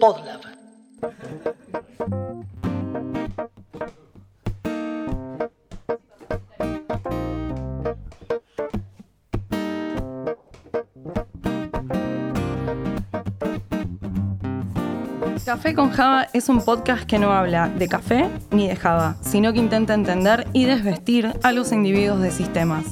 Podlab. 0.00 0.40
Café 15.44 15.74
con 15.74 15.90
Java 15.90 16.26
es 16.32 16.48
un 16.48 16.64
podcast 16.64 17.04
que 17.04 17.18
no 17.18 17.30
habla 17.30 17.68
de 17.68 17.86
café 17.86 18.28
ni 18.50 18.66
de 18.66 18.74
Java, 18.74 19.16
sino 19.20 19.52
que 19.52 19.60
intenta 19.60 19.94
entender 19.94 20.48
y 20.52 20.64
desvestir 20.64 21.32
a 21.42 21.52
los 21.52 21.70
individuos 21.70 22.20
de 22.20 22.32
sistemas. 22.32 22.84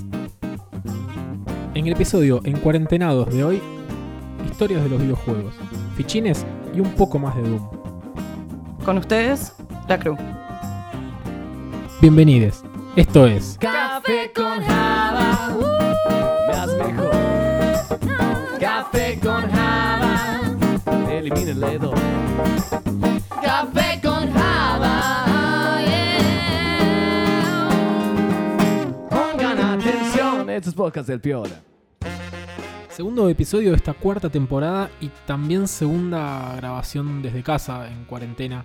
En 1.74 1.86
el 1.86 1.94
episodio 1.94 2.40
En 2.44 2.58
Cuarentenados 2.58 3.34
de 3.34 3.42
hoy, 3.42 3.62
historias 4.62 4.84
de 4.84 4.90
los 4.90 5.02
videojuegos, 5.02 5.54
fichines 5.96 6.46
y 6.72 6.78
un 6.78 6.92
poco 6.94 7.18
más 7.18 7.34
de 7.34 7.42
Doom. 7.42 7.68
Con 8.84 8.96
ustedes, 8.96 9.56
la 9.88 9.98
crew. 9.98 10.16
Bienvenidos. 12.00 12.62
Esto 12.94 13.26
es 13.26 13.58
Café 13.58 14.30
con 14.32 14.62
Java, 14.62 15.56
uh, 15.56 15.62
más 16.52 16.68
mejor. 16.76 17.10
Café 18.60 19.18
con 19.18 19.50
Java, 19.50 20.40
elimina 21.10 21.50
el 21.50 21.58
dedo. 21.58 21.92
Café 23.42 24.00
con 24.00 24.32
Java, 24.32 25.80
yeah. 25.84 27.68
Pongan 29.10 29.58
atención, 29.58 30.48
estos 30.50 30.72
podcasts 30.72 31.08
del 31.08 31.20
Piola. 31.20 31.71
Segundo 32.92 33.26
episodio 33.30 33.70
de 33.70 33.76
esta 33.76 33.94
cuarta 33.94 34.28
temporada 34.28 34.90
y 35.00 35.08
también 35.26 35.66
segunda 35.66 36.54
grabación 36.56 37.22
desde 37.22 37.42
casa 37.42 37.90
en 37.90 38.04
cuarentena. 38.04 38.64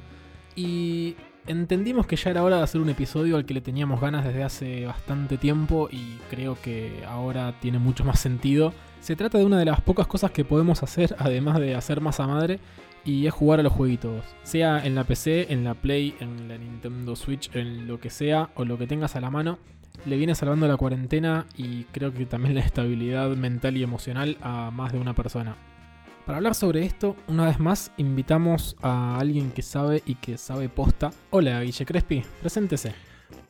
Y 0.54 1.16
entendimos 1.48 2.06
que 2.08 2.18
ya 2.18 2.32
era 2.32 2.44
hora 2.44 2.58
de 2.58 2.64
hacer 2.64 2.82
un 2.82 2.90
episodio 2.90 3.38
al 3.38 3.46
que 3.46 3.54
le 3.54 3.62
teníamos 3.62 4.02
ganas 4.02 4.26
desde 4.26 4.44
hace 4.44 4.86
bastante 4.86 5.38
tiempo 5.38 5.88
y 5.90 6.18
creo 6.30 6.58
que 6.62 7.04
ahora 7.08 7.58
tiene 7.62 7.80
mucho 7.80 8.04
más 8.04 8.20
sentido. 8.20 8.74
Se 9.00 9.16
trata 9.16 9.38
de 9.38 9.46
una 9.46 9.60
de 9.60 9.66
las 9.66 9.80
pocas 9.80 10.08
cosas 10.08 10.32
que 10.32 10.44
podemos 10.44 10.84
hacer, 10.84 11.16
además 11.20 11.60
de 11.60 11.76
hacer 11.76 12.02
masa 12.02 12.28
madre, 12.28 12.60
y 13.06 13.28
es 13.28 13.34
jugar 13.34 13.62
a 13.62 13.64
los 13.64 13.72
jueguitos. 13.72 14.26
Sea 14.44 14.86
en 14.86 14.96
la 14.96 15.06
PC, 15.06 15.54
en 15.54 15.64
la 15.64 15.74
Play, 15.74 16.16
en 16.20 16.50
la 16.50 16.58
Nintendo 16.58 17.16
Switch, 17.16 17.50
en 17.56 17.88
lo 17.88 18.02
que 18.02 18.10
sea, 18.10 18.50
o 18.56 18.66
lo 18.66 18.78
que 18.78 18.88
tengas 18.88 19.16
a 19.16 19.22
la 19.22 19.30
mano. 19.30 19.58
Le 20.06 20.18
viene 20.18 20.36
salvando 20.36 20.68
la 20.68 20.78
cuarentena 20.78 21.46
y 21.56 21.84
creo 21.86 22.14
que 22.14 22.26
también 22.26 22.56
la 22.56 22.62
estabilidad 22.62 23.30
mental 23.32 23.78
y 23.78 23.84
emocional 23.84 24.38
a 24.42 24.72
más 24.72 24.94
de 24.94 25.00
una 25.00 25.14
persona. 25.14 25.56
Para 26.26 26.38
hablar 26.38 26.56
sobre 26.56 26.86
esto, 26.86 27.16
una 27.30 27.46
vez 27.46 27.60
más, 27.60 27.92
invitamos 27.96 28.76
a 28.82 29.18
alguien 29.18 29.52
que 29.52 29.62
sabe 29.62 30.04
y 30.06 30.16
que 30.16 30.38
sabe 30.38 30.68
posta. 30.68 31.12
Hola, 31.30 31.62
Guille 31.62 31.86
Crespi, 31.86 32.22
preséntese. 32.42 32.94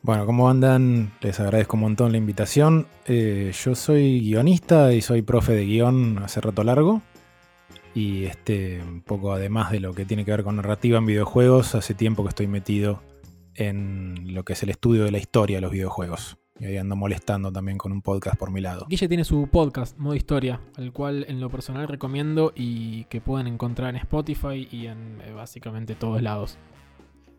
Bueno, 0.02 0.26
¿cómo 0.26 0.48
andan? 0.48 1.10
Les 1.20 1.40
agradezco 1.40 1.76
un 1.76 1.82
montón 1.82 2.12
la 2.12 2.18
invitación. 2.18 2.86
Eh, 3.06 3.52
yo 3.64 3.74
soy 3.74 4.20
guionista 4.20 4.92
y 4.92 5.00
soy 5.00 5.22
profe 5.22 5.54
de 5.54 5.64
guion 5.64 6.18
hace 6.18 6.40
rato 6.40 6.62
largo. 6.62 7.02
Y 7.94 8.26
este, 8.26 8.80
un 8.80 9.00
poco 9.00 9.32
además 9.32 9.72
de 9.72 9.80
lo 9.80 9.92
que 9.92 10.04
tiene 10.04 10.24
que 10.24 10.30
ver 10.30 10.44
con 10.44 10.54
narrativa 10.54 10.98
en 10.98 11.06
videojuegos, 11.06 11.74
hace 11.74 11.94
tiempo 11.94 12.22
que 12.22 12.28
estoy 12.28 12.46
metido 12.46 13.02
en 13.58 14.34
lo 14.34 14.44
que 14.44 14.54
es 14.54 14.62
el 14.62 14.70
estudio 14.70 15.04
de 15.04 15.10
la 15.10 15.18
historia 15.18 15.58
de 15.58 15.60
los 15.60 15.72
videojuegos. 15.72 16.38
Y 16.60 16.64
ahí 16.64 16.76
ando 16.76 16.96
molestando 16.96 17.52
también 17.52 17.78
con 17.78 17.92
un 17.92 18.02
podcast 18.02 18.36
por 18.36 18.50
mi 18.50 18.60
lado. 18.60 18.86
Guille 18.88 19.06
tiene 19.06 19.24
su 19.24 19.48
podcast, 19.48 19.96
Modo 19.96 20.14
Historia, 20.14 20.60
al 20.76 20.92
cual 20.92 21.24
en 21.28 21.40
lo 21.40 21.50
personal 21.50 21.86
recomiendo 21.86 22.52
y 22.54 23.04
que 23.04 23.20
pueden 23.20 23.46
encontrar 23.46 23.90
en 23.90 23.96
Spotify 23.96 24.68
y 24.70 24.86
en 24.86 25.20
eh, 25.24 25.32
básicamente 25.32 25.94
todos 25.94 26.20
lados. 26.20 26.58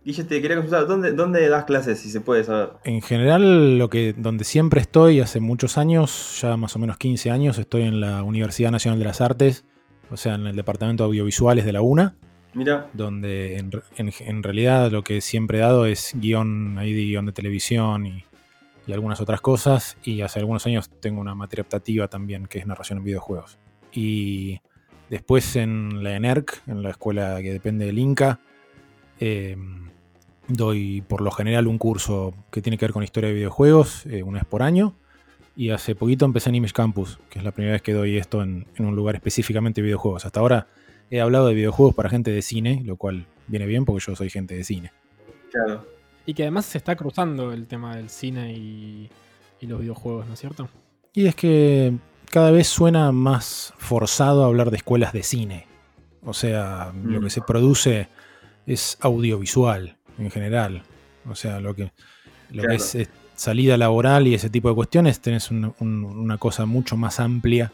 Guille, 0.06 0.24
te 0.24 0.42
quería 0.42 0.56
consultar, 0.56 0.88
¿dónde, 0.88 1.12
¿dónde 1.12 1.50
das 1.50 1.66
clases, 1.66 2.00
si 2.00 2.10
se 2.10 2.22
puede 2.22 2.46
saber? 2.46 2.70
En 2.86 3.02
general, 3.02 3.78
lo 3.78 3.90
que, 3.90 4.14
donde 4.18 4.46
siempre 4.46 4.80
estoy, 4.80 5.20
hace 5.20 5.42
muchos 5.42 5.78
años, 5.78 6.40
ya 6.42 6.56
más 6.56 6.76
o 6.78 6.80
menos 6.80 6.98
15 6.98 7.30
años, 7.30 7.58
estoy 7.60 7.82
en 7.82 8.00
la 8.00 8.24
Universidad 8.24 8.72
Nacional 8.72 9.00
de 9.00 9.06
las 9.06 9.20
Artes, 9.20 9.66
o 10.10 10.16
sea, 10.16 10.36
en 10.36 10.48
el 10.48 10.56
Departamento 10.56 11.04
de 11.04 11.08
Audiovisuales 11.08 11.66
de 11.66 11.74
la 11.74 11.82
UNA. 11.82 12.16
Donde 12.94 13.58
en, 13.58 14.44
realidad 14.44 14.92
lo 14.92 15.04
que 15.04 15.22
siempre 15.22 15.60
he 15.60 15.62
dado 15.62 15.86
es 15.86 16.14
guion, 16.16 16.78
ahí 16.80 16.94
de 16.94 17.02
guion 17.02 17.26
de 17.26 17.32
televisión 17.32 18.08
y, 18.08 18.26
algunas 18.92 19.22
otras 19.22 19.40
cosas. 19.40 19.98
Y 20.04 20.22
hace 20.22 20.40
algunos 20.40 20.66
años 20.66 20.90
tengo 20.90 21.22
una 21.22 21.36
materia 21.36 21.62
optativa 21.62 22.08
también 22.08 22.48
que 22.48 22.58
es 22.58 22.66
narración 22.66 22.98
en 22.98 23.04
videojuegos. 23.04 23.60
Y 23.92 24.62
después 25.12 25.56
en 25.56 26.04
la 26.04 26.16
ENERC, 26.16 26.64
en 26.66 26.82
la 26.82 26.90
escuela 26.90 27.40
que 27.40 27.54
depende 27.54 27.86
del 27.86 28.00
INCA, 28.00 28.40
eh, 29.20 29.56
doy 30.48 31.02
por 31.02 31.22
lo 31.22 31.30
general 31.30 31.68
un 31.68 31.78
curso 31.78 32.34
que 32.50 32.64
tiene 32.64 32.80
que 32.80 32.86
ver 32.86 32.94
con 32.94 33.04
historia 33.04 33.30
de 33.30 33.36
videojuegos, 33.36 34.08
eh, 34.08 34.24
una 34.24 34.40
vez 34.40 34.48
por 34.48 34.64
año. 34.64 34.96
Y 35.56 35.70
hace 35.70 35.94
poquito 35.94 36.26
empecé 36.26 36.50
en 36.50 36.56
Image 36.56 36.74
Campus, 36.74 37.20
que 37.30 37.38
es 37.38 37.46
la 37.46 37.52
primera 37.52 37.74
vez 37.74 37.84
que 37.84 37.94
doy 37.94 38.18
esto 38.18 38.42
en, 38.42 38.66
en 38.76 38.86
un 38.86 38.96
lugar 38.96 39.14
específicamente 39.14 39.82
de 39.82 39.86
videojuegos. 39.86 40.26
Hasta 40.26 40.40
ahora 40.40 40.66
he 41.12 41.22
hablado 41.22 41.48
de 41.48 41.54
videojuegos 41.54 41.96
para 41.96 42.10
gente 42.10 42.32
de 42.32 42.42
cine, 42.42 42.82
lo 42.86 42.96
cual 42.98 43.26
viene 43.48 43.66
bien 43.66 43.86
porque 43.86 44.04
yo 44.06 44.16
soy 44.16 44.30
gente 44.30 44.56
de 44.56 44.64
cine. 44.64 44.92
claro. 45.52 45.86
Y 46.26 46.34
que 46.36 46.44
además 46.44 46.66
se 46.68 46.78
está 46.78 46.96
cruzando 46.96 47.54
el 47.54 47.66
tema 47.66 47.96
del 47.96 48.10
cine 48.10 48.54
y, 48.54 49.10
y 49.60 49.66
los 49.66 49.80
videojuegos, 49.80 50.28
¿no 50.28 50.34
es 50.36 50.40
cierto? 50.40 50.70
Y 51.14 51.26
es 51.26 51.34
que 51.34 51.94
cada 52.30 52.52
vez 52.52 52.68
suena 52.68 53.12
más 53.12 53.74
forzado 53.80 54.44
hablar 54.46 54.70
de 54.70 54.78
escuelas 54.78 55.12
de 55.12 55.24
cine. 55.24 55.66
O 56.24 56.34
sea, 56.34 56.94
lo 57.04 57.20
Mm. 57.20 57.24
que 57.24 57.30
se 57.32 57.42
produce 57.42 58.10
es 58.68 58.98
audiovisual 59.02 59.98
en 60.20 60.30
general. 60.30 60.84
O 61.28 61.34
sea, 61.34 61.60
lo 61.60 61.74
que, 61.74 61.92
lo 62.52 62.62
que 62.62 62.76
es, 62.76 62.94
eh, 62.94 63.08
salida 63.36 63.76
laboral 63.78 64.28
y 64.28 64.36
ese 64.36 64.52
tipo 64.52 64.70
de 64.70 64.76
cuestiones, 64.76 65.22
tenés 65.22 65.50
un- 65.50 65.74
un- 65.80 66.04
una 66.04 66.38
cosa 66.38 66.68
mucho 66.68 66.96
más 66.96 67.20
amplia 67.20 67.72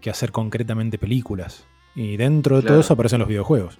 que 0.00 0.10
hacer 0.10 0.32
concretamente 0.32 0.98
películas. 0.98 1.64
Y 1.94 2.16
dentro 2.16 2.60
de 2.60 2.66
todo 2.66 2.80
eso 2.80 2.94
aparecen 2.94 3.18
los 3.20 3.28
videojuegos. 3.28 3.78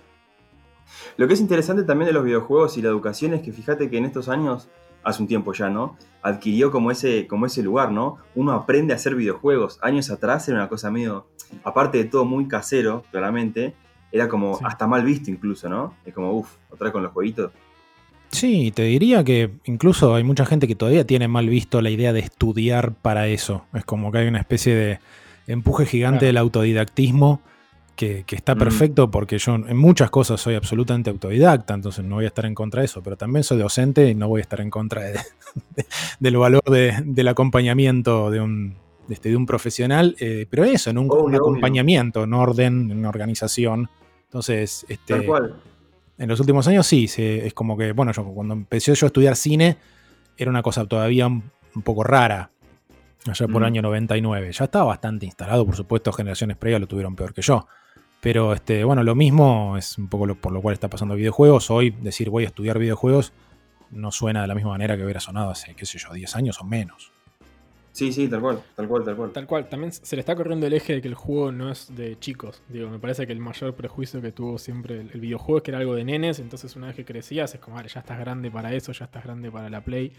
Lo 1.16 1.26
que 1.28 1.34
es 1.34 1.40
interesante 1.40 1.82
también 1.84 2.06
de 2.06 2.12
los 2.12 2.24
videojuegos 2.24 2.76
y 2.78 2.82
la 2.82 2.88
educación 2.88 3.34
es 3.34 3.42
que 3.42 3.52
fíjate 3.52 3.90
que 3.90 3.98
en 3.98 4.04
estos 4.04 4.28
años, 4.28 4.68
hace 5.04 5.22
un 5.22 5.28
tiempo 5.28 5.52
ya, 5.52 5.68
¿no? 5.68 5.96
Adquirió 6.22 6.70
como 6.70 6.90
ese, 6.90 7.26
como 7.26 7.46
ese 7.46 7.62
lugar, 7.62 7.90
¿no? 7.90 8.18
Uno 8.34 8.52
aprende 8.52 8.92
a 8.92 8.96
hacer 8.96 9.14
videojuegos. 9.14 9.78
Años 9.82 10.10
atrás 10.10 10.48
era 10.48 10.58
una 10.58 10.68
cosa 10.68 10.90
medio, 10.90 11.26
aparte 11.64 11.98
de 11.98 12.04
todo 12.04 12.24
muy 12.24 12.46
casero, 12.46 13.04
claramente, 13.10 13.74
era 14.12 14.28
como 14.28 14.56
Sí. 14.58 14.64
hasta 14.66 14.86
mal 14.86 15.04
visto 15.04 15.30
incluso, 15.30 15.68
¿no? 15.68 15.94
Es 16.04 16.14
como, 16.14 16.32
uff, 16.32 16.48
otra 16.70 16.84
vez 16.86 16.92
con 16.92 17.02
los 17.02 17.12
jueguitos. 17.12 17.50
Sí, 18.30 18.72
te 18.74 18.84
diría 18.84 19.24
que 19.24 19.50
incluso 19.64 20.14
hay 20.14 20.22
mucha 20.24 20.46
gente 20.46 20.66
que 20.66 20.74
todavía 20.74 21.06
tiene 21.06 21.28
mal 21.28 21.48
visto 21.48 21.82
la 21.82 21.90
idea 21.90 22.12
de 22.14 22.20
estudiar 22.20 22.92
para 22.94 23.26
eso. 23.26 23.64
Es 23.74 23.84
como 23.84 24.10
que 24.12 24.18
hay 24.18 24.28
una 24.28 24.38
especie 24.38 24.74
de 24.74 24.98
empuje 25.46 25.84
gigante 25.84 26.20
Claro. 26.20 26.26
del 26.28 26.36
autodidactismo 26.38 27.40
que, 27.96 28.24
que 28.26 28.36
está 28.36 28.54
Mm. 28.54 28.58
perfecto 28.58 29.10
porque 29.10 29.38
yo 29.38 29.54
en 29.54 29.76
muchas 29.76 30.10
cosas 30.10 30.40
soy 30.40 30.54
absolutamente 30.54 31.10
autodidacta, 31.10 31.74
entonces 31.74 32.04
no 32.04 32.16
voy 32.16 32.24
a 32.24 32.28
estar 32.28 32.46
en 32.46 32.54
contra 32.54 32.80
de 32.80 32.86
eso, 32.86 33.02
pero 33.02 33.16
también 33.16 33.44
soy 33.44 33.58
docente 33.58 34.08
y 34.08 34.14
no 34.14 34.28
voy 34.28 34.40
a 34.40 34.42
estar 34.42 34.60
en 34.60 34.70
contra 34.70 35.02
de- 35.02 35.12
de- 35.76 35.86
del 36.18 36.36
valor 36.36 36.62
de- 36.64 36.94
del 37.04 37.28
acompañamiento 37.28 38.30
de 38.30 38.40
un, 38.40 38.74
de 39.08 39.14
este, 39.14 39.28
de 39.28 39.36
un 39.36 39.46
profesional, 39.46 40.16
eh, 40.20 40.46
pero 40.48 40.64
eso, 40.64 40.90
en 40.90 40.98
un, 40.98 41.06
Obvio, 41.10 41.18
un 41.20 41.26
obvio. 41.28 41.40
acompañamiento, 41.40 42.24
en 42.24 42.34
orden, 42.34 42.90
en 42.90 43.04
organización. 43.04 43.88
Entonces, 44.24 44.86
este, 44.88 45.14
Tal 45.16 45.26
cual. 45.26 45.54
en 46.18 46.28
los 46.28 46.40
últimos 46.40 46.66
años 46.68 46.86
sí, 46.86 47.08
se- 47.08 47.46
es 47.46 47.52
como 47.54 47.76
que, 47.76 47.92
bueno, 47.92 48.12
yo 48.12 48.24
cuando 48.24 48.54
empecé 48.54 48.94
yo 48.94 49.06
a 49.06 49.08
estudiar 49.08 49.36
cine, 49.36 49.76
era 50.38 50.50
una 50.50 50.62
cosa 50.62 50.86
todavía 50.86 51.26
un, 51.26 51.42
un 51.74 51.82
poco 51.82 52.04
rara, 52.04 52.50
allá 53.26 53.46
por 53.46 53.56
Mm. 53.60 53.64
el 53.64 53.64
año 53.64 53.82
99. 53.82 54.50
Ya 54.52 54.64
estaba 54.64 54.86
bastante 54.86 55.26
instalado, 55.26 55.66
por 55.66 55.76
supuesto, 55.76 56.10
generaciones 56.12 56.56
previas 56.56 56.80
lo 56.80 56.86
tuvieron 56.88 57.14
peor 57.14 57.34
que 57.34 57.42
yo. 57.42 57.66
Pero 58.22 58.52
este, 58.52 58.84
bueno, 58.84 59.02
lo 59.02 59.16
mismo 59.16 59.76
es 59.76 59.98
un 59.98 60.08
poco 60.08 60.26
lo, 60.26 60.36
por 60.36 60.52
lo 60.52 60.62
cual 60.62 60.74
está 60.74 60.88
pasando 60.88 61.16
videojuegos. 61.16 61.70
Hoy 61.70 61.90
decir 61.90 62.30
voy 62.30 62.44
a 62.44 62.46
estudiar 62.46 62.78
videojuegos 62.78 63.32
no 63.90 64.12
suena 64.12 64.42
de 64.42 64.46
la 64.46 64.54
misma 64.54 64.70
manera 64.70 64.96
que 64.96 65.02
hubiera 65.02 65.18
sonado 65.18 65.50
hace, 65.50 65.74
qué 65.74 65.84
sé 65.84 65.98
yo, 65.98 66.12
10 66.12 66.36
años 66.36 66.60
o 66.60 66.64
menos. 66.64 67.10
Sí, 67.90 68.12
sí, 68.12 68.28
tal 68.28 68.40
cual, 68.40 68.62
tal 68.76 68.88
cual, 68.88 69.04
tal 69.04 69.16
cual. 69.16 69.32
Tal 69.32 69.46
cual, 69.46 69.68
también 69.68 69.92
se 69.92 70.16
le 70.16 70.20
está 70.20 70.36
corriendo 70.36 70.66
el 70.66 70.72
eje 70.72 70.94
de 70.94 71.02
que 71.02 71.08
el 71.08 71.14
juego 71.14 71.50
no 71.50 71.70
es 71.70 71.94
de 71.94 72.16
chicos. 72.18 72.62
Digo, 72.68 72.88
me 72.88 73.00
parece 73.00 73.26
que 73.26 73.32
el 73.32 73.40
mayor 73.40 73.74
prejuicio 73.74 74.22
que 74.22 74.30
tuvo 74.30 74.56
siempre 74.56 75.00
el, 75.00 75.10
el 75.12 75.20
videojuego 75.20 75.58
es 75.58 75.62
que 75.64 75.72
era 75.72 75.80
algo 75.80 75.96
de 75.96 76.04
nenes, 76.04 76.38
entonces 76.38 76.74
una 76.76 76.86
vez 76.86 76.96
que 76.96 77.04
crecías 77.04 77.52
es 77.52 77.60
como, 77.60 77.76
vale, 77.76 77.88
ya 77.88 78.00
estás 78.00 78.18
grande 78.20 78.50
para 78.52 78.72
eso, 78.72 78.92
ya 78.92 79.04
estás 79.04 79.24
grande 79.24 79.50
para 79.50 79.68
la 79.68 79.82
Play 79.82 80.12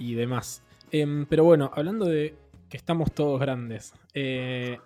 y 0.00 0.14
demás. 0.14 0.62
Em, 0.90 1.26
pero 1.26 1.44
bueno, 1.44 1.70
hablando 1.74 2.06
de 2.06 2.34
que 2.68 2.76
estamos 2.76 3.12
todos 3.12 3.40
grandes, 3.40 3.94
eh, 4.12 4.78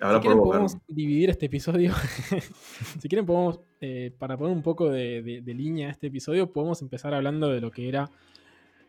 Ahora 0.00 0.14
si 0.14 0.14
por 0.14 0.20
quieren 0.22 0.38
podemos 0.42 0.76
dividir 0.88 1.30
este 1.30 1.46
episodio. 1.46 1.92
si 3.00 3.08
quieren 3.08 3.26
podemos, 3.26 3.60
eh, 3.80 4.12
para 4.18 4.36
poner 4.36 4.54
un 4.56 4.62
poco 4.62 4.90
de, 4.90 5.22
de- 5.22 5.40
de 5.42 5.54
línea 5.54 5.88
a 5.88 5.90
este 5.92 6.08
episodio, 6.08 6.52
podemos 6.52 6.82
empezar 6.82 7.14
hablando 7.14 7.48
de 7.48 7.60
lo 7.60 7.70
que 7.70 7.88
era 7.88 8.10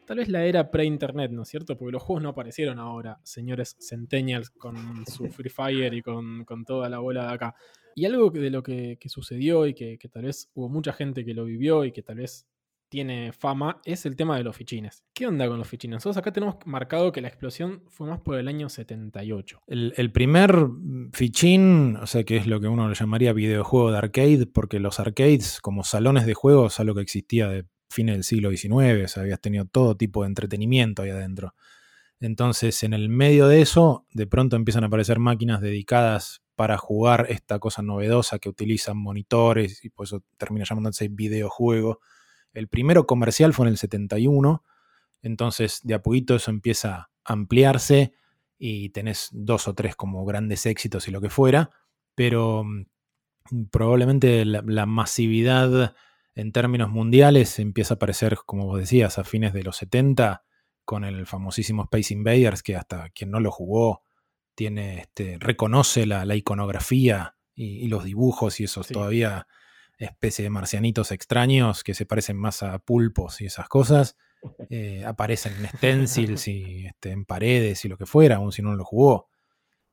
tal 0.06 0.18
vez 0.18 0.28
la 0.28 0.44
era 0.46 0.70
pre-internet, 0.70 1.32
¿no 1.32 1.44
es 1.44 1.50
cierto? 1.50 1.78
Porque 1.78 1.94
los 1.94 2.04
juegos 2.04 2.22
no 2.24 2.30
aparecieron 2.30 2.78
ahora, 2.80 3.20
señores 3.24 3.78
centennials, 3.80 4.50
con 4.50 5.06
su 5.06 5.28
Free 5.32 5.50
Fire 5.50 5.94
y 5.94 6.02
con, 6.02 6.44
con 6.46 6.66
toda 6.66 6.90
la 6.90 7.00
bola 7.00 7.28
de 7.28 7.34
acá. 7.34 7.56
Y 7.96 8.06
algo 8.06 8.30
de 8.32 8.50
lo 8.50 8.64
que, 8.64 8.98
que 9.00 9.08
sucedió 9.08 9.68
y 9.68 9.74
que, 9.76 9.98
que 10.00 10.10
tal 10.10 10.24
vez 10.24 10.50
hubo 10.56 10.68
mucha 10.68 10.94
gente 10.94 11.24
que 11.24 11.34
lo 11.34 11.46
vivió 11.46 11.86
y 11.86 11.92
que 11.92 12.02
tal 12.02 12.18
vez 12.18 12.48
tiene 12.94 13.32
fama 13.32 13.82
es 13.86 14.06
el 14.06 14.16
tema 14.16 14.38
de 14.38 14.44
los 14.44 14.56
fichines. 14.56 15.04
¿Qué 15.16 15.26
onda 15.26 15.48
con 15.48 15.58
los 15.58 15.68
fichines? 15.68 15.96
Nosotros 15.96 16.18
acá 16.18 16.32
tenemos 16.32 16.58
marcado 16.66 17.12
que 17.12 17.22
la 17.22 17.28
explosión 17.28 17.82
fue 17.90 18.08
más 18.08 18.20
por 18.20 18.38
el 18.38 18.48
año 18.48 18.70
78. 18.70 19.64
El, 19.66 20.12
primer 20.12 20.68
fichín, 21.12 21.96
o 21.96 22.06
sea, 22.06 22.24
que 22.24 22.38
es 22.38 22.46
lo 22.46 22.62
que 22.62 22.68
uno 22.68 22.88
le 22.88 22.94
llamaría 22.94 23.34
videojuego 23.34 23.92
de 23.92 23.98
arcade, 23.98 24.46
porque 24.46 24.80
los 24.80 25.00
arcades, 25.00 25.60
como 25.60 25.84
salones 25.84 26.28
de 26.28 26.36
juegos, 26.36 26.80
algo 26.80 26.94
que 26.94 27.02
existía 27.02 27.48
de 27.48 27.66
fines 27.90 28.14
del 28.14 28.24
siglo 28.24 28.52
XIX, 28.52 29.06
o 29.06 29.08
sea, 29.08 29.24
habías 29.24 29.42
tenido 29.42 29.66
todo 29.66 29.98
tipo 29.98 30.22
de 30.22 30.28
entretenimiento 30.28 31.02
ahí 31.02 31.10
adentro. 31.10 31.56
Entonces, 32.20 32.84
en 32.84 32.94
el 32.94 33.10
medio 33.10 33.48
de 33.48 33.62
eso, 33.62 34.06
de 34.12 34.28
pronto 34.28 34.56
empiezan 34.56 34.84
a 34.84 34.88
aparecer 34.88 35.18
máquinas 35.18 35.62
dedicadas 35.62 36.44
para 36.54 36.78
jugar 36.78 37.26
esta 37.30 37.58
cosa 37.58 37.82
novedosa 37.82 38.38
que 38.38 38.50
utilizan 38.50 38.98
monitores 38.98 39.84
y 39.84 39.90
por 39.90 40.06
eso 40.06 40.24
termina 40.38 40.64
llamándose 40.64 41.08
videojuego. 41.08 42.00
El 42.54 42.68
primero 42.68 43.06
comercial 43.08 43.54
fue 43.54 43.66
en 43.66 43.72
el 43.72 43.78
71, 43.78 44.64
entonces 45.22 45.80
de 45.84 45.94
a 45.96 46.02
poquito 46.02 46.36
eso 46.36 46.52
empieza 46.52 47.10
a 47.26 47.34
ampliarse 47.34 48.14
y 48.58 48.90
tenés 48.90 49.30
dos 49.32 49.68
o 49.68 49.74
tres 49.74 49.96
como 49.96 50.24
grandes 50.26 50.66
éxitos 50.66 51.08
y 51.08 51.12
lo 51.12 51.22
que 51.22 51.30
fuera, 51.30 51.70
pero 52.16 52.64
mm, 52.64 52.86
probablemente 53.72 54.46
la, 54.46 54.64
la 54.66 54.86
masividad 54.86 55.96
en 56.36 56.52
términos 56.52 56.90
mundiales 56.90 57.60
empieza 57.60 57.94
a 57.94 57.96
aparecer, 57.96 58.38
como 58.46 58.66
vos 58.66 58.80
decías, 58.80 59.18
a 59.20 59.24
fines 59.24 59.54
de 59.54 59.64
los 59.64 59.78
70 59.78 60.44
con 60.86 61.04
el 61.06 61.26
famosísimo 61.26 61.84
Space 61.84 62.14
Invaders, 62.14 62.64
que 62.64 62.76
hasta 62.76 63.10
quien 63.10 63.32
no 63.32 63.40
lo 63.40 63.52
jugó 63.52 64.04
tiene, 64.56 65.00
este, 65.02 65.38
reconoce 65.40 66.06
la, 66.06 66.26
la 66.26 66.36
iconografía 66.36 67.36
y, 67.56 67.86
y 67.86 67.88
los 67.88 68.04
dibujos 68.04 68.60
y 68.60 68.66
esos 68.66 68.88
Sí. 68.88 68.94
todavía 68.94 69.48
especie 69.98 70.44
de 70.44 70.50
marcianitos 70.50 71.12
extraños 71.12 71.84
que 71.84 71.94
se 71.94 72.06
parecen 72.06 72.38
más 72.38 72.64
a 72.64 72.80
pulpos 72.80 73.42
y 73.42 73.46
esas 73.46 73.68
cosas. 73.70 74.18
eh, 74.70 75.04
aparecen 75.06 75.54
en 75.60 75.68
stencils 75.78 76.48
y 76.50 76.86
este, 76.88 77.12
en 77.12 77.26
paredes 77.26 77.86
y 77.86 77.90
lo 77.90 77.98
que 77.98 78.06
fuera, 78.06 78.38
aun 78.38 78.52
si 78.52 78.62
no 78.62 78.76
lo 78.76 78.84
jugó. 78.84 79.30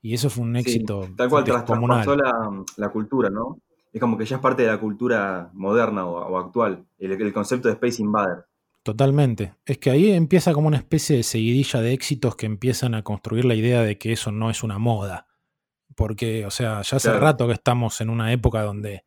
Y 0.02 0.14
eso 0.14 0.30
fue 0.30 0.44
un 0.44 0.54
Sí, 0.54 0.60
éxito 0.60 1.08
tal 1.16 1.28
cual 1.28 1.44
traspasó 1.44 2.16
la, 2.16 2.64
la 2.76 2.88
cultura, 2.88 3.30
¿no? 3.30 3.60
Es 3.92 4.00
como 4.00 4.16
que 4.16 4.24
ya 4.24 4.36
es 4.36 4.42
parte 4.42 4.62
de 4.62 4.68
la 4.68 4.78
cultura 4.80 5.50
moderna 5.52 6.06
o, 6.06 6.16
o 6.16 6.38
actual, 6.38 6.86
el, 6.98 7.12
el 7.12 7.32
concepto 7.32 7.68
de 7.68 7.74
Space 7.74 8.00
Invader. 8.02 8.46
Totalmente. 8.82 9.54
Es 9.66 9.78
que 9.78 9.90
ahí 9.90 10.10
empieza 10.12 10.52
como 10.54 10.68
una 10.68 10.78
especie 10.78 11.16
de 11.16 11.22
seguidilla 11.22 11.80
de 11.80 11.92
éxitos 11.92 12.34
que 12.34 12.46
empiezan 12.46 12.94
a 12.94 13.02
construir 13.02 13.44
la 13.44 13.54
idea 13.54 13.82
de 13.82 13.98
que 13.98 14.12
eso 14.12 14.32
no 14.32 14.48
es 14.50 14.62
una 14.62 14.78
moda. 14.78 15.26
Porque, 15.96 16.46
o 16.46 16.50
sea, 16.50 16.80
ya 16.82 16.96
hace 16.96 17.08
Claro. 17.10 17.20
rato 17.20 17.46
que 17.46 17.52
estamos 17.52 18.00
en 18.00 18.08
una 18.10 18.32
época 18.32 18.62
donde 18.62 19.04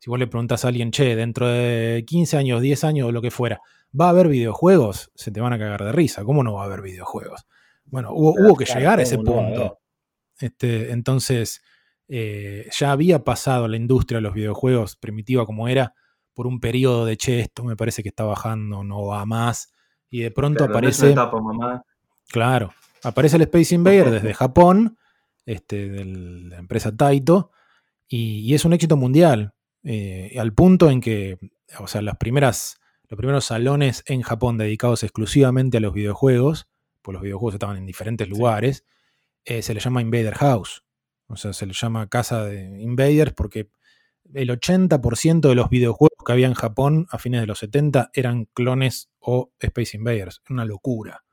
si 0.00 0.08
vos 0.08 0.18
le 0.18 0.26
preguntas 0.26 0.64
a 0.64 0.68
alguien, 0.68 0.90
che, 0.90 1.14
dentro 1.14 1.46
de 1.46 2.04
15 2.06 2.38
años, 2.38 2.62
10 2.62 2.84
años 2.84 3.08
o 3.08 3.12
lo 3.12 3.20
que 3.20 3.30
fuera, 3.30 3.60
¿va 3.98 4.06
a 4.06 4.08
haber 4.08 4.28
videojuegos? 4.28 5.12
Se 5.14 5.30
te 5.30 5.42
van 5.42 5.52
a 5.52 5.58
cagar 5.58 5.84
de 5.84 5.92
risa. 5.92 6.24
¿Cómo 6.24 6.42
no 6.42 6.54
va 6.54 6.62
a 6.62 6.64
haber 6.64 6.80
videojuegos? 6.80 7.46
Bueno, 7.84 8.10
hubo, 8.12 8.32
hubo 8.32 8.56
que 8.56 8.64
llegar 8.64 8.98
a 8.98 9.02
ese 9.02 9.18
punto. 9.18 9.78
Este, 10.38 10.92
entonces, 10.92 11.60
eh, 12.08 12.66
ya 12.72 12.92
había 12.92 13.24
pasado 13.24 13.68
la 13.68 13.76
industria 13.76 14.18
de 14.18 14.22
los 14.22 14.32
videojuegos 14.32 14.96
primitiva 14.96 15.44
como 15.44 15.68
era 15.68 15.94
por 16.32 16.46
un 16.46 16.60
periodo 16.60 17.04
de, 17.04 17.18
che, 17.18 17.40
esto 17.40 17.62
me 17.62 17.76
parece 17.76 18.02
que 18.02 18.08
está 18.08 18.24
bajando, 18.24 18.82
no 18.82 19.04
va 19.04 19.26
más. 19.26 19.70
Y 20.08 20.20
de 20.20 20.30
pronto 20.30 20.64
Claro, 20.64 20.72
no 20.72 20.78
aparece... 20.78 21.10
etapa, 21.10 21.40
mamá. 21.42 21.84
Claro. 22.28 22.72
Aparece 23.02 23.36
el 23.36 23.42
Space 23.42 23.74
Invader 23.74 24.10
desde 24.10 24.32
Japón, 24.32 24.96
este, 25.44 25.90
de 25.90 26.04
la 26.06 26.56
empresa 26.56 26.96
Taito, 26.96 27.50
y, 28.08 28.40
y 28.40 28.54
es 28.54 28.64
un 28.64 28.72
éxito 28.72 28.96
mundial. 28.96 29.52
Eh, 29.84 30.36
al 30.38 30.52
punto 30.52 30.90
en 30.90 31.00
que, 31.00 31.38
o 31.78 31.86
sea, 31.86 32.02
las 32.02 32.16
primeras, 32.16 32.78
los 33.08 33.16
primeros 33.16 33.46
salones 33.46 34.02
en 34.06 34.22
Japón 34.22 34.58
dedicados 34.58 35.02
exclusivamente 35.02 35.78
a 35.78 35.80
los 35.80 35.92
videojuegos, 35.92 36.68
pues 37.02 37.14
los 37.14 37.22
videojuegos 37.22 37.54
estaban 37.54 37.76
en 37.76 37.86
diferentes 37.86 38.28
lugares, 38.28 38.84
eh, 39.44 39.62
se 39.62 39.74
le 39.74 39.80
llama 39.80 40.02
Invader 40.02 40.34
House. 40.34 40.84
O 41.26 41.36
sea, 41.36 41.52
se 41.52 41.66
le 41.66 41.72
llama 41.72 42.08
casa 42.08 42.44
de 42.44 42.80
Invaders 42.82 43.32
porque 43.32 43.70
el 44.34 44.50
80% 44.50 45.48
de 45.48 45.54
los 45.54 45.70
videojuegos 45.70 46.18
que 46.24 46.32
había 46.32 46.46
en 46.46 46.54
Japón 46.54 47.06
a 47.10 47.18
fines 47.18 47.40
de 47.40 47.46
los 47.46 47.58
70 47.60 48.10
eran 48.14 48.46
clones 48.46 49.10
o 49.20 49.52
Space 49.60 49.96
Invaders. 49.96 50.42
Una 50.50 50.64
locura. 50.64 51.24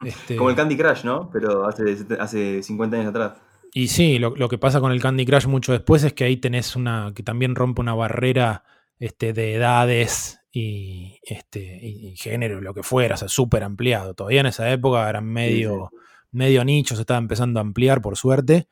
Este, 0.00 0.36
Como 0.36 0.50
el 0.50 0.56
Candy 0.56 0.76
Crush, 0.76 1.04
¿no? 1.04 1.30
Pero 1.32 1.66
hace, 1.66 1.96
hace 2.20 2.62
50 2.62 2.96
años 2.96 3.08
atrás. 3.08 3.40
Y 3.72 3.88
sí, 3.88 4.18
lo, 4.18 4.34
lo 4.36 4.48
que 4.48 4.58
pasa 4.58 4.80
con 4.80 4.92
el 4.92 5.00
Candy 5.00 5.26
Crush 5.26 5.46
mucho 5.46 5.72
después 5.72 6.04
es 6.04 6.12
que 6.12 6.24
ahí 6.24 6.36
tenés 6.36 6.76
una. 6.76 7.12
que 7.14 7.22
también 7.22 7.54
rompe 7.54 7.80
una 7.80 7.94
barrera 7.94 8.64
este, 8.98 9.32
de 9.32 9.54
edades 9.54 10.40
y, 10.50 11.18
este, 11.22 11.78
y, 11.82 12.08
y 12.08 12.16
género, 12.16 12.60
lo 12.60 12.74
que 12.74 12.82
fuera, 12.82 13.14
o 13.14 13.18
sea, 13.18 13.28
súper 13.28 13.62
ampliado. 13.62 14.14
Todavía 14.14 14.40
en 14.40 14.46
esa 14.46 14.70
época 14.72 15.08
eran 15.08 15.26
medio, 15.26 15.90
medio 16.30 16.64
nicho, 16.64 16.94
se 16.94 17.02
estaba 17.02 17.18
empezando 17.18 17.60
a 17.60 17.62
ampliar, 17.62 18.02
por 18.02 18.16
suerte. 18.16 18.68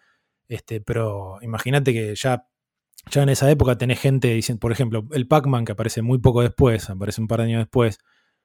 Este, 0.49 0.81
pero 0.81 1.37
imagínate 1.43 1.93
que 1.93 2.15
ya, 2.15 2.47
ya 3.11 3.23
en 3.23 3.29
esa 3.29 3.51
época 3.51 3.79
tenés 3.79 4.01
gente 4.01 4.33
diciendo, 4.33 4.61
por 4.61 4.73
ejemplo, 4.73 5.07
el 5.13 5.27
Pac-Man 5.27 5.65
que 5.65 5.73
aparece 5.73 6.03
muy 6.03 6.19
poco 6.19 6.43
después, 6.43 6.89
aparece 6.91 7.21
un 7.21 7.29
par 7.29 7.41
de 7.41 7.47
años 7.47 7.61
después, 7.61 7.99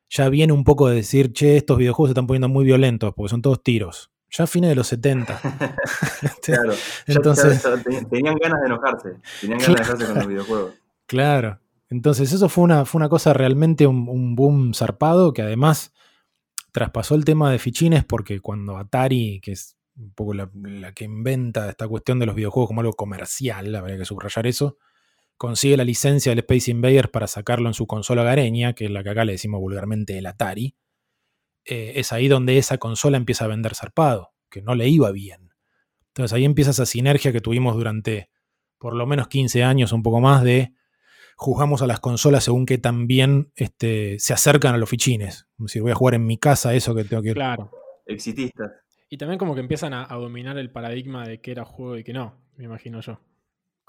ya 0.09 0.30
viene 0.30 0.53
un 0.53 0.63
poco 0.63 0.89
de 0.89 0.95
decir, 0.95 1.31
che, 1.31 1.57
estos 1.57 1.77
videojuegos 1.77 2.09
se 2.09 2.12
están 2.13 2.27
poniendo 2.27 2.50
muy 2.50 2.65
violentos 2.65 3.13
porque 3.15 3.30
son 3.30 3.42
todos 3.42 3.63
tiros. 3.63 4.12
Ya 4.31 4.45
a 4.45 4.48
fines 4.48 4.69
de 4.69 4.75
los 4.75 4.88
70. 4.88 5.39
Este, 6.24 6.54
Claro. 6.54 6.74
Entonces- 7.07 7.63
ya- 7.63 7.75
ya 7.75 7.83
ten- 7.83 8.10
tenían 8.10 8.36
ganas 8.38 8.62
de 8.62 8.66
enojarse. 8.68 9.10
Tenían 9.42 9.60
ganas 9.60 9.75
de 9.78 9.81
enojarse 9.83 10.06
con 10.06 10.16
los 10.16 10.28
videojuegos. 10.28 10.74
Claro. 11.07 11.60
Entonces, 11.89 12.31
eso 12.31 12.48
fue 12.48 12.63
una, 12.63 12.86
fue 12.86 13.00
una 13.00 13.10
cosa 13.10 13.33
realmente 13.33 13.86
un, 13.86 14.07
un 14.07 14.33
boom 14.33 14.74
zarpado 14.74 15.33
que 15.33 15.42
además 15.42 15.92
traspasó 16.72 17.16
el 17.16 17.25
tema 17.25 17.51
de 17.51 17.60
fichines 17.60 18.06
porque 18.06 18.39
cuando 18.39 18.78
Atari, 18.78 19.42
que 19.44 19.51
es 19.51 19.75
un 19.98 20.13
poco 20.13 20.34
la, 20.34 20.50
la 20.54 20.94
que 20.94 21.04
inventa 21.04 21.69
esta 21.69 21.89
cuestión 21.89 22.18
de 22.18 22.25
los 22.27 22.34
videojuegos 22.36 22.69
como 22.69 22.80
algo 22.80 22.94
comercial, 22.94 23.75
habría 23.75 23.98
que 23.98 24.06
subrayar 24.06 24.48
eso, 24.48 24.77
consigue 25.36 25.75
la 25.75 25.84
licencia 25.84 26.31
del 26.31 26.39
Space 26.39 26.72
Invaders 26.72 27.10
para 27.10 27.27
sacarlo 27.27 27.68
en 27.68 27.74
su 27.74 27.86
consola 27.88 28.24
gareña, 28.24 28.72
que 28.72 28.86
es 28.86 28.92
la 28.92 29.04
que 29.04 29.10
acá 29.10 29.25
le 29.25 29.34
decimos 29.34 29.60
vulgarmente 29.60 30.18
el 30.18 30.25
Atari, 30.27 30.75
eh, 31.66 31.94
es 31.96 32.12
ahí 32.12 32.28
donde 32.28 32.58
esa 32.58 32.78
consola 32.78 33.18
empieza 33.18 33.46
a 33.46 33.48
vender 33.48 33.75
zarpado, 33.75 34.34
que 34.50 34.62
no 34.62 34.75
le 34.75 34.88
iba 34.88 35.12
bien. 35.12 35.54
Entonces 36.08 36.34
ahí 36.34 36.46
empieza 36.46 36.72
esa 36.72 36.86
sinergia 36.86 37.31
que 37.31 37.42
tuvimos 37.42 37.75
durante 37.75 38.30
por 38.78 38.96
lo 38.96 39.06
menos 39.06 39.28
15 39.28 39.63
años, 39.63 39.92
un 39.92 40.03
poco 40.03 40.20
más, 40.20 40.44
de 40.44 40.74
juzgamos 41.38 41.82
a 41.82 41.88
las 41.88 42.00
consolas 42.00 42.44
según 42.44 42.65
que 42.65 42.77
también 42.77 43.51
este, 43.56 44.20
se 44.20 44.34
acercan 44.34 44.75
a 44.75 44.77
los 44.77 44.89
fichines. 44.89 45.48
Es 45.58 45.65
decir, 45.65 45.82
voy 45.82 45.91
a 45.91 45.96
jugar 45.96 46.15
en 46.15 46.25
mi 46.25 46.38
casa 46.38 46.74
eso 46.74 46.94
que 46.96 47.03
tengo 47.03 47.24
que... 47.24 47.34
Claro. 47.34 47.72
Exitistas. 48.06 48.72
Y 49.10 49.18
también 49.18 49.38
como 49.38 49.53
que 49.53 49.62
empiezan 49.62 49.94
a, 49.94 50.06
a 50.12 50.15
dominar 50.18 50.58
el 50.58 50.72
paradigma 50.72 51.27
de 51.27 51.41
qué 51.41 51.51
era 51.51 51.65
juego 51.65 51.98
y 51.98 52.03
qué 52.03 52.13
no, 52.13 52.36
me 52.58 52.65
imagino 52.65 53.01
yo. 53.01 53.20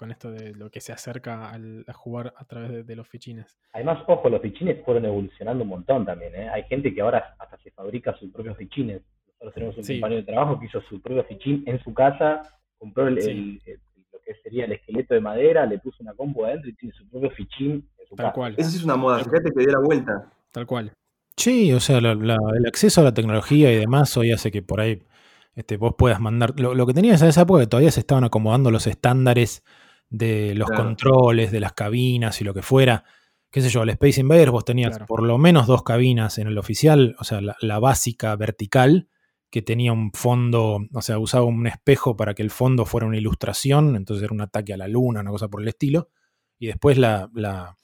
Con 0.03 0.11
esto 0.11 0.33
de 0.33 0.53
lo 0.57 0.69
que 0.69 0.81
se 0.81 0.93
acerca 0.93 1.49
al- 1.53 1.85
a 1.87 1.93
jugar 1.93 2.35
a 2.37 2.45
través 2.45 2.73
de, 2.73 2.83
de 2.83 2.97
los 2.97 3.07
fichines. 3.07 3.57
Además, 3.73 4.03
ojo, 4.09 4.29
los 4.29 4.43
fichines 4.43 4.85
fueron 4.85 5.05
evolucionando 5.05 5.63
un 5.63 5.69
montón 5.71 6.05
también. 6.05 6.35
¿eh? 6.35 6.49
Hay 6.49 6.65
gente 6.65 6.93
que 6.93 7.01
ahora 7.03 7.37
hasta 7.39 7.57
se 7.59 7.71
fabrica 7.71 8.13
sus 8.19 8.33
propios 8.33 8.57
fichines. 8.57 9.01
Nosotros 9.35 9.55
tenemos 9.55 9.77
un 9.79 9.85
Sí. 9.85 10.01
compañero 10.01 10.21
de 10.23 10.27
trabajo 10.27 10.59
que 10.59 10.67
hizo 10.67 10.81
su 10.89 11.01
propio 11.01 11.23
fichín 11.23 11.63
en 11.69 11.81
su 11.85 11.95
casa, 11.95 12.43
compró 12.79 13.07
el, 13.07 13.23
Sí. 13.23 13.31
el- 13.31 13.63
el- 13.65 13.81
lo 14.13 14.19
que 14.27 14.35
sería 14.43 14.65
el 14.65 14.73
esqueleto 14.73 15.15
de 15.15 15.21
madera, 15.21 15.67
le 15.67 15.79
puso 15.79 15.99
una 16.01 16.15
compu 16.15 16.47
adentro 16.47 16.69
y 16.69 16.75
tiene 16.75 16.93
su 16.97 17.09
propio 17.09 17.31
fichín 17.31 17.89
en 18.01 18.07
su 18.09 18.17
Tal 18.17 18.25
casa. 18.27 18.35
cual. 18.35 18.57
Sí 18.57 18.63
es 18.79 18.83
una 18.83 18.97
moda. 18.97 19.21
Fíjate 19.23 19.53
que 19.57 19.61
dio 19.61 19.71
la 19.71 19.79
vuelta. 19.79 20.33
Tal 20.51 20.67
cual. 20.67 20.93
Sí, 21.37 21.73
o 21.73 21.79
sea, 21.79 22.01
la- 22.01 22.17
la- 22.17 22.39
el 22.57 22.67
acceso 22.67 23.03
a 23.03 23.05
la 23.05 23.15
tecnología 23.15 23.73
y 23.73 23.77
demás 23.77 24.17
hoy 24.17 24.33
hace 24.33 24.51
que 24.51 24.63
por 24.63 24.81
ahí 24.81 25.01
este, 25.55 25.77
vos 25.77 25.95
puedas 25.99 26.19
mandar... 26.19 26.59
Lo, 26.59 26.75
lo 26.75 26.87
que 26.87 26.95
tenías 26.95 27.21
en 27.23 27.29
esa 27.29 27.43
época 27.43 27.61
que 27.61 27.67
todavía 27.69 27.91
se 27.93 28.01
estaban 28.01 28.25
acomodando 28.25 28.71
los 28.73 28.87
estándares 28.89 29.63
de 30.13 30.55
los 30.55 30.69
Claro. 30.69 30.85
controles, 30.85 31.51
de 31.51 31.61
las 31.61 31.73
cabinas 31.73 32.41
y 32.41 32.45
lo 32.45 32.55
que 32.55 32.63
fuera. 32.63 33.05
Qué 33.51 33.61
sé 33.63 33.69
yo, 33.71 33.83
el 33.83 33.89
Space 33.91 34.21
Invaders 34.21 34.51
vos 34.53 34.65
tenías 34.65 34.91
Claro. 34.91 35.07
por 35.07 35.23
lo 35.23 35.39
menos 35.39 35.67
dos 35.67 35.83
cabinas 35.83 36.39
en 36.39 36.47
el 36.49 36.59
oficial, 36.59 37.17
o 37.19 37.25
sea, 37.25 37.41
la, 37.41 37.57
la 37.61 37.79
básica 37.79 38.35
vertical, 38.37 39.09
que 39.51 39.61
tenía 39.63 39.93
un 39.93 40.13
fondo, 40.13 40.81
o 40.95 41.03
sea, 41.03 41.19
usaba 41.19 41.45
un 41.45 41.67
espejo 41.67 42.17
para 42.17 42.35
que 42.35 42.43
el 42.43 42.51
fondo 42.51 42.85
fuera 42.87 43.07
una 43.07 43.19
ilustración, 43.19 43.97
entonces 43.97 44.25
era 44.25 44.33
un 44.33 44.41
ataque 44.41 44.73
a 44.73 44.79
la 44.79 44.89
luna, 44.89 45.21
una 45.21 45.31
cosa 45.31 45.49
por 45.49 45.61
el 45.63 45.69
estilo. 45.69 46.09
Y 46.59 46.67
después 46.69 46.97
la, 46.97 47.29
la, 47.35 47.77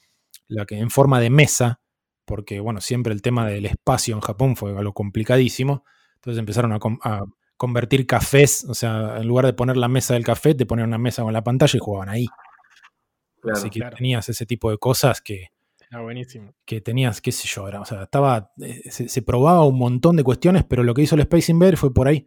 la 0.46 0.64
que 0.64 0.78
en 0.78 0.88
forma 0.90 1.20
de 1.20 1.28
mesa, 1.30 1.80
porque 2.24 2.60
bueno, 2.60 2.80
siempre 2.80 3.12
el 3.12 3.20
tema 3.22 3.46
del 3.46 3.66
espacio 3.66 4.14
en 4.14 4.20
Japón 4.20 4.56
fue 4.56 4.76
algo 4.78 4.92
complicadísimo. 4.94 5.84
Entonces 6.16 6.38
empezaron 6.38 6.72
a, 6.72 6.78
com- 6.78 6.98
a 7.02 7.24
convertir 7.58 8.06
cafés, 8.06 8.64
o 8.66 8.72
sea, 8.74 9.18
en 9.18 9.26
lugar 9.28 9.44
de 9.44 9.52
poner 9.52 9.76
la 9.76 9.88
mesa 9.88 10.14
del 10.14 10.24
café, 10.24 10.54
te 10.54 10.64
ponían 10.64 10.88
una 10.88 10.96
mesa 10.98 11.22
con 11.22 11.32
la 11.34 11.44
pantalla 11.44 11.76
y 11.76 11.80
jugaban 11.80 12.08
ahí. 12.08 12.26
Claro. 13.42 13.58
Así 13.58 13.68
que 13.68 13.80
claro. 13.80 13.96
tenías 13.96 14.26
ese 14.30 14.46
tipo 14.46 14.70
de 14.70 14.78
cosas 14.78 15.20
que, 15.20 15.48
Era 15.90 16.00
buenísimo. 16.00 16.54
que 16.64 16.80
tenías, 16.80 17.20
qué 17.20 17.30
sé 17.32 17.46
yo, 17.46 17.68
era, 17.68 17.80
o 17.80 17.84
sea, 17.84 18.04
estaba, 18.04 18.52
eh, 18.62 18.90
se, 18.90 19.08
se 19.10 19.22
probaba 19.22 19.66
un 19.66 19.76
montón 19.78 20.16
de 20.16 20.24
cuestiones, 20.24 20.64
pero 20.64 20.82
lo 20.82 20.94
que 20.94 21.02
hizo 21.02 21.14
el 21.16 21.20
Space 21.22 21.52
Invader 21.52 21.76
fue 21.76 21.92
por 21.92 22.08
ahí. 22.08 22.24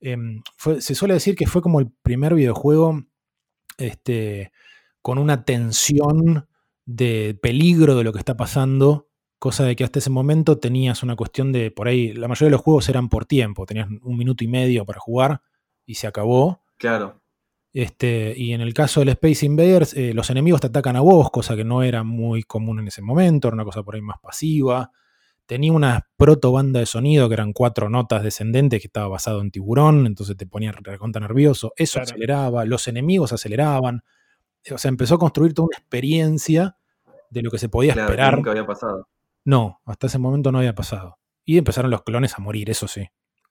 em, 0.00 0.42
fue- 0.56 0.80
se 0.80 0.94
suele 0.94 1.14
decir 1.14 1.34
que 1.34 1.46
fue 1.48 1.60
como 1.60 1.80
el 1.80 1.90
primer 2.02 2.32
videojuego 2.34 3.02
este, 3.78 4.52
con 5.02 5.18
una 5.18 5.44
tensión 5.44 6.48
de 6.86 7.36
peligro 7.42 7.96
de 7.96 8.04
lo 8.04 8.12
que 8.12 8.18
está 8.20 8.36
pasando, 8.36 9.07
cosa 9.38 9.64
de 9.64 9.76
que 9.76 9.84
hasta 9.84 9.98
ese 10.00 10.10
momento 10.10 10.58
tenías 10.58 11.02
una 11.02 11.14
cuestión 11.16 11.52
de, 11.52 11.70
por 11.70 11.88
ahí, 11.88 12.12
la 12.12 12.28
mayoría 12.28 12.46
de 12.48 12.52
los 12.52 12.60
juegos 12.60 12.88
eran 12.88 13.08
por 13.08 13.24
tiempo, 13.26 13.66
tenías 13.66 13.88
un 14.02 14.16
minuto 14.18 14.42
y 14.44 14.48
medio 14.48 14.84
para 14.84 14.98
jugar 15.00 15.42
y 15.86 15.94
se 15.94 16.06
acabó. 16.06 16.62
Claro. 16.76 17.20
Este, 17.72 18.34
y 18.36 18.52
en 18.54 18.60
el 18.60 18.74
caso 18.74 19.00
del 19.00 19.10
Space 19.10 19.44
Invaders, 19.46 19.94
eh, 19.94 20.12
los 20.14 20.30
enemigos 20.30 20.60
te 20.60 20.66
atacan 20.68 20.96
a 20.96 21.00
vos, 21.00 21.30
cosa 21.30 21.54
que 21.54 21.64
no 21.64 21.82
era 21.82 22.02
muy 22.02 22.42
común 22.42 22.80
en 22.80 22.88
ese 22.88 23.02
momento, 23.02 23.48
era 23.48 23.54
una 23.54 23.64
cosa 23.64 23.82
por 23.82 23.94
ahí 23.94 24.00
más 24.00 24.18
pasiva. 24.20 24.90
Tenía 25.46 25.72
una 25.72 26.08
proto 26.16 26.50
banda 26.52 26.80
de 26.80 26.86
sonido 26.86 27.28
que 27.28 27.34
eran 27.34 27.52
cuatro 27.52 27.88
notas 27.88 28.22
descendentes 28.22 28.80
que 28.80 28.86
estaba 28.88 29.08
basado 29.08 29.40
en 29.40 29.50
tiburón, 29.50 30.06
entonces 30.06 30.36
te 30.36 30.46
ponía 30.46 30.72
recontra 30.72 31.20
nervioso. 31.20 31.72
Eso 31.76 31.94
Claro. 31.94 32.04
aceleraba, 32.10 32.64
los 32.64 32.88
enemigos 32.88 33.32
aceleraban. 33.32 34.02
O 34.72 34.78
sea, 34.78 34.88
empezó 34.90 35.14
a 35.14 35.18
construir 35.18 35.54
toda 35.54 35.66
una 35.68 35.78
experiencia 35.78 36.76
de 37.30 37.42
lo 37.42 37.50
que 37.50 37.58
se 37.58 37.68
podía 37.68 37.92
Claro, 37.92 38.08
que 38.08 38.12
esperar. 38.14 38.36
nunca 38.36 38.50
había 38.50 38.66
pasado. 38.66 39.08
No, 39.48 39.80
hasta 39.86 40.08
ese 40.08 40.18
momento 40.18 40.52
no 40.52 40.58
había 40.58 40.74
pasado. 40.74 41.18
Y 41.44 41.56
empezaron 41.56 41.90
los 41.90 42.02
clones 42.02 42.34
a 42.38 42.42
morir, 42.42 42.68
eso 42.68 42.86
sí. 42.86 43.06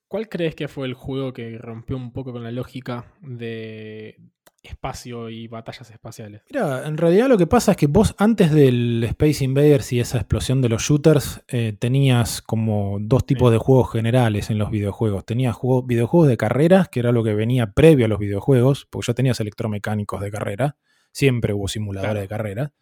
¿Cuál 0.08 0.30
crees 0.30 0.54
que 0.54 0.68
fue 0.68 0.86
el 0.86 0.94
juego 0.94 1.34
que 1.34 1.58
rompió 1.58 1.98
un 1.98 2.14
poco 2.14 2.32
con 2.32 2.44
la 2.44 2.52
lógica 2.52 3.06
de 3.20 4.16
espacio 4.62 5.30
y 5.30 5.48
batallas 5.48 5.90
espaciales? 5.90 6.44
Mira, 6.52 6.88
en 6.88 6.98
realidad 6.98 7.28
lo 7.28 7.38
que 7.38 7.48
pasa 7.48 7.72
es 7.72 7.78
que 7.78 7.88
vos 7.88 8.14
antes 8.20 8.52
del 8.52 9.04
Space 9.06 9.44
Invaders 9.44 9.92
y 9.92 10.00
esa 10.00 10.18
explosión 10.20 10.62
de 10.62 10.70
los 10.70 10.84
shooters 10.84 11.42
eh, 11.48 11.74
tenías 11.78 12.44
como 12.44 12.98
dos 13.02 13.26
tipos 13.26 13.50
Sí. 13.50 13.54
de 13.54 13.58
juegos 13.58 13.92
generales 13.92 14.52
en 14.52 14.60
los 14.60 14.70
videojuegos. 14.70 15.26
Tenías 15.26 15.56
juego- 15.56 15.82
videojuegos 15.84 16.30
de 16.30 16.38
carreras, 16.38 16.90
que 16.90 17.00
era 17.00 17.12
lo 17.12 17.24
que 17.24 17.34
venía 17.34 17.72
previo 17.72 18.06
a 18.06 18.08
los 18.10 18.20
videojuegos, 18.20 18.86
porque 18.90 19.08
ya 19.08 19.14
tenías 19.16 19.40
electromecánicos 19.40 20.22
de 20.22 20.30
carrera. 20.30 20.78
Siempre 21.12 21.54
hubo 21.54 21.68
simuladores 21.68 22.12
Claro. 22.14 22.22
de 22.22 22.28
carrera. 22.28 22.74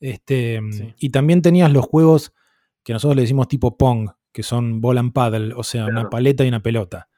Este, 0.00 0.60
Sí. 0.70 0.94
Y 0.98 1.10
también 1.10 1.42
tenías 1.42 1.72
los 1.72 1.84
juegos 1.84 2.32
que 2.84 2.92
nosotros 2.92 3.16
le 3.16 3.22
decimos 3.22 3.48
tipo 3.48 3.76
Pong, 3.76 4.10
que 4.32 4.42
son 4.42 4.80
ball 4.80 4.98
and 4.98 5.12
paddle, 5.12 5.52
o 5.54 5.62
sea, 5.62 5.86
una 5.86 6.08
paleta 6.08 6.44
y 6.44 6.48
una 6.48 6.62
pelota 6.62 7.08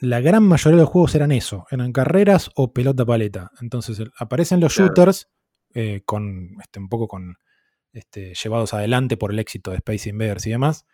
la 0.00 0.20
gran 0.20 0.42
mayoría 0.42 0.76
de 0.76 0.82
los 0.82 0.90
juegos 0.90 1.14
eran 1.14 1.32
eso, 1.32 1.66
eran 1.70 1.92
carreras 1.92 2.50
o 2.54 2.72
pelota 2.72 3.04
paleta. 3.04 3.50
Entonces 3.60 4.02
aparecen 4.18 4.60
los 4.60 4.74
Claro. 4.74 4.88
shooters 4.88 5.30
eh, 5.74 6.02
con 6.04 6.56
este, 6.60 6.78
un 6.78 6.88
poco 6.88 7.08
con 7.08 7.36
este, 7.92 8.34
llevados 8.34 8.74
adelante 8.74 9.16
por 9.16 9.32
el 9.32 9.38
éxito 9.38 9.70
de 9.70 9.78
Space 9.78 10.08
Invaders 10.08 10.46
y 10.46 10.50
demás. 10.50 10.86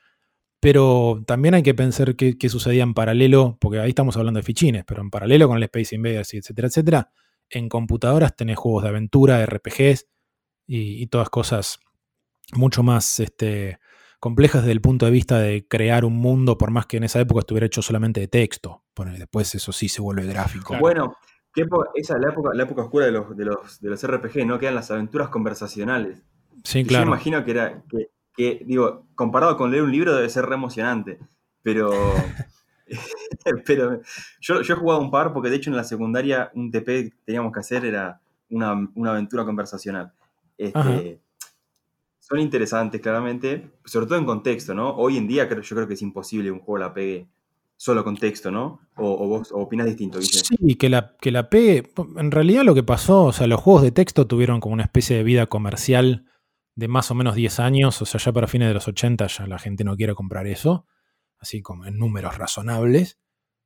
Pero 0.61 1.23
también 1.27 1.55
hay 1.55 1.63
que 1.63 1.75
pensar 1.75 2.15
qué, 2.17 2.37
qué 2.37 2.49
sucedía 2.51 2.83
en 2.83 2.93
paralelo, 2.93 3.57
porque 3.61 3.81
ahí 3.81 3.91
estamos 3.91 4.17
hablando 4.19 4.39
de 4.39 4.45
fichines, 4.45 4.85
pero 4.87 5.01
en 5.01 5.11
paralelo 5.11 5.49
con 5.49 5.57
el 5.57 5.63
Space 5.65 5.95
Invaders, 5.95 6.35
y 6.35 6.37
etcétera, 6.39 6.69
etcétera, 6.69 7.13
en 7.49 7.69
computadoras 7.71 8.37
tenés 8.37 8.59
juegos 8.59 8.83
de 8.83 8.91
aventura, 8.91 9.45
RPGs 9.47 10.07
y, 10.71 11.03
y 11.03 11.07
todas 11.09 11.29
cosas 11.31 11.81
mucho 12.53 12.85
más 12.85 13.19
este, 13.19 13.81
complejas 14.21 14.63
desde 14.63 14.73
el 14.73 14.81
punto 14.81 15.05
de 15.05 15.11
vista 15.11 15.41
de 15.41 15.67
crear 15.67 16.05
un 16.05 16.17
mundo, 16.17 16.59
por 16.59 16.71
más 16.71 16.87
que 16.87 16.99
en 16.99 17.05
esa 17.05 17.21
época 17.21 17.41
estuviera 17.41 17.67
hecho 17.67 17.83
solamente 17.83 18.21
de 18.21 18.29
texto. 18.29 18.85
Después 19.19 19.53
eso 19.55 19.73
sí 19.73 19.89
se 19.89 20.01
vuelve 20.01 20.27
gráfico. 20.27 20.69
Claro. 20.69 20.81
Bueno, 20.81 21.17
¿qué 21.53 21.63
época- 21.63 21.91
esa 21.95 22.15
es 22.15 22.21
la 22.21 22.31
época, 22.31 22.51
la 22.55 22.63
época 22.63 22.83
oscura 22.83 23.07
de 23.07 23.13
los, 23.13 23.37
de, 23.37 23.47
los, 23.47 23.81
de 23.81 23.91
los 23.91 24.07
RPG, 24.07 24.47
¿no? 24.47 24.59
Que 24.61 24.67
eran 24.67 24.77
las 24.77 24.91
aventuras 24.93 25.29
conversacionales. 25.29 26.23
Sí, 26.63 26.83
Yo 26.83 26.89
claro. 26.89 27.07
me 27.07 27.13
imagino 27.13 27.45
que 27.45 27.51
era, 27.51 27.83
que, 27.89 28.11
que, 28.37 28.63
digo, 28.65 29.09
comparado 29.17 29.57
con 29.57 29.73
leer 29.73 29.83
un 29.83 29.91
libro 29.91 30.15
debe 30.15 30.29
ser 30.29 30.47
re 30.47 30.55
emocionante, 30.55 31.19
pero, 31.63 31.91
pero 33.67 34.03
yo, 34.41 34.63
yo 34.63 34.75
he 34.75 34.77
jugado 34.77 35.01
un 35.01 35.11
par 35.11 35.33
porque 35.33 35.51
de 35.51 35.57
hecho 35.57 35.71
en 35.71 35.77
la 35.77 35.85
secundaria 35.85 36.53
un 36.55 36.71
TP 36.71 36.85
que 36.85 37.13
teníamos 37.25 37.53
que 37.53 37.61
hacer 37.61 37.85
era 37.87 38.21
una, 38.51 38.75
una 38.95 39.11
aventura 39.11 39.45
conversacional. 39.45 40.13
Este, 40.61 41.23
son 42.19 42.39
interesantes, 42.39 43.01
claramente, 43.01 43.71
sobre 43.85 44.07
todo 44.07 44.19
en 44.19 44.27
contexto, 44.27 44.75
¿no? 44.75 44.95
Hoy 44.95 45.17
en 45.17 45.27
día 45.27 45.49
creo, 45.49 45.63
yo 45.63 45.75
creo 45.75 45.89
que 45.89 45.95
es 45.95 46.03
imposible 46.03 46.51
un 46.51 46.61
juego 46.61 46.79
la 46.79 46.93
pegue 46.93 47.29
solo 47.77 48.05
con 48.05 48.19
texto, 48.19 48.51
¿no? 48.51 48.81
O, 48.97 49.25
o 49.25 49.27
vos 49.27 49.53
o 49.53 49.59
opinás 49.59 49.87
distinto, 49.87 50.19
Guille. 50.19 50.43
Sí, 50.45 50.75
que 50.75 50.91
la, 50.91 51.17
que 51.19 51.31
la 51.31 51.49
pegue. 51.49 51.91
En 52.19 52.31
realidad 52.31 52.63
lo 52.63 52.75
que 52.75 52.83
pasó, 52.83 53.25
o 53.25 53.33
sea, 53.33 53.47
los 53.47 53.59
juegos 53.59 53.83
de 53.83 53.91
texto 53.91 54.27
tuvieron 54.27 54.61
como 54.61 54.75
una 54.75 54.83
especie 54.83 55.17
de 55.17 55.23
vida 55.23 55.47
comercial 55.47 56.27
de 56.75 56.89
más 56.89 57.11
o 57.11 57.15
menos 57.15 57.35
10 57.35 57.59
años, 57.59 58.03
o 58.03 58.05
sea, 58.05 58.21
ya 58.21 58.33
para 58.33 58.47
fines 58.47 58.69
de 58.69 58.75
los 58.75 58.87
80 58.87 59.27
ya 59.27 59.47
la 59.47 59.59
gente 59.59 59.83
no 59.83 59.97
quiere 59.97 60.15
comprar 60.15 60.47
eso, 60.47 60.87
así 61.39 61.63
como 61.63 61.87
en 61.87 61.99
números 61.99 62.37
razonables. 62.37 63.19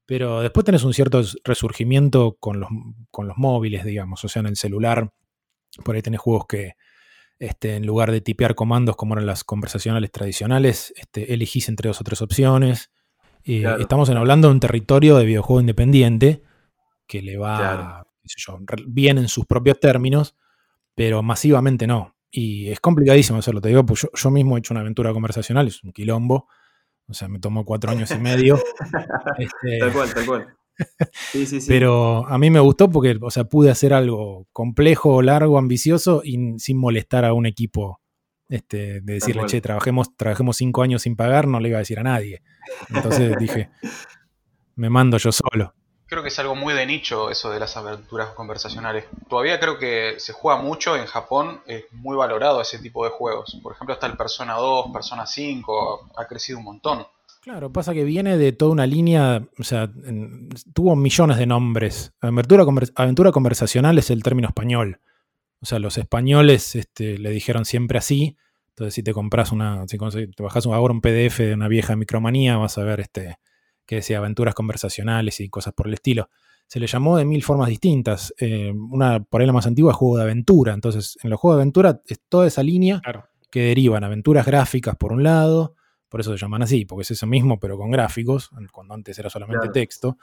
Pero 0.07 0.43
después 0.43 0.65
tenés 0.65 0.85
un 0.85 0.95
cierto 0.95 1.23
resurgimiento 1.43 2.37
con 2.39 2.61
los, 2.61 2.69
con 3.11 3.27
los 3.27 3.37
móviles, 3.37 3.85
digamos, 3.85 4.25
o 4.25 4.29
sea, 4.29 4.41
en 4.41 4.47
el 4.47 4.57
celular, 4.57 5.13
por 5.85 5.95
ahí 5.97 6.03
tenés 6.03 6.21
juegos 6.21 6.47
que 6.47 6.75
este, 7.39 7.77
en 7.77 7.87
lugar 7.87 8.11
de 8.13 8.21
tipear 8.21 8.55
comandos 8.55 8.95
como 8.97 9.15
eran 9.15 9.27
las 9.27 9.43
conversacionales 9.45 10.11
tradicionales, 10.13 10.95
este, 10.97 11.35
elegís 11.35 11.69
entre 11.69 11.89
dos 11.89 12.01
o 12.01 12.05
tres 12.05 12.23
opciones. 12.23 12.91
Y 13.43 13.61
Claro. 13.63 13.81
estamos 13.83 14.09
en- 14.09 14.17
hablando 14.17 14.49
de 14.49 14.55
un 14.55 14.61
territorio 14.61 15.17
de 15.17 15.25
videojuego 15.27 15.61
independiente 15.61 16.43
que 17.07 17.21
le 17.23 17.37
va 17.37 17.57
Claro. 17.59 18.07
yo, 18.25 18.59
bien 18.87 19.19
en 19.19 19.29
sus 19.29 19.45
propios 19.47 19.79
términos, 19.81 20.37
pero 20.95 21.23
masivamente 21.23 21.87
no. 21.87 22.15
Y 22.31 22.69
es 22.71 22.81
complicadísimo 22.81 23.39
hacerlo, 23.41 23.61
te 23.61 23.69
digo, 23.69 23.85
pues 23.85 24.03
yo, 24.03 24.09
yo 24.15 24.31
mismo 24.31 24.57
he 24.57 24.61
hecho 24.61 24.73
una 24.73 24.81
aventura 24.81 25.13
conversacional, 25.13 25.67
es 25.69 25.83
un 25.85 25.93
quilombo. 25.93 26.49
O 27.07 27.13
sea, 27.15 27.29
me 27.29 27.39
tomó 27.39 27.65
cuatro 27.67 27.91
años 27.91 28.11
y 28.13 28.19
medio. 28.19 28.57
Este, 29.39 29.79
Tal 29.81 29.93
cual, 29.93 30.15
tal 30.15 30.27
cual. 30.27 30.57
Sí, 31.33 31.47
sí, 31.47 31.61
sí. 31.61 31.69
pero 31.69 32.27
a 32.27 32.39
mí 32.39 32.51
me 32.51 32.61
gustó 32.61 32.91
porque, 32.91 33.17
o 33.21 33.31
sea, 33.31 33.45
pude 33.45 33.71
hacer 33.71 33.93
algo 33.93 34.47
complejo, 34.53 35.23
largo, 35.23 35.59
ambicioso 35.59 36.23
y 36.25 36.59
sin 36.59 36.79
molestar 36.79 37.25
a 37.25 37.33
un 37.33 37.47
equipo. 37.47 38.01
Este, 38.49 39.01
de 39.01 39.15
decirle, 39.15 39.47
che, 39.47 39.61
trabajemos, 39.61 40.15
trabajemos 40.17 40.57
cinco 40.59 40.83
años 40.83 41.03
sin 41.03 41.17
pagar, 41.17 41.49
no 41.49 41.61
le 41.61 41.71
iba 41.71 41.79
a 41.79 41.81
decir 41.81 41.99
a 41.99 42.03
nadie. 42.03 42.43
Entonces 42.95 43.37
dije, 43.39 43.71
me 44.77 44.91
mando 44.91 45.17
yo 45.17 45.33
solo. 45.33 45.75
Creo 46.07 46.23
que 46.23 46.29
es 46.29 46.39
algo 46.39 46.55
muy 46.55 46.75
de 46.75 46.85
nicho 46.85 47.31
eso 47.31 47.51
de 47.51 47.59
las 47.59 47.77
aventuras 47.77 48.29
conversacionales. 48.31 49.07
Todavía 49.29 49.59
creo 49.59 49.79
que 49.79 50.17
se 50.19 50.35
juega 50.35 50.61
mucho 50.61 50.97
en 50.97 51.07
Japón, 51.07 51.63
es 51.67 51.85
muy 51.93 52.17
valorado 52.17 52.61
ese 52.61 52.79
tipo 52.79 53.05
de 53.05 53.11
juegos. 53.11 53.59
Por 53.63 53.73
ejemplo, 53.73 53.95
está 53.95 54.07
el 54.07 54.17
Persona 54.17 54.55
2, 54.55 54.93
Persona 54.93 55.27
5, 55.27 56.11
ha 56.17 56.27
crecido 56.27 56.59
un 56.59 56.65
montón. 56.65 57.07
Claro, 57.45 57.71
pasa 57.73 57.93
que 57.93 58.05
viene 58.05 58.39
de 58.39 58.53
toda 58.53 58.73
una 58.73 58.87
línea, 58.87 59.47
o 59.59 59.63
sea, 59.65 59.91
en- 60.05 60.49
tuvo 60.73 60.97
millones 60.97 61.37
de 61.37 61.47
nombres. 61.47 62.13
Aventura, 62.21 62.65
conver- 62.65 62.93
aventura 62.97 63.33
conversacional 63.33 63.99
es 63.99 64.09
el 64.11 64.23
término 64.23 64.49
español. 64.49 65.01
O 65.61 65.67
sea, 65.67 65.79
los 65.79 65.99
españoles 65.99 66.75
este, 66.75 67.19
le 67.19 67.31
dijeron 67.31 67.67
siempre 67.67 67.99
así. 67.99 68.37
Entonces, 68.71 68.95
si 68.95 69.03
te 69.03 69.13
compras 69.13 69.53
una, 69.53 69.87
si 69.87 69.99
te 69.99 70.43
bajas 70.43 70.67
ahora 70.67 70.93
un 70.95 71.03
PDF 71.03 71.41
de 71.47 71.55
una 71.55 71.69
vieja 71.69 71.95
micromanía, 71.97 72.57
vas 72.57 72.79
a 72.79 72.83
ver 72.85 73.01
este, 73.01 73.37
que 73.87 73.97
decía 73.97 74.19
aventuras 74.19 74.55
conversacionales 74.55 75.39
y 75.41 75.49
cosas 75.51 75.75
por 75.75 75.87
el 75.87 75.95
estilo. 75.95 76.31
Se 76.67 76.81
le 76.81 76.87
llamó 76.87 77.19
de 77.19 77.27
mil 77.27 77.43
formas 77.43 77.69
distintas. 77.69 78.33
Eh, 78.39 78.73
una, 78.73 79.23
por 79.23 79.43
ahí 79.43 79.47
la 79.47 79.53
más 79.53 79.67
antigua, 79.67 79.93
es 79.93 79.97
juego 79.99 80.17
de 80.17 80.23
aventura. 80.25 80.73
Entonces, 80.73 81.19
en 81.23 81.29
los 81.29 81.39
juegos 81.39 81.59
de 81.59 81.63
aventura 81.63 82.01
es 82.07 82.21
toda 82.27 82.47
esa 82.47 82.63
línea 82.63 83.01
Claro. 83.03 83.27
que 83.51 83.61
derivan 83.65 84.03
aventuras 84.03 84.47
gráficas 84.47 84.97
por 84.97 85.13
un 85.13 85.23
lado, 85.23 85.75
por 86.15 86.21
eso 86.21 86.31
se 86.31 86.39
llaman 86.39 86.63
así, 86.63 86.85
porque 86.85 87.03
es 87.03 87.11
eso 87.11 87.27
mismo, 87.27 87.59
pero 87.59 87.77
con 87.77 87.91
gráficos, 87.91 88.49
cuando 88.71 88.95
antes 88.95 89.19
era 89.19 89.29
solamente 89.29 89.63
Claro. 89.63 89.73
texto. 89.73 90.17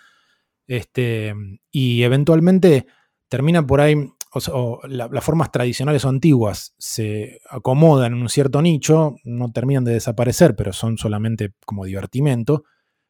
Este, 0.65 1.33
y 1.69 2.03
eventualmente 2.03 2.85
termina 3.27 3.67
por 3.67 3.81
ahí, 3.81 3.95
o 4.33 4.39
sea, 4.39 4.53
o 4.53 4.79
la- 4.87 5.09
las 5.11 5.21
formas 5.21 5.51
tradicionales 5.51 6.05
o 6.05 6.07
antiguas 6.09 6.73
se 6.77 7.41
acomodan 7.49 8.13
en 8.13 8.21
un 8.21 8.29
cierto 8.29 8.61
nicho, 8.61 9.17
no 9.25 9.51
terminan 9.51 9.83
de 9.83 9.91
desaparecer, 9.91 10.55
pero 10.55 10.71
son 10.71 10.97
solamente 10.97 11.51
como 11.65 11.83
divertimento. 11.83 12.63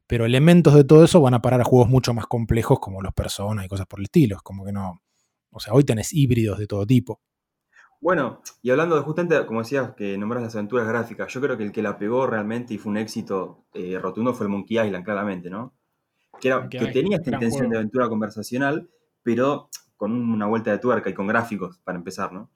Pero 0.08 0.26
elementos 0.26 0.74
de 0.74 0.84
todo 0.84 1.04
eso 1.06 1.22
van 1.22 1.36
a 1.36 1.42
parar 1.44 1.62
a 1.62 1.66
juegos 1.66 1.88
mucho 1.88 2.16
más 2.16 2.26
complejos 2.26 2.80
como 2.80 3.04
los 3.04 3.14
personas 3.14 3.64
y 3.64 3.68
cosas 3.70 3.86
por 3.86 4.00
el 4.00 4.06
estilo. 4.06 4.38
Es 4.38 4.42
como 4.42 4.66
que 4.66 4.72
no. 4.72 5.04
O 5.52 5.60
sea, 5.60 5.74
hoy 5.74 5.84
tenés 5.84 6.14
híbridos 6.14 6.58
de 6.58 6.66
todo 6.66 6.88
tipo. 6.88 7.22
Bueno, 8.02 8.42
y 8.64 8.72
hablando 8.72 8.96
de 8.96 9.04
justamente, 9.04 9.46
como 9.46 9.60
decías, 9.62 9.94
que 9.96 10.18
nombras 10.18 10.42
las 10.42 10.56
aventuras 10.56 10.88
gráficas, 10.88 11.32
yo 11.32 11.40
creo 11.40 11.56
que 11.56 11.64
el 11.64 11.72
que 11.72 11.84
la 11.84 11.98
pegó 12.00 12.26
realmente 12.26 12.74
y 12.74 12.78
fue 12.80 12.90
un 12.92 12.98
éxito 12.98 13.66
eh, 13.74 14.00
rotundo 14.00 14.34
fue 14.34 14.48
el 14.48 14.52
Monkey 14.52 14.80
Island, 14.84 15.06
claramente, 15.06 15.50
¿no? 15.52 15.74
Que, 16.40 16.48
era, 16.50 16.68
tenía 16.70 17.18
esta 17.18 17.30
intención 17.32 17.68
juego. 17.68 17.72
de 17.72 17.78
aventura 17.78 18.10
conversacional, 18.10 18.90
pero 19.22 19.70
con 19.98 20.12
una 20.14 20.48
vuelta 20.48 20.72
de 20.72 20.80
tuerca 20.80 21.12
y 21.12 21.14
con 21.14 21.28
gráficos, 21.28 21.80
para 21.84 21.98
empezar, 22.00 22.34
¿no? 22.34 22.50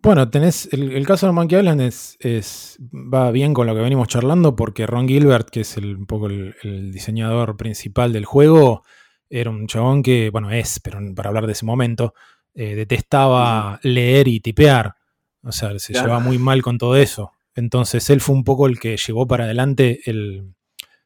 Bueno, 0.00 0.30
tenés. 0.30 0.72
El, 0.72 0.92
el 0.92 1.06
caso 1.06 1.26
de 1.26 1.32
Monkey 1.32 1.58
Island 1.58 1.80
es, 1.80 2.16
es- 2.20 2.78
va 2.92 3.30
bien 3.32 3.52
con 3.52 3.66
lo 3.66 3.74
que 3.74 3.80
venimos 3.80 4.06
charlando, 4.08 4.54
porque 4.54 4.86
Ron 4.86 5.08
Gilbert, 5.08 5.50
que 5.50 5.60
es 5.62 5.76
el- 5.76 5.96
un 5.96 6.06
poco 6.06 6.26
el, 6.26 6.54
el 6.62 6.92
diseñador 6.92 7.56
principal 7.56 8.12
del 8.12 8.24
juego, 8.24 8.84
era 9.28 9.50
un 9.50 9.66
chabón 9.66 10.02
que, 10.02 10.30
bueno, 10.30 10.50
es, 10.52 10.78
pero 10.80 11.00
para 11.16 11.28
hablar 11.30 11.46
de 11.46 11.52
ese 11.52 11.66
momento, 11.66 12.14
eh, 12.60 12.74
detestaba 12.74 13.78
leer 13.84 14.26
y 14.26 14.40
tipear. 14.40 14.94
O 15.44 15.52
sea, 15.52 15.78
se 15.78 15.92
Claro. 15.92 16.08
llevaba 16.08 16.24
muy 16.24 16.38
mal 16.38 16.60
con 16.62 16.76
todo 16.76 16.96
eso. 16.96 17.30
Entonces 17.54 18.10
él 18.10 18.20
fue 18.20 18.34
un 18.34 18.42
poco 18.42 18.66
el 18.66 18.80
que 18.80 18.96
llevó 18.96 19.26
para 19.28 19.44
adelante 19.44 20.00
el. 20.06 20.54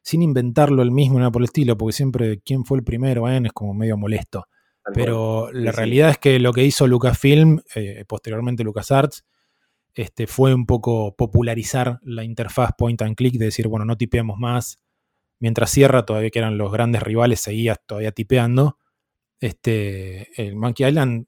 Sin 0.01 0.21
inventarlo 0.23 0.81
él 0.81 0.89
mismo, 0.91 1.19
nada 1.19 1.31
por 1.31 1.41
el 1.41 1.45
estilo, 1.45 1.77
porque 1.77 1.93
siempre 1.93 2.41
quién 2.43 2.65
fue 2.65 2.79
el 2.79 2.83
primero, 2.83 3.29
¿eh? 3.29 3.39
es 3.45 3.53
como 3.53 3.73
medio 3.73 3.97
molesto. 3.97 4.47
Tal 4.83 4.93
Pero 4.95 5.43
cual. 5.51 5.63
la 5.63 5.71
Sí, 5.71 5.75
sí. 5.75 5.77
realidad 5.77 6.09
es 6.09 6.17
que 6.17 6.39
lo 6.39 6.51
que 6.53 6.65
hizo 6.65 6.87
Lucasfilm, 6.87 7.59
eh, 7.75 8.03
posteriormente 8.07 8.63
LucasArts, 8.63 9.23
este, 9.93 10.25
fue 10.27 10.53
un 10.55 10.65
poco 10.65 11.15
popularizar 11.15 11.99
la 12.01 12.23
interfaz 12.23 12.71
point 12.77 12.99
and 13.03 13.15
click, 13.15 13.35
de 13.35 13.45
decir, 13.45 13.67
bueno, 13.67 13.85
no 13.85 13.95
tipeamos 13.95 14.37
más. 14.39 14.79
Mientras 15.39 15.69
Sierra, 15.69 16.03
todavía 16.05 16.31
que 16.31 16.39
eran 16.39 16.57
los 16.57 16.71
grandes 16.71 17.03
rivales, 17.03 17.39
seguía 17.39 17.75
todavía 17.75 18.11
tipeando. 18.11 18.77
Este, 19.43 20.41
el 20.41 20.55
Monkey 20.55 20.87
Island 20.87 21.27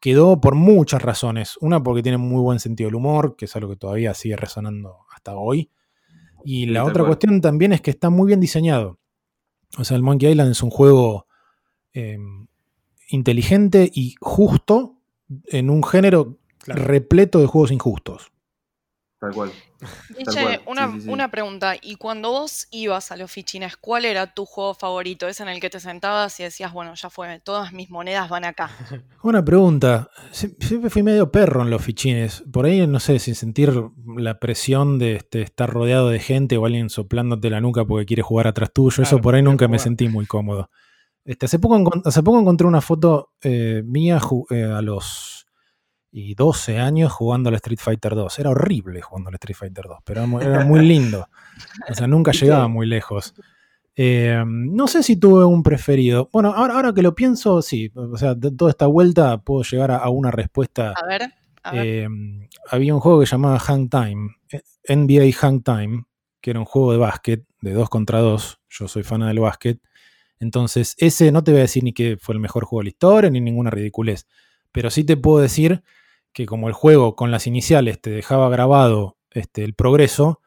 quedó 0.00 0.40
por 0.40 0.54
muchas 0.54 1.02
razones. 1.02 1.56
Una, 1.60 1.82
porque 1.82 2.00
tiene 2.00 2.16
muy 2.16 2.40
buen 2.40 2.60
sentido 2.60 2.86
del 2.86 2.94
humor, 2.94 3.34
que 3.34 3.46
es 3.46 3.56
algo 3.56 3.70
que 3.70 3.76
todavía 3.76 4.14
sigue 4.14 4.36
resonando 4.36 4.98
hasta 5.12 5.34
hoy. 5.34 5.72
Y 6.44 6.66
la 6.66 6.84
otra 6.84 7.02
cual. 7.02 7.06
cuestión 7.06 7.40
también 7.40 7.72
es 7.72 7.80
que 7.80 7.90
está 7.90 8.08
muy 8.08 8.28
bien 8.28 8.38
diseñado. 8.38 9.00
O 9.78 9.82
sea, 9.82 9.96
el 9.96 10.04
Monkey 10.04 10.30
Island 10.30 10.52
es 10.52 10.62
un 10.62 10.70
juego 10.70 11.26
eh, 11.92 12.18
inteligente 13.08 13.90
y 13.92 14.14
justo 14.20 15.00
en 15.46 15.68
un 15.68 15.82
género 15.82 16.38
repleto 16.68 17.40
de 17.40 17.46
juegos 17.46 17.72
injustos. 17.72 18.30
Tal 19.18 19.34
cual. 19.34 19.50
Cual, 20.24 20.60
una, 20.66 20.86
sí, 20.86 20.92
sí, 20.94 21.00
sí. 21.02 21.10
una 21.10 21.30
pregunta. 21.30 21.74
¿Y 21.80 21.96
cuando 21.96 22.30
vos 22.30 22.68
ibas 22.70 23.12
a 23.12 23.16
los 23.16 23.30
fichines, 23.30 23.76
cuál 23.76 24.04
era 24.04 24.32
tu 24.32 24.46
juego 24.46 24.74
favorito? 24.74 25.28
¿Es 25.28 25.40
en 25.40 25.48
el 25.48 25.60
que 25.60 25.68
te 25.70 25.80
sentabas 25.80 26.38
y 26.40 26.44
decías, 26.44 26.72
bueno, 26.72 26.94
ya 26.94 27.10
fue, 27.10 27.40
todas 27.40 27.72
mis 27.72 27.90
monedas 27.90 28.28
van 28.28 28.44
acá? 28.44 28.70
Una 29.22 29.44
pregunta. 29.44 30.08
Sie- 30.32 30.54
Siempre 30.60 30.90
fui 30.90 31.02
medio 31.02 31.30
perro 31.30 31.62
en 31.62 31.70
los 31.70 31.82
fichines. 31.82 32.42
Por 32.52 32.64
ahí, 32.66 32.86
no 32.86 33.00
sé, 33.00 33.18
sin 33.18 33.34
sentir 33.34 33.72
la 34.16 34.38
presión 34.38 34.98
de 34.98 35.16
este, 35.16 35.42
estar 35.42 35.68
rodeado 35.68 36.08
de 36.08 36.20
gente 36.20 36.56
o 36.56 36.64
alguien 36.66 36.88
soplándote 36.90 37.50
la 37.50 37.60
nuca 37.60 37.84
porque 37.84 38.06
quiere 38.06 38.22
jugar 38.22 38.46
atrás 38.46 38.70
tuyo. 38.72 39.02
Eso 39.02 39.20
por 39.20 39.34
ahí 39.34 39.42
nunca 39.42 39.68
me 39.68 39.78
sentí 39.78 40.08
muy 40.08 40.26
cómodo. 40.26 40.70
Este, 41.24 41.46
hace, 41.46 41.58
poco, 41.58 41.76
encon- 41.76 42.02
hace 42.04 42.22
poco 42.22 42.38
encontré 42.38 42.68
una 42.68 42.80
foto 42.80 43.32
eh, 43.42 43.82
mía 43.84 44.20
eh, 44.50 44.62
a 44.62 44.80
los 44.80 45.35
y 46.18 46.34
12 46.34 46.78
años 46.78 47.12
jugando 47.12 47.50
al 47.50 47.56
Street 47.56 47.78
Fighter 47.78 48.14
2. 48.14 48.38
Era 48.38 48.48
horrible 48.48 49.02
jugando 49.02 49.28
al 49.28 49.34
Street 49.34 49.54
Fighter 49.54 49.84
2, 49.86 49.98
pero 50.02 50.20
era 50.20 50.26
muy, 50.26 50.42
era 50.42 50.64
muy 50.64 50.80
lindo. 50.80 51.28
O 51.90 51.94
sea, 51.94 52.06
nunca 52.06 52.32
llegaba 52.32 52.68
muy 52.68 52.86
lejos. 52.86 53.34
Eh, 53.94 54.42
no 54.46 54.86
sé 54.86 55.02
si 55.02 55.16
tuve 55.16 55.44
un 55.44 55.62
preferido. 55.62 56.30
Bueno, 56.32 56.54
ahora, 56.54 56.72
ahora 56.72 56.94
que 56.94 57.02
lo 57.02 57.14
pienso, 57.14 57.60
sí. 57.60 57.92
O 57.94 58.16
sea, 58.16 58.34
de 58.34 58.50
toda 58.50 58.70
esta 58.70 58.86
vuelta 58.86 59.36
puedo 59.42 59.62
llegar 59.62 59.90
a, 59.90 59.98
a 59.98 60.08
una 60.08 60.30
respuesta. 60.30 60.94
A 60.96 61.06
ver, 61.06 61.34
a 61.62 61.72
ver. 61.72 61.86
Eh, 61.86 62.08
había 62.70 62.94
un 62.94 63.00
juego 63.00 63.20
que 63.20 63.26
llamaba 63.26 63.58
Hang 63.58 63.90
Time, 63.90 64.36
eh, 64.52 64.62
NBA 64.88 65.36
Hang 65.38 65.62
Time, 65.62 66.04
que 66.40 66.48
era 66.48 66.60
un 66.60 66.66
juego 66.66 66.92
de 66.92 66.98
básquet, 66.98 67.44
de 67.60 67.74
2 67.74 67.90
contra 67.90 68.20
2. 68.20 68.58
Yo 68.70 68.88
soy 68.88 69.02
fan 69.02 69.20
del 69.20 69.40
básquet. 69.40 69.80
Entonces, 70.40 70.94
ese 70.96 71.30
no 71.30 71.44
te 71.44 71.50
voy 71.50 71.58
a 71.58 71.64
decir 71.64 71.84
ni 71.84 71.92
que 71.92 72.16
fue 72.18 72.34
el 72.34 72.40
mejor 72.40 72.64
juego 72.64 72.80
de 72.80 72.84
la 72.84 72.90
historia, 72.90 73.28
ni 73.28 73.42
ninguna 73.42 73.68
ridiculez. 73.68 74.26
Pero 74.72 74.88
sí 74.88 75.04
te 75.04 75.18
puedo 75.18 75.42
decir 75.42 75.82
que 76.36 76.44
como 76.44 76.68
el 76.68 76.74
juego 76.74 77.16
con 77.16 77.30
las 77.30 77.46
iniciales 77.46 77.98
te 77.98 78.10
dejaba 78.10 78.50
grabado 78.50 79.16
este, 79.30 79.64
el 79.64 79.72
progreso, 79.72 80.42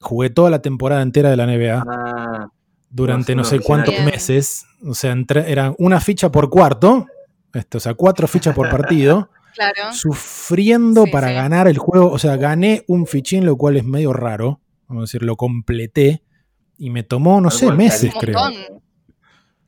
jugué 0.00 0.30
toda 0.30 0.50
la 0.50 0.62
temporada 0.62 1.00
entera 1.00 1.30
de 1.30 1.36
la 1.36 1.46
NBA 1.46 1.84
Ah, 1.86 2.48
durante 2.90 3.36
no 3.36 3.44
sé 3.44 3.60
cuántos 3.60 3.94
Bien. 3.94 4.04
meses. 4.06 4.66
O 4.84 4.94
sea, 4.94 5.12
entre, 5.12 5.48
eran 5.52 5.76
una 5.78 6.00
ficha 6.00 6.32
por 6.32 6.50
cuarto, 6.50 7.06
este, 7.54 7.76
o 7.76 7.80
sea, 7.80 7.94
cuatro 7.94 8.26
fichas 8.26 8.52
por 8.52 8.68
partido, 8.68 9.30
claro. 9.54 9.92
sufriendo 9.92 11.04
Sí, 11.04 11.12
para 11.12 11.28
sí. 11.28 11.34
ganar 11.34 11.68
el 11.68 11.78
juego. 11.78 12.10
O 12.10 12.18
sea, 12.18 12.34
gané 12.36 12.82
un 12.88 13.06
fichín, 13.06 13.46
lo 13.46 13.56
cual 13.56 13.76
es 13.76 13.84
medio 13.84 14.12
raro. 14.12 14.60
Vamos 14.88 15.02
a 15.02 15.04
decir, 15.04 15.22
lo 15.22 15.36
completé 15.36 16.24
y 16.76 16.90
me 16.90 17.04
tomó, 17.04 17.40
no 17.40 17.52
sé, 17.52 17.70
meses, 17.70 18.12
creo. 18.18 18.40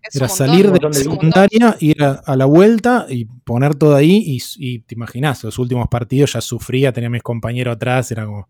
Es 0.02 0.16
Era 0.16 0.26
montón, 0.28 0.46
salir 0.46 0.70
de 0.72 0.80
la 0.80 0.92
secundaria, 0.92 1.76
ir 1.80 2.02
a, 2.02 2.22
a 2.24 2.36
la 2.36 2.44
vuelta 2.46 3.06
y 3.08 3.24
poner 3.26 3.74
todo 3.74 3.94
ahí. 3.96 4.22
Y, 4.26 4.42
y 4.56 4.78
te 4.80 4.94
imaginas, 4.94 5.44
los 5.44 5.58
últimos 5.58 5.88
partidos 5.88 6.32
ya 6.32 6.40
sufría, 6.40 6.92
tenía 6.92 7.08
a 7.08 7.10
mis 7.10 7.22
compañeros 7.22 7.76
atrás, 7.76 8.10
era 8.10 8.24
como 8.24 8.48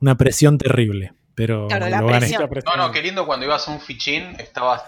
una 0.00 0.16
presión 0.16 0.58
terrible. 0.58 1.12
Pero 1.34 1.68
Claro, 1.68 1.88
la 1.88 2.00
lo 2.00 2.06
gané. 2.08 2.18
presión. 2.48 2.50
No, 2.66 2.76
no, 2.88 2.92
qué 2.92 3.00
lindo 3.02 3.24
cuando 3.26 3.46
ibas 3.46 3.68
a 3.68 3.70
un 3.70 3.80
fichín, 3.80 4.34
estabas 4.38 4.82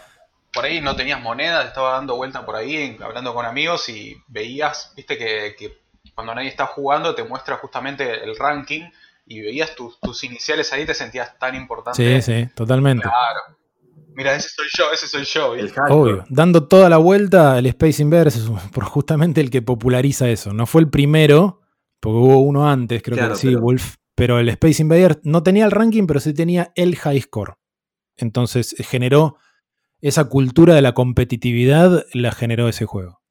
por 0.53 0.65
ahí, 0.65 0.81
no 0.81 0.97
tenías 0.97 1.21
monedas, 1.23 1.67
estabas 1.67 1.93
dando 1.99 2.17
vuelta 2.17 2.45
por 2.45 2.57
ahí, 2.57 2.97
hablando 3.01 3.33
con 3.33 3.47
amigos 3.47 3.89
y 3.89 4.17
veías, 4.27 4.93
viste 4.97 5.17
que, 5.17 5.55
que 5.57 5.79
cuando 6.13 6.35
nadie 6.35 6.49
está 6.49 6.67
jugando 6.67 7.15
te 7.15 7.23
muestra 7.23 7.57
justamente 7.59 8.25
el 8.25 8.37
ranking 8.37 8.83
y 9.27 9.41
veías 9.43 9.77
tus, 9.77 10.01
tus 10.01 10.25
iniciales 10.25 10.73
ahí, 10.73 10.85
te 10.85 10.93
sentías 10.95 11.39
tan 11.39 11.55
importante. 11.55 12.21
Sí, 12.21 12.33
sí, 12.33 12.49
totalmente. 12.53 13.03
Claro. 13.05 13.60
Mira, 14.21 14.37
ese 14.37 14.51
soy 14.51 14.67
yo, 14.77 14.85
ese 14.93 15.07
soy 15.07 15.25
yo. 15.25 15.55
el. 15.55 15.73
Obvio. 15.89 16.25
Dando 16.29 16.69
toda 16.69 16.91
la 16.91 16.99
vuelta, 16.99 17.59
el 17.59 17.65
Space 17.67 18.03
Inverse 18.03 18.39
es 18.39 18.45
justamente 18.85 19.41
el 19.41 19.49
que 19.51 19.63
populariza 19.63 20.29
eso. 20.29 20.53
No 20.53 20.67
fue 20.67 20.83
el 20.83 20.91
primero, 20.91 21.63
porque 22.01 22.19
hubo 22.19 22.39
uno 22.41 22.69
antes, 22.69 23.03
creo 23.03 23.17
Claro, 23.17 23.33
que 23.33 23.41
sí, 23.41 23.47
pero- 23.49 23.61
Wolf. 23.61 23.95
Pero 24.15 24.39
el 24.39 24.51
Space 24.51 24.83
Invader 24.83 25.19
no 25.25 25.43
tenía 25.43 25.65
el 25.65 25.71
ranking, 25.71 26.07
pero 26.07 26.21
sí 26.21 26.35
tenía 26.35 26.71
el 26.75 26.97
high 26.97 27.23
score. 27.23 27.55
Entonces 28.19 28.79
eh, 28.79 28.83
generó 28.83 29.37
esa 30.03 30.25
cultura 30.29 30.75
de 30.75 30.83
la 30.83 30.93
competitividad, 30.93 32.05
la 32.13 32.31
generó 32.33 32.69
ese 32.69 32.85
juego. 32.85 33.23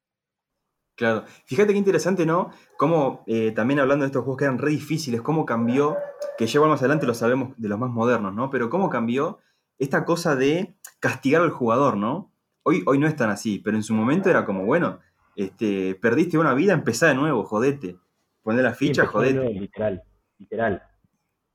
Claro. 0.96 1.24
Fíjate 1.46 1.72
qué 1.72 1.78
interesante, 1.78 2.26
¿no? 2.26 2.50
Cómo, 2.76 3.22
eh, 3.28 3.52
también 3.52 3.78
hablando 3.78 4.02
de 4.02 4.08
estos 4.08 4.24
juegos 4.24 4.38
que 4.38 4.44
eran 4.46 4.58
re 4.58 4.70
difíciles, 4.70 5.22
cómo 5.22 5.46
cambió, 5.46 5.96
que 6.36 6.46
ya 6.48 6.60
más 6.60 6.80
adelante 6.80 7.06
lo 7.06 7.14
sabemos 7.14 7.50
de 7.56 7.68
los 7.68 7.78
más 7.78 7.90
modernos, 7.90 8.34
¿no? 8.34 8.50
Pero 8.50 8.68
cómo 8.68 8.90
cambió 8.90 9.38
esta 9.78 10.04
cosa 10.04 10.36
de 10.36 10.74
castigar 11.00 11.42
al 11.42 11.50
jugador, 11.50 11.96
¿no? 11.96 12.30
Hoy, 12.62 12.82
hoy 12.86 12.98
no 12.98 13.06
es 13.06 13.16
tan 13.16 13.30
así, 13.30 13.58
pero 13.58 13.76
en 13.76 13.82
su 13.82 13.94
momento 13.94 14.30
era 14.30 14.44
como, 14.44 14.64
bueno, 14.64 15.00
este, 15.34 15.94
perdiste 15.96 16.38
una 16.38 16.54
vida, 16.54 16.72
empezá 16.74 17.08
de 17.08 17.14
nuevo, 17.14 17.42
jodete. 17.44 17.96
Poné 18.42 18.62
la 18.62 18.74
ficha, 18.74 19.06
jodete. 19.06 19.34
nuevo, 19.34 19.50
literal, 19.52 20.02
literal. 20.38 20.82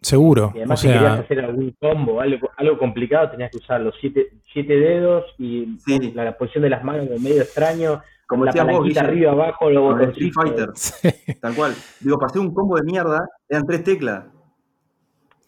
Seguro. 0.01 0.51
Y 0.53 0.57
O 0.57 0.61
además 0.61 0.79
si 0.81 0.87
querías 0.87 1.19
hacer 1.19 1.39
algún 1.39 1.75
combo, 1.79 2.21
algo, 2.21 2.49
algo 2.57 2.77
complicado, 2.77 3.31
tenías 3.31 3.49
que 3.51 3.57
usar 3.57 3.81
los 3.81 3.95
siete, 4.01 4.33
siete 4.53 4.73
dedos 4.77 5.23
y 5.37 5.77
Sí. 5.79 6.11
la, 6.13 6.25
la 6.25 6.37
posición 6.37 6.63
de 6.63 6.69
las 6.69 6.83
manos 6.83 7.07
medio 7.21 7.41
extraño, 7.41 8.01
Como 8.27 8.45
la 8.45 8.51
vos, 8.51 8.59
palanquita 8.61 9.01
arriba, 9.01 9.31
abajo, 9.31 9.69
los 9.69 9.93
con 9.93 10.01
el 10.03 10.09
Street. 10.09 10.31
Fighter, 10.33 10.69
sí, 10.75 11.09
tal 11.41 11.55
cual. 11.55 11.73
Digo, 12.01 12.17
pasé 12.19 12.39
un 12.39 12.53
combo 12.53 12.75
de 12.75 12.83
mierda, 12.83 13.27
eran 13.49 13.65
tres 13.65 13.83
teclas. 13.83 14.25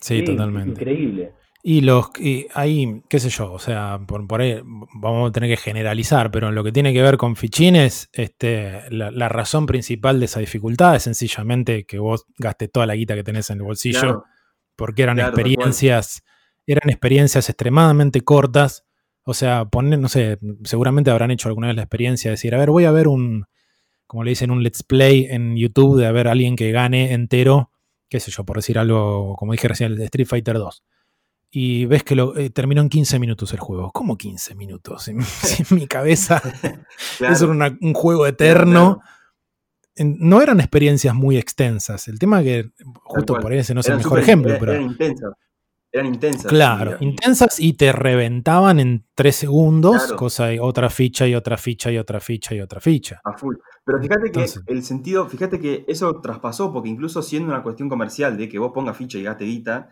sí, 0.00 0.24
totalmente. 0.24 0.70
Increíble. 0.70 1.32
Y 1.70 1.82
los 1.82 2.06
y 2.18 2.46
ahí, 2.54 3.02
qué 3.10 3.20
sé 3.20 3.28
yo, 3.28 3.52
o 3.52 3.58
sea, 3.58 4.00
por, 4.06 4.26
por 4.26 4.40
ahí 4.40 4.58
vamos 4.64 5.28
a 5.28 5.32
tener 5.32 5.50
que 5.50 5.58
generalizar, 5.58 6.30
pero 6.30 6.48
en 6.48 6.54
lo 6.54 6.64
que 6.64 6.72
tiene 6.72 6.94
que 6.94 7.02
ver 7.02 7.18
con 7.18 7.36
fichines, 7.36 8.08
este, 8.14 8.84
la, 8.90 9.10
la 9.10 9.28
razón 9.28 9.66
principal 9.66 10.18
de 10.18 10.24
esa 10.24 10.40
dificultad 10.40 10.96
es 10.96 11.02
sencillamente 11.02 11.84
que 11.84 11.98
vos 11.98 12.24
gastes 12.38 12.72
toda 12.72 12.86
la 12.86 12.94
guita 12.94 13.14
que 13.14 13.22
tenés 13.22 13.50
en 13.50 13.58
el 13.58 13.64
bolsillo, 13.64 14.00
Claro. 14.00 14.24
porque 14.76 15.02
eran 15.02 15.16
Claro, 15.18 15.28
experiencias, 15.28 16.22
eran 16.66 16.88
experiencias 16.88 17.50
extremadamente 17.50 18.22
cortas. 18.22 18.86
O 19.24 19.34
sea, 19.34 19.66
poner, 19.66 19.98
no 19.98 20.08
sé, 20.08 20.38
seguramente 20.64 21.10
habrán 21.10 21.32
hecho 21.32 21.50
alguna 21.50 21.66
vez 21.66 21.76
la 21.76 21.82
experiencia 21.82 22.30
de 22.30 22.36
decir, 22.36 22.54
a 22.54 22.58
ver, 22.58 22.70
voy 22.70 22.86
a 22.86 22.92
ver 22.92 23.08
un, 23.08 23.44
como 24.06 24.24
le 24.24 24.30
dicen, 24.30 24.50
un 24.50 24.62
let's 24.62 24.82
play 24.84 25.26
en 25.28 25.54
YouTube 25.54 25.98
de 25.98 26.06
a 26.06 26.32
alguien 26.32 26.56
que 26.56 26.72
gane 26.72 27.12
entero, 27.12 27.72
qué 28.08 28.20
sé 28.20 28.30
yo, 28.30 28.46
por 28.46 28.56
decir 28.56 28.78
algo, 28.78 29.36
como 29.36 29.52
dije 29.52 29.68
recién, 29.68 29.92
el 29.92 30.00
Street 30.00 30.26
Fighter 30.26 30.54
2 30.56 30.82
y 31.50 31.86
ves 31.86 32.04
que 32.04 32.14
lo, 32.14 32.36
eh, 32.36 32.50
terminó 32.50 32.82
en 32.82 32.88
15 32.88 33.18
minutos 33.18 33.52
el 33.52 33.60
juego. 33.60 33.90
¿Cómo 33.92 34.16
15 34.18 34.54
minutos? 34.54 35.08
En, 35.08 35.18
en 35.70 35.76
mi 35.76 35.86
cabeza 35.86 36.40
Claro. 37.18 37.34
eso 37.34 37.44
era 37.46 37.52
una- 37.54 37.78
un 37.80 37.94
juego 37.94 38.26
eterno. 38.26 39.00
En- 39.94 40.16
No 40.20 40.40
eran 40.42 40.60
experiencias 40.60 41.14
muy 41.14 41.36
extensas. 41.36 42.06
El 42.08 42.18
tema 42.18 42.42
que, 42.42 42.70
justo 43.02 43.34
por 43.38 43.52
ese 43.52 43.74
no 43.74 43.80
es 43.80 43.88
el 43.88 43.96
mejor 43.96 44.20
ejemplo, 44.20 44.50
eran- 44.50 44.60
pero 44.60 44.72
Eran 44.72 44.84
intensas. 44.86 45.32
Eran 45.90 46.06
intensas. 46.06 46.44
claro, 46.44 46.98
intensas 47.00 47.58
y 47.58 47.72
te 47.72 47.92
reventaban 47.92 48.78
en 48.78 49.06
3 49.14 49.34
segundos, 49.34 50.12
cosa 50.12 50.52
y 50.52 50.58
otra 50.58 50.90
ficha 50.90 51.26
y 51.26 51.34
otra 51.34 51.56
ficha 51.56 51.90
y 51.90 51.96
otra 51.96 52.20
ficha 52.20 52.54
y 52.54 52.60
otra 52.60 52.78
ficha. 52.78 53.22
A 53.24 53.32
full. 53.38 53.56
Pero 53.86 53.98
fíjate 53.98 54.30
que 54.30 54.44
el 54.66 54.82
sentido, 54.84 55.26
fíjate 55.30 55.58
que 55.58 55.86
eso 55.88 56.20
traspasó, 56.20 56.70
porque 56.74 56.90
incluso 56.90 57.22
siendo 57.22 57.48
una 57.50 57.62
cuestión 57.62 57.88
comercial 57.88 58.36
de 58.36 58.50
que 58.50 58.58
vos 58.58 58.70
pongas 58.74 58.98
ficha 58.98 59.16
y 59.16 59.22
gaste 59.22 59.46
guita, 59.46 59.88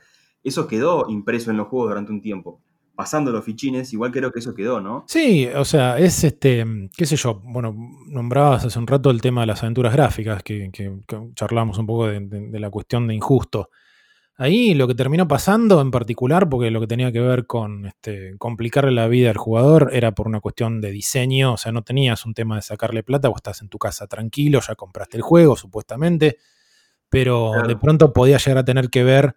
eso 0.49 0.67
quedó 0.67 1.07
impreso 1.09 1.51
en 1.51 1.57
los 1.57 1.69
juegos 1.69 1.91
durante 1.91 2.13
un 2.13 2.21
tiempo. 2.23 2.61
Pasando 2.95 3.31
los 3.31 3.45
fichines, 3.45 3.93
igual 3.93 4.11
creo 4.11 4.33
que 4.33 4.39
eso 4.39 4.55
quedó, 4.55 4.81
¿no? 4.81 5.05
Sí, 5.07 5.47
o 5.55 5.67
sea, 5.67 5.99
es 5.99 6.25
este, 6.25 6.65
qué 6.97 7.05
sé 7.05 7.17
yo, 7.17 7.43
bueno, 7.45 7.75
nombrabas 8.09 8.65
hace 8.65 8.79
un 8.79 8.87
rato 8.87 9.11
el 9.11 9.21
tema 9.21 9.43
de 9.43 9.49
las 9.49 9.63
aventuras 9.63 9.93
gráficas, 9.93 10.43
que, 10.43 10.71
que- 10.73 10.97
que 11.07 11.21
charlábamos 11.35 11.77
un 11.79 11.87
poco 11.87 12.07
de, 12.07 12.21
de- 12.21 12.49
de 12.49 12.59
la 12.61 12.71
cuestión 12.71 13.07
de 13.07 13.15
injusto. 13.15 13.69
Ahí 14.39 14.75
lo 14.75 14.87
que 14.87 14.95
terminó 14.95 15.27
pasando 15.27 15.81
en 15.81 15.91
particular, 15.91 16.49
porque 16.49 16.71
lo 16.71 16.81
que 16.81 16.87
tenía 16.87 17.11
que 17.11 17.21
ver 17.21 17.47
con 17.47 17.87
este, 17.87 18.35
complicarle 18.39 18.93
la 18.93 19.09
vida 19.09 19.31
al 19.31 19.37
jugador 19.39 19.91
era 19.93 20.13
por 20.13 20.27
una 20.29 20.41
cuestión 20.41 20.81
de 20.83 20.91
diseño, 20.91 21.55
o 21.55 21.57
sea, 21.57 21.73
no 21.73 21.83
tenías 21.83 22.25
un 22.27 22.35
tema 22.35 22.57
de 22.57 22.63
sacarle 22.63 23.03
plata, 23.03 23.29
vos 23.29 23.37
estás 23.39 23.63
en 23.63 23.69
tu 23.71 23.79
casa 23.79 24.07
tranquilo, 24.07 24.61
ya 24.67 24.75
compraste 24.75 25.17
el 25.17 25.23
juego, 25.23 25.57
supuestamente, 25.57 26.37
pero 27.09 27.51
Claro. 27.53 27.69
de 27.69 27.77
pronto 27.77 28.13
podía 28.13 28.39
llegar 28.39 28.59
a 28.59 28.65
tener 28.65 28.91
que 28.91 29.05
ver 29.05 29.37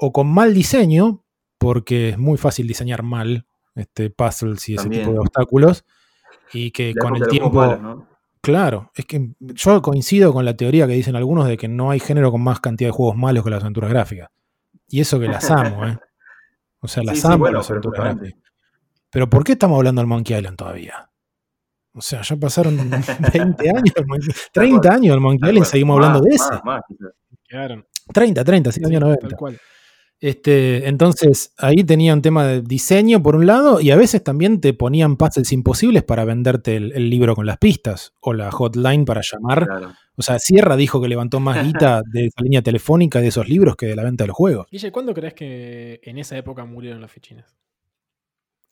o 0.00 0.12
con 0.12 0.26
mal 0.32 0.54
diseño, 0.54 1.22
porque 1.58 2.10
es 2.10 2.18
muy 2.18 2.38
fácil 2.38 2.66
diseñar 2.66 3.02
mal 3.02 3.46
este, 3.74 4.10
puzzles 4.10 4.68
y 4.68 4.74
ese 4.74 4.82
También. 4.84 5.02
tipo 5.02 5.12
de 5.12 5.18
obstáculos, 5.20 5.84
y 6.52 6.70
que 6.70 6.94
con 6.94 7.14
el 7.16 7.26
tiempo, 7.28 7.50
malos, 7.50 7.80
¿no? 7.80 8.08
Claro, 8.42 8.90
es 8.94 9.04
que 9.04 9.32
yo 9.38 9.82
coincido 9.82 10.32
con 10.32 10.44
la 10.46 10.56
teoría 10.56 10.86
que 10.86 10.94
dicen 10.94 11.14
algunos 11.14 11.46
de 11.46 11.56
que 11.58 11.68
no 11.68 11.90
hay 11.90 12.00
género 12.00 12.32
con 12.32 12.42
más 12.42 12.58
cantidad 12.60 12.88
de 12.88 12.92
juegos 12.92 13.16
malos 13.16 13.44
que 13.44 13.50
las 13.50 13.62
aventuras 13.62 13.90
gráficas. 13.90 14.28
Y 14.88 15.00
eso 15.00 15.20
que 15.20 15.28
las 15.28 15.50
amo, 15.50 15.86
¿eh? 15.86 15.98
O 16.80 16.88
sea, 16.88 17.02
las 17.04 17.16
Sí, 17.16 17.20
sí, 17.20 17.26
amo 17.28 17.38
bueno, 17.38 17.58
las 17.58 17.66
pero 17.68 17.80
aventuras 17.80 18.16
gráficas. 18.16 18.40
Pero 19.10 19.28
¿por 19.28 19.44
qué 19.44 19.52
estamos 19.52 19.76
hablando 19.76 20.00
del 20.00 20.06
Monkey 20.08 20.36
Island 20.36 20.56
todavía? 20.56 21.10
O 21.92 22.00
sea, 22.00 22.22
ya 22.22 22.36
pasaron 22.36 22.76
20 23.34 23.68
años, 23.68 23.94
del 23.94 24.06
Monkey- 24.06 24.34
30 24.52 24.88
años 24.94 25.10
del 25.12 25.20
Monkey 25.20 25.48
Island 25.50 25.66
y 25.66 25.70
seguimos 25.70 25.98
Más, 25.98 26.06
hablando 26.06 26.28
de. 26.28 26.36
Quedaron. 27.46 27.86
30, 28.12 28.42
30, 28.44 28.72
sí, 28.72 28.80
Sí, 28.80 28.86
año 28.86 29.00
90. 29.00 29.28
Tal 29.28 29.36
cual. 29.38 29.58
Este, 30.20 30.86
entonces, 30.86 31.54
ahí 31.56 31.82
tenía 31.82 32.12
un 32.12 32.20
tema 32.20 32.46
de 32.46 32.60
diseño 32.60 33.22
por 33.22 33.36
un 33.36 33.46
lado, 33.46 33.80
y 33.80 33.90
a 33.90 33.96
veces 33.96 34.22
también 34.22 34.60
te 34.60 34.74
ponían 34.74 35.16
puzzles 35.16 35.50
imposibles 35.52 36.02
para 36.04 36.26
venderte 36.26 36.76
el, 36.76 36.92
el 36.92 37.08
libro 37.08 37.34
con 37.34 37.46
las 37.46 37.56
pistas, 37.56 38.12
o 38.20 38.34
la 38.34 38.50
hotline 38.50 39.06
para 39.06 39.22
llamar. 39.22 39.66
Claro. 39.66 39.92
O 40.16 40.22
sea, 40.22 40.38
Sierra 40.38 40.76
dijo 40.76 41.00
que 41.00 41.08
levantó 41.08 41.40
más 41.40 41.64
guita 41.64 42.02
de 42.12 42.26
esa 42.26 42.42
línea 42.42 42.60
telefónica 42.60 43.22
de 43.22 43.28
esos 43.28 43.48
libros 43.48 43.76
que 43.76 43.86
de 43.86 43.96
la 43.96 44.04
venta 44.04 44.24
de 44.24 44.28
los 44.28 44.36
juegos. 44.36 44.66
Guille, 44.70 44.92
¿cuándo 44.92 45.14
crees 45.14 45.32
que 45.32 46.00
en 46.02 46.18
esa 46.18 46.36
época 46.36 46.66
murieron 46.66 47.00
las 47.00 47.10
fichines? 47.10 47.46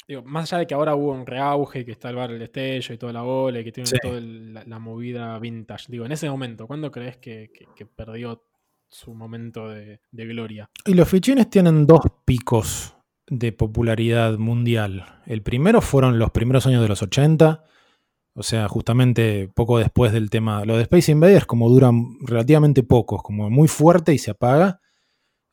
Digo, 0.07 0.23
más 0.25 0.53
allá 0.53 0.61
de 0.61 0.67
que 0.67 0.75
ahora 0.75 0.95
hubo 0.95 1.13
un 1.13 1.27
reauge, 1.27 1.85
que 1.85 1.93
está 1.93 2.11
el 2.11 2.17
bar 2.17 2.31
El 2.31 2.39
Destello 2.39 2.95
y 2.95 2.99
toda 2.99 3.13
la 3.15 3.23
bola, 3.23 3.61
y 3.61 3.65
que 3.65 3.73
tiene 3.73 3.87
Sí. 3.89 3.97
toda 4.03 4.21
la, 4.21 4.65
la 4.65 4.79
movida 4.79 5.39
vintage. 5.39 5.87
Digo, 5.89 6.05
en 6.05 6.13
ese 6.13 6.29
momento, 6.29 6.67
¿cuándo 6.67 6.91
crees 6.91 7.17
que, 7.19 7.51
que- 7.55 7.67
que 7.75 7.87
perdió 7.87 8.43
su 8.89 9.15
momento 9.15 9.69
de, 9.69 10.01
gloria? 10.13 10.71
Y 10.85 10.95
los 10.95 11.09
fichines 11.09 11.51
tienen 11.51 11.87
dos 11.87 12.01
picos 12.25 12.97
de 13.27 13.53
popularidad 13.53 14.39
mundial. 14.39 15.21
El 15.27 15.43
primero 15.43 15.81
fueron 15.81 16.19
los 16.19 16.31
primeros 16.31 16.67
años 16.67 16.83
de 16.83 16.89
los 16.89 17.03
80, 17.03 17.63
o 18.35 18.43
sea, 18.43 18.69
justamente 18.69 19.51
poco 19.55 19.79
después 19.79 20.13
del 20.13 20.31
tema. 20.31 20.65
Lo 20.65 20.77
de 20.77 20.83
Space 20.83 21.13
Invaders, 21.13 21.47
como 21.47 21.69
duran 21.69 22.19
relativamente 22.21 22.83
pocos, 22.83 23.23
como 23.23 23.51
muy 23.51 23.69
fuerte 23.69 24.15
y 24.15 24.19
se 24.19 24.31
apaga. 24.31 24.81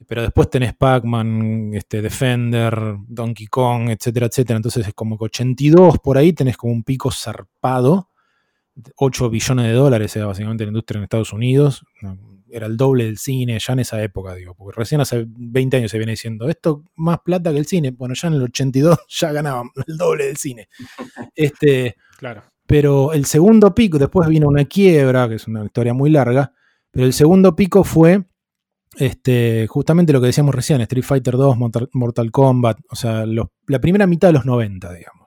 Pero 0.08 0.22
después 0.22 0.50
tenés 0.50 0.76
Pac-Man, 0.76 1.72
este, 1.74 2.02
Defender, 2.02 2.98
Donkey 3.08 3.48
Kong, 3.48 3.90
etcétera, 3.90 4.28
etcétera. 4.28 4.58
Entonces 4.58 4.88
es 4.88 4.94
como 4.94 5.18
que 5.18 5.26
82 5.26 6.00
por 6.00 6.18
ahí 6.18 6.34
tenés 6.34 6.58
como 6.58 6.74
un 6.74 6.84
pico 6.84 7.12
zarpado. 7.12 8.10
8 8.98 9.30
billones 9.30 9.66
de 9.66 9.72
dólares 9.72 10.16
era 10.16 10.26
básicamente 10.26 10.66
la 10.66 10.70
industria 10.70 10.98
en 11.00 11.04
Estados 11.04 11.32
Unidos. 11.32 11.86
Era 12.56 12.68
el 12.68 12.78
doble 12.78 13.04
del 13.06 13.18
cine 13.18 13.58
ya 13.60 13.74
en 13.74 13.80
esa 13.80 14.02
época, 14.02 14.34
digo. 14.36 14.56
Porque 14.56 14.80
recién 14.80 15.02
hace 15.02 15.26
20 15.28 15.78
años 15.78 15.92
se 15.92 15.98
viene 15.98 16.14
diciendo, 16.14 16.48
esto 16.48 16.84
más 16.96 17.20
plata 17.24 17.52
que 17.52 17.58
el 17.60 17.66
cine. 17.66 17.92
Bueno, 17.92 18.14
ya 18.16 18.30
en 18.30 18.36
el 18.36 18.44
82 18.44 18.98
ya 19.10 19.32
ganaban 19.32 19.70
el 19.88 19.98
doble 19.98 20.26
del 20.28 20.38
cine. 20.38 20.68
Este, 21.36 21.96
Claro. 22.18 22.44
pero 22.66 23.12
el 23.12 23.26
segundo 23.26 23.76
pico, 23.76 23.98
después 24.00 24.30
vino 24.30 24.48
una 24.48 24.64
quiebra, 24.66 25.28
que 25.28 25.36
es 25.36 25.48
una 25.48 25.66
historia 25.66 25.94
muy 25.94 26.10
larga, 26.10 26.54
pero 26.92 27.06
el 27.06 27.12
segundo 27.14 27.56
pico 27.58 27.84
fue 27.84 28.24
este, 28.98 29.68
justamente 29.68 30.14
lo 30.14 30.22
que 30.22 30.28
decíamos 30.28 30.56
recién, 30.56 30.80
Street 30.82 31.04
Fighter 31.04 31.36
2, 31.36 31.58
Mortal, 31.94 32.32
Kombat, 32.32 32.78
o 32.90 32.96
sea, 32.96 33.26
los- 33.26 33.48
la 33.68 33.80
primera 33.80 34.08
mitad 34.08 34.30
de 34.30 34.34
los 34.34 34.46
90, 34.46 34.94
digamos. 34.94 35.25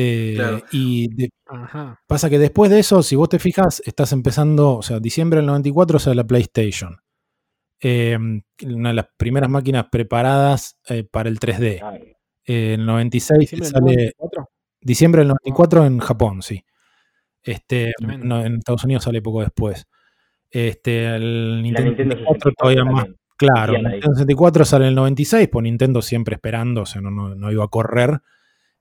Eh, 0.00 0.34
Claro. 0.36 0.62
Y 0.70 1.08
de- 1.14 1.30
Ajá. 1.46 1.98
pasa 2.06 2.30
que 2.30 2.38
después 2.38 2.70
de 2.70 2.78
eso, 2.78 3.02
si 3.02 3.16
vos 3.16 3.28
te 3.28 3.38
fijas, 3.40 3.82
estás 3.84 4.12
empezando, 4.12 4.76
o 4.76 4.82
sea, 4.82 5.00
diciembre 5.00 5.38
del 5.38 5.46
94 5.46 5.98
sale 5.98 6.14
la 6.16 6.24
PlayStation. 6.24 6.96
Eh, 7.80 8.16
una 8.64 8.88
de 8.90 8.94
las 8.94 9.06
primeras 9.16 9.50
máquinas 9.50 9.86
preparadas 9.90 10.78
eh, 10.88 11.02
para 11.04 11.28
el 11.28 11.38
3D. 11.40 11.80
Ay, 11.82 12.12
Eh, 12.46 12.74
el 12.74 12.86
96 12.86 13.38
¿Diciembre 13.50 13.66
del 13.66 13.72
sale 13.72 13.84
94? 14.18 14.48
Diciembre 14.80 15.18
del 15.20 15.28
94 15.28 15.84
en 15.86 15.98
Japón, 15.98 16.42
sí. 16.42 16.64
Este, 17.42 17.92
no, 18.00 18.44
en 18.44 18.56
Estados 18.56 18.84
Unidos 18.84 19.04
sale 19.04 19.20
poco 19.22 19.40
después. 19.40 19.86
Este, 20.50 21.06
el 21.16 21.60
Nintendo 21.62 21.90
Nintendo 21.90 22.14
64 22.16 22.50
64 22.50 22.52
todavía 22.56 22.84
más. 22.84 23.04
también. 23.04 23.20
Claro, 23.36 23.74
el. 23.74 23.82
Nintendo 23.82 24.14
64 24.14 24.64
sale 24.64 24.84
en 24.84 24.88
el 24.90 24.94
96, 24.94 25.48
pues 25.50 25.62
Nintendo 25.64 26.02
siempre 26.02 26.34
esperando, 26.36 26.82
o 26.82 26.86
sea, 26.86 27.00
no, 27.00 27.10
no, 27.10 27.34
no 27.34 27.50
iba 27.52 27.64
a 27.64 27.68
correr. 27.68 28.20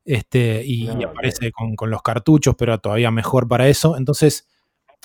Este, 0.07 0.63
y, 0.65 0.85
No, 0.87 1.01
y 1.01 1.03
aparece 1.03 1.51
con, 1.51 1.75
con 1.75 1.89
los 1.91 2.01
cartuchos, 2.01 2.55
pero 2.57 2.79
todavía 2.79 3.11
mejor 3.11 3.47
para 3.47 3.67
eso. 3.67 3.97
Entonces, 3.97 4.47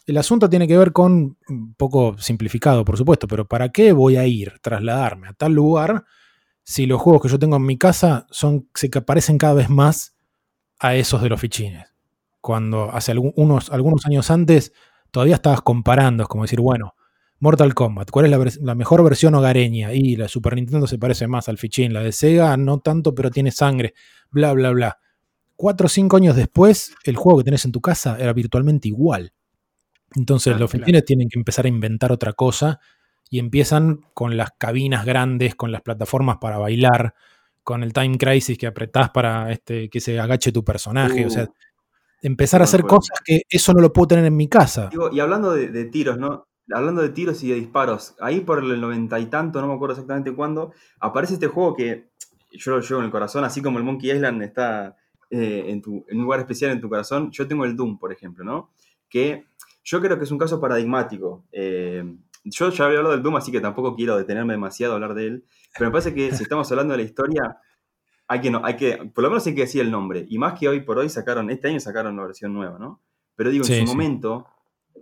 el 0.07 0.17
asunto 0.17 0.49
tiene 0.49 0.69
que 0.69 0.79
ver 0.79 0.93
con, 0.93 1.37
un 1.49 1.75
poco 1.75 2.17
simplificado, 2.19 2.85
por 2.85 2.97
supuesto, 2.97 3.27
pero 3.27 3.47
¿para 3.47 3.71
qué 3.71 3.93
voy 3.93 4.17
a 4.17 4.27
ir, 4.27 4.61
trasladarme 4.63 5.29
a 5.29 5.33
tal 5.33 5.53
lugar 5.55 6.05
si 6.65 6.87
los 6.87 7.01
juegos 7.01 7.23
que 7.23 7.29
yo 7.29 7.39
tengo 7.41 7.57
en 7.57 7.67
mi 7.67 7.77
casa 7.79 8.27
son, 8.31 8.69
se 8.75 8.91
que 8.91 9.01
parecen 9.03 9.39
cada 9.39 9.55
vez 9.55 9.69
más 9.71 10.15
a 10.79 10.95
esos 10.95 11.21
de 11.23 11.29
los 11.31 11.41
fichines? 11.41 11.89
Cuando 12.41 12.91
hace 12.93 13.13
algún- 13.13 13.33
unos, 13.37 13.71
algunos 13.71 14.07
años 14.07 14.31
antes 14.31 14.73
todavía 15.11 15.35
estabas 15.37 15.63
comparando, 15.63 16.23
es 16.25 16.29
como 16.29 16.45
decir, 16.45 16.61
bueno, 16.61 16.95
Mortal 17.43 17.75
Kombat, 17.75 18.09
¿cuál 18.13 18.33
es 18.33 18.61
la, 18.61 18.77
mejor 18.77 19.03
versión 19.03 19.35
hogareña? 19.35 19.93
Y 19.93 20.15
la 20.15 20.29
Super 20.29 20.55
Nintendo 20.55 20.87
se 20.87 20.97
parece 20.97 21.27
más 21.27 21.49
al 21.49 21.59
fichín, 21.59 21.93
la 21.93 22.01
de 22.01 22.13
Sega 22.13 22.57
no 22.57 22.79
tanto, 22.79 23.17
pero 23.17 23.33
tiene 23.33 23.51
sangre, 23.51 23.95
bla, 24.31 24.53
bla, 24.53 24.71
bla. 24.71 24.99
Cuatro 25.57 25.87
o 25.87 25.89
cinco 25.89 26.19
años 26.19 26.37
después, 26.37 26.95
el 27.03 27.17
juego 27.17 27.39
que 27.39 27.45
tenés 27.47 27.65
en 27.65 27.73
tu 27.73 27.81
casa 27.81 28.17
era 28.17 28.33
virtualmente 28.33 28.87
igual. 28.87 29.33
Entonces 30.15 30.55
Ah, 30.55 30.59
los 30.61 30.71
claro. 30.71 30.85
fichines 30.85 31.05
tienen 31.05 31.29
que 31.29 31.37
empezar 31.37 31.65
a 31.65 31.69
inventar 31.69 32.13
otra 32.13 32.33
cosa 32.33 32.79
y 33.29 33.41
empiezan 33.41 34.03
con 34.15 34.37
las 34.37 34.51
cabinas 34.57 35.05
grandes, 35.05 35.57
con 35.57 35.73
las 35.73 35.83
plataformas 35.83 36.37
para 36.41 36.59
bailar, 36.59 37.13
con 37.65 37.83
el 37.83 37.93
Time 37.93 38.19
Crisis 38.19 38.57
que 38.57 38.69
apretás 38.69 39.11
para 39.11 39.51
este, 39.51 39.91
que 39.91 39.99
se 39.99 40.21
agache 40.21 40.53
tu 40.53 40.63
personaje. 40.63 41.25
Uh, 41.25 41.27
o 41.27 41.31
sea, 41.31 41.49
empezar 42.23 42.61
a 42.61 42.65
hacer 42.65 42.83
juego. 42.83 42.99
cosas 42.99 43.19
que 43.25 43.43
eso 43.51 43.73
no 43.73 43.81
lo 43.81 43.93
puedo 43.93 44.07
tener 44.07 44.27
en 44.27 44.37
mi 44.37 44.47
casa. 44.47 44.91
Digo, 44.93 45.11
y 45.13 45.19
hablando 45.19 45.53
de, 45.53 45.71
de 45.71 45.87
tiros, 45.87 46.17
¿no? 46.19 46.47
Hablando 46.75 47.03
de 47.03 47.11
tiros 47.11 47.43
y 47.43 47.49
de 47.49 47.57
disparos, 47.57 48.15
ahí 48.21 48.41
por 48.41 48.59
el 48.59 48.81
noventa 48.81 49.19
y 49.19 49.27
tanto, 49.27 49.61
no 49.61 49.69
me 49.69 49.75
acuerdo 49.75 49.95
exactamente 49.95 50.33
cuándo, 50.35 50.73
aparece 51.01 51.35
este 51.35 51.47
juego 51.47 51.75
que 51.75 52.11
yo 52.53 52.73
lo 52.73 52.81
llevo 52.81 53.01
en 53.01 53.07
el 53.07 53.11
corazón, 53.11 53.45
así 53.45 53.63
como 53.63 53.79
el 53.79 53.85
Monkey 53.85 54.11
Island 54.11 54.43
está 54.43 54.97
eh, 55.31 55.65
en, 55.69 55.81
tu, 55.81 56.05
en 56.09 56.19
un 56.19 56.25
lugar 56.25 56.41
especial 56.41 56.71
en 56.71 56.81
tu 56.81 56.89
corazón. 56.89 57.31
Yo 57.31 57.49
tengo 57.49 57.65
el 57.65 57.77
Doom, 57.77 57.99
por 57.99 58.13
ejemplo, 58.13 58.45
¿no? 58.45 58.71
Que 59.09 59.47
yo 59.83 60.01
creo 60.01 60.19
que 60.19 60.25
es 60.25 60.31
un 60.31 60.39
caso 60.39 60.61
paradigmático. 60.61 61.45
Eh, 61.53 62.05
yo 62.45 62.71
ya 62.71 62.85
había 62.85 62.99
hablado 62.99 63.15
del 63.15 63.23
Doom, 63.23 63.37
así 63.37 63.53
que 63.53 63.61
tampoco 63.61 63.95
quiero 63.95 64.17
detenerme 64.17 64.55
demasiado 64.55 64.93
a 64.93 64.97
hablar 64.97 65.15
de 65.15 65.27
él, 65.27 65.45
pero 65.79 65.89
me 65.89 65.93
parece 65.93 66.15
que 66.15 66.35
si 66.35 66.43
estamos 66.43 66.71
hablando 66.71 66.93
de 66.93 66.99
la 66.99 67.05
historia, 67.05 67.59
hay 68.27 68.41
que, 68.41 68.51
no, 68.51 68.65
hay 68.65 68.77
que, 68.77 69.11
por 69.15 69.23
lo 69.23 69.31
menos 69.31 69.47
hay 69.47 69.55
que 69.55 69.63
decir 69.63 69.81
el 69.81 69.91
nombre. 69.91 70.27
Y 70.29 70.39
más 70.39 70.59
que 70.59 70.69
hoy 70.69 70.81
por 70.81 70.99
hoy 70.99 71.09
sacaron, 71.09 71.51
este 71.51 71.69
año 71.69 71.81
sacaron 71.81 72.15
una 72.15 72.25
versión 72.25 72.53
nueva, 72.53 72.79
¿no? 72.79 73.01
Pero 73.35 73.51
digo, 73.51 73.65
en 73.65 73.69
su 73.69 73.75
sí. 73.75 73.85
momento, 73.87 74.47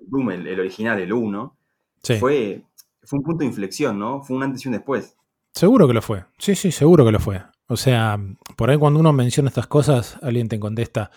Doom, 0.03 0.31
el, 0.31 0.47
el 0.47 0.61
original, 0.61 1.01
el 1.01 1.13
1, 1.13 1.57
Sí. 2.03 2.15
fue, 2.17 2.63
fue 3.03 3.19
un 3.19 3.25
punto 3.25 3.41
de 3.41 3.47
inflexión, 3.47 3.99
¿no? 3.99 4.23
Fue 4.23 4.37
un 4.37 4.43
antes 4.43 4.65
y 4.65 4.69
un 4.69 4.73
después. 4.75 5.17
Seguro 5.53 5.87
que 5.89 5.95
lo 5.95 6.03
fue. 6.03 6.25
Sí, 6.39 6.55
sí, 6.55 6.71
seguro 6.73 7.05
que 7.05 7.13
lo 7.13 7.19
fue. 7.21 7.43
O 7.67 7.77
sea, 7.77 8.19
por 8.57 8.71
ahí 8.71 8.77
cuando 8.79 9.01
uno 9.01 9.13
menciona 9.13 9.49
estas 9.49 9.67
cosas, 9.67 10.19
alguien 10.23 10.49
te 10.49 10.59
contesta, 10.59 11.11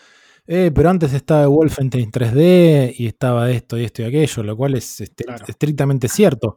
eh, 0.46 0.72
pero 0.74 0.89
antes 0.89 1.13
estaba 1.13 1.48
Wolfenstein 1.48 2.12
3D 2.12 2.93
y 2.98 3.08
estaba 3.08 3.50
esto 3.50 3.78
y 3.78 3.86
esto 3.86 4.02
y 4.02 4.06
aquello, 4.06 4.43
lo 4.43 4.58
cual 4.58 4.76
es 4.76 5.02
este, 5.02 5.24
Claro. 5.24 5.46
estrictamente 5.48 6.08
cierto. 6.08 6.56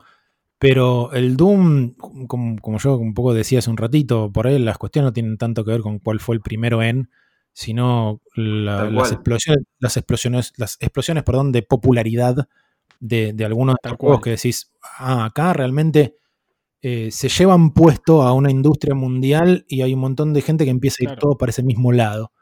Pero 0.59 1.13
el 1.13 1.37
Doom, 1.37 1.95
como, 2.27 2.57
como 2.61 2.79
yo 2.79 2.97
un 2.97 3.13
poco 3.15 3.35
decía 3.35 3.59
hace 3.59 3.69
un 3.71 3.77
ratito, 3.77 4.33
por 4.33 4.47
ahí 4.47 4.59
las 4.59 4.79
cuestiones 4.79 5.09
no 5.11 5.13
tienen 5.13 5.37
tanto 5.39 5.65
que 5.65 5.71
ver 5.73 5.83
con 5.83 5.99
cuál 5.99 6.19
fue 6.19 6.35
el 6.35 6.41
primero 6.41 6.83
en, 6.83 7.11
sino 7.53 8.21
la- 8.35 8.91
las 8.91 9.13
explosiones, 9.13 9.65
las 9.79 9.97
explosiones, 9.99 10.53
las 10.57 10.77
explosiones, 10.81 11.25
perdón, 11.25 11.53
de 11.53 11.63
popularidad 11.63 12.49
de, 13.01 13.33
de 13.33 13.45
algunos 13.45 13.75
de 13.75 13.79
Tal 13.83 13.93
estos 13.93 14.01
juegos 14.07 14.21
que 14.23 14.31
decís, 14.31 14.73
ah, 14.99 15.25
acá 15.27 15.53
realmente 15.53 16.17
eh, 16.83 17.11
se 17.11 17.29
llevan 17.29 17.73
puesto 17.73 18.23
a 18.23 18.33
una 18.33 18.51
industria 18.51 18.95
mundial 18.95 19.65
y 19.69 19.83
hay 19.83 19.95
un 19.95 20.01
montón 20.01 20.33
de 20.33 20.43
gente 20.43 20.65
que 20.65 20.71
empieza 20.71 20.97
a 21.01 21.05
ir 21.05 21.09
Claro. 21.09 21.21
todo 21.21 21.39
para 21.39 21.51
ese 21.51 21.63
mismo 21.63 21.91
lado. 21.93 22.33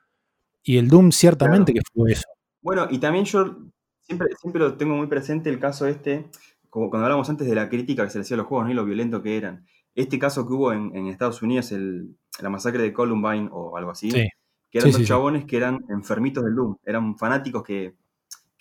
Y 0.62 0.76
el 0.78 0.88
Doom 0.88 1.12
ciertamente 1.12 1.72
Claro. 1.72 1.84
que 1.84 1.98
fue 2.00 2.12
eso. 2.12 2.24
Bueno, 2.62 2.86
y 2.90 2.98
también 2.98 3.24
yo 3.24 3.56
siempre, 4.00 4.28
siempre 4.40 4.60
lo 4.62 4.76
tengo 4.76 4.96
muy 4.96 5.06
presente 5.06 5.50
el 5.50 5.58
caso 5.58 5.86
este, 5.86 6.26
como 6.70 6.90
cuando 6.90 7.04
hablamos 7.06 7.28
antes 7.30 7.46
de 7.46 7.54
la 7.54 7.68
crítica 7.68 8.04
que 8.04 8.10
se 8.10 8.18
le 8.18 8.22
hacía 8.22 8.34
a 8.36 8.38
los 8.38 8.46
juegos 8.46 8.66
¿no? 8.66 8.72
y 8.72 8.74
lo 8.74 8.84
violento 8.84 9.22
que 9.22 9.36
eran. 9.36 9.66
Este 9.94 10.18
caso 10.18 10.46
que 10.46 10.52
hubo 10.54 10.72
en, 10.72 10.94
en 10.96 11.06
Estados 11.06 11.40
Unidos, 11.42 11.70
el- 11.72 12.16
la 12.40 12.50
masacre 12.50 12.82
de 12.82 12.92
Columbine 12.92 13.48
o 13.52 13.76
algo 13.76 13.92
así, 13.92 14.10
Sí. 14.10 14.26
que 14.70 14.78
eran 14.78 14.90
Sí, 14.90 14.92
dos 14.92 15.02
sí. 15.02 15.06
chabones 15.06 15.44
que 15.44 15.56
eran 15.56 15.84
enfermitos 15.88 16.42
del 16.44 16.54
Doom, 16.56 16.76
eran 16.84 17.16
fanáticos 17.16 17.62
que, 17.62 17.94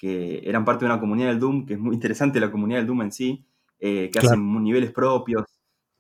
que 0.04 0.42
eran 0.44 0.66
parte 0.66 0.84
de 0.84 0.92
una 0.92 1.00
comunidad 1.00 1.30
del 1.30 1.39
Doom, 1.39 1.66
que 1.66 1.76
es 1.76 1.80
muy 1.80 1.96
interesante 1.96 2.42
la 2.42 2.52
comunidad 2.52 2.80
del 2.80 2.88
Doom 2.88 3.04
en 3.04 3.12
sí, 3.13 3.46
eh, 3.80 4.10
que 4.12 4.20
Claro. 4.20 4.28
hacen 4.34 4.63
niveles 4.63 4.92
propios, 4.92 5.46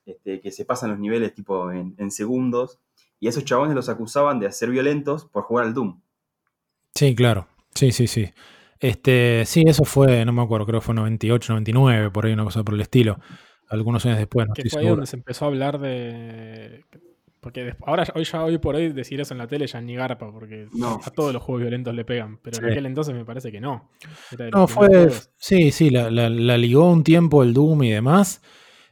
este, 0.05 0.41
que 0.41 0.51
se 0.51 0.65
pasan 0.65 0.89
los 0.91 0.99
niveles 0.99 1.33
tipo 1.33 1.71
en, 1.71 1.95
en 1.97 2.11
segundos, 2.11 2.79
y 3.21 3.27
a 3.27 3.29
esos 3.29 3.45
chabones 3.45 3.73
los 3.75 3.87
acusaban 3.87 4.41
de 4.41 4.51
ser 4.51 4.69
violentos 4.71 5.23
por 5.25 5.43
jugar 5.43 5.65
al 5.67 5.73
Doom. 5.73 6.01
Sí, 6.93 7.15
claro. 7.15 7.47
Sí, 7.73 7.93
sí, 7.93 8.07
sí. 8.07 8.29
Este, 8.77 9.43
sí, 9.45 9.63
eso 9.65 9.85
fue, 9.85 10.25
no 10.25 10.33
me 10.33 10.41
acuerdo, 10.41 10.65
creo 10.65 10.81
que 10.81 10.85
fue 10.85 10.95
98, 10.95 11.53
99, 11.53 12.11
por 12.11 12.25
ahí 12.25 12.33
una 12.33 12.43
cosa 12.43 12.61
por 12.63 12.73
el 12.73 12.81
estilo. 12.81 13.19
Algunos 13.69 14.05
años 14.05 14.17
después, 14.17 14.47
no 14.49 14.53
Que 14.53 14.63
estoy 14.63 14.69
fue 14.71 14.79
ahí 14.81 14.85
seguro. 14.87 14.95
donde 14.97 15.07
se 15.09 15.15
empezó 15.15 15.45
a 15.45 15.47
hablar 15.47 15.79
de. 15.79 16.83
Porque 17.43 17.75
ahora, 17.85 18.05
hoy 18.15 18.23
ya 18.23 18.43
hoy 18.43 18.57
por 18.57 18.75
hoy 18.75 18.91
decir 18.93 19.21
eso 19.21 19.33
en 19.35 19.37
la 19.37 19.45
tele 19.47 19.67
ya 19.67 19.79
ni 19.81 19.93
garpa, 19.95 20.31
porque 20.31 20.67
No. 20.73 20.99
a 21.03 21.11
todos 21.11 21.31
los 21.33 21.43
juegos 21.43 21.61
violentos 21.61 21.93
le 21.93 22.05
pegan. 22.05 22.39
Pero 22.41 22.55
Sí. 22.57 22.63
en 22.65 22.71
aquel 22.71 22.85
entonces 22.87 23.13
me 23.13 23.25
parece 23.25 23.51
que 23.51 23.59
no. 23.61 23.91
No, 24.51 24.67
fue. 24.67 24.87
juegos. 24.87 25.29
Sí, 25.37 25.71
sí, 25.71 25.89
la, 25.91 26.09
la- 26.09 26.29
la 26.29 26.57
ligó 26.57 26.89
un 26.91 27.03
tiempo 27.03 27.43
el 27.43 27.53
Doom 27.53 27.83
y 27.83 27.91
demás. 27.91 28.41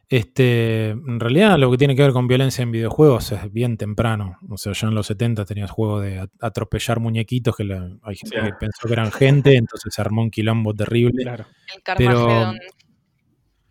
Este, 0.09 0.89
en 0.89 1.21
realidad, 1.21 1.57
lo 1.57 1.71
que 1.71 1.77
tiene 1.77 1.95
que 1.95 2.01
ver 2.01 2.11
con 2.11 2.27
violencia 2.27 2.63
en 2.63 2.71
videojuegos 2.73 3.31
es 3.31 3.49
bien 3.53 3.77
temprano. 3.77 4.37
O 4.49 4.57
sea, 4.57 4.73
ya 4.73 4.89
en 4.89 4.93
los 4.95 5.07
70 5.07 5.45
tenías 5.45 5.71
juego 5.71 6.01
de 6.01 6.19
at- 6.19 6.29
atropellar 6.41 6.99
muñequitos 6.99 7.55
que 7.55 7.63
la- 7.63 7.89
hay 8.03 8.17
gente 8.17 8.37
Sí. 8.37 8.45
que 8.45 8.53
pensó 8.59 8.87
que 8.87 8.93
eran 8.93 9.09
gente, 9.13 9.55
entonces 9.55 9.93
se 9.93 10.01
armó 10.01 10.21
un 10.21 10.29
quilombo 10.29 10.73
terrible. 10.73 11.23
Claro. 11.23 11.45
El 11.73 11.81
Pero- 11.97 12.09
Carmageddon. 12.27 12.57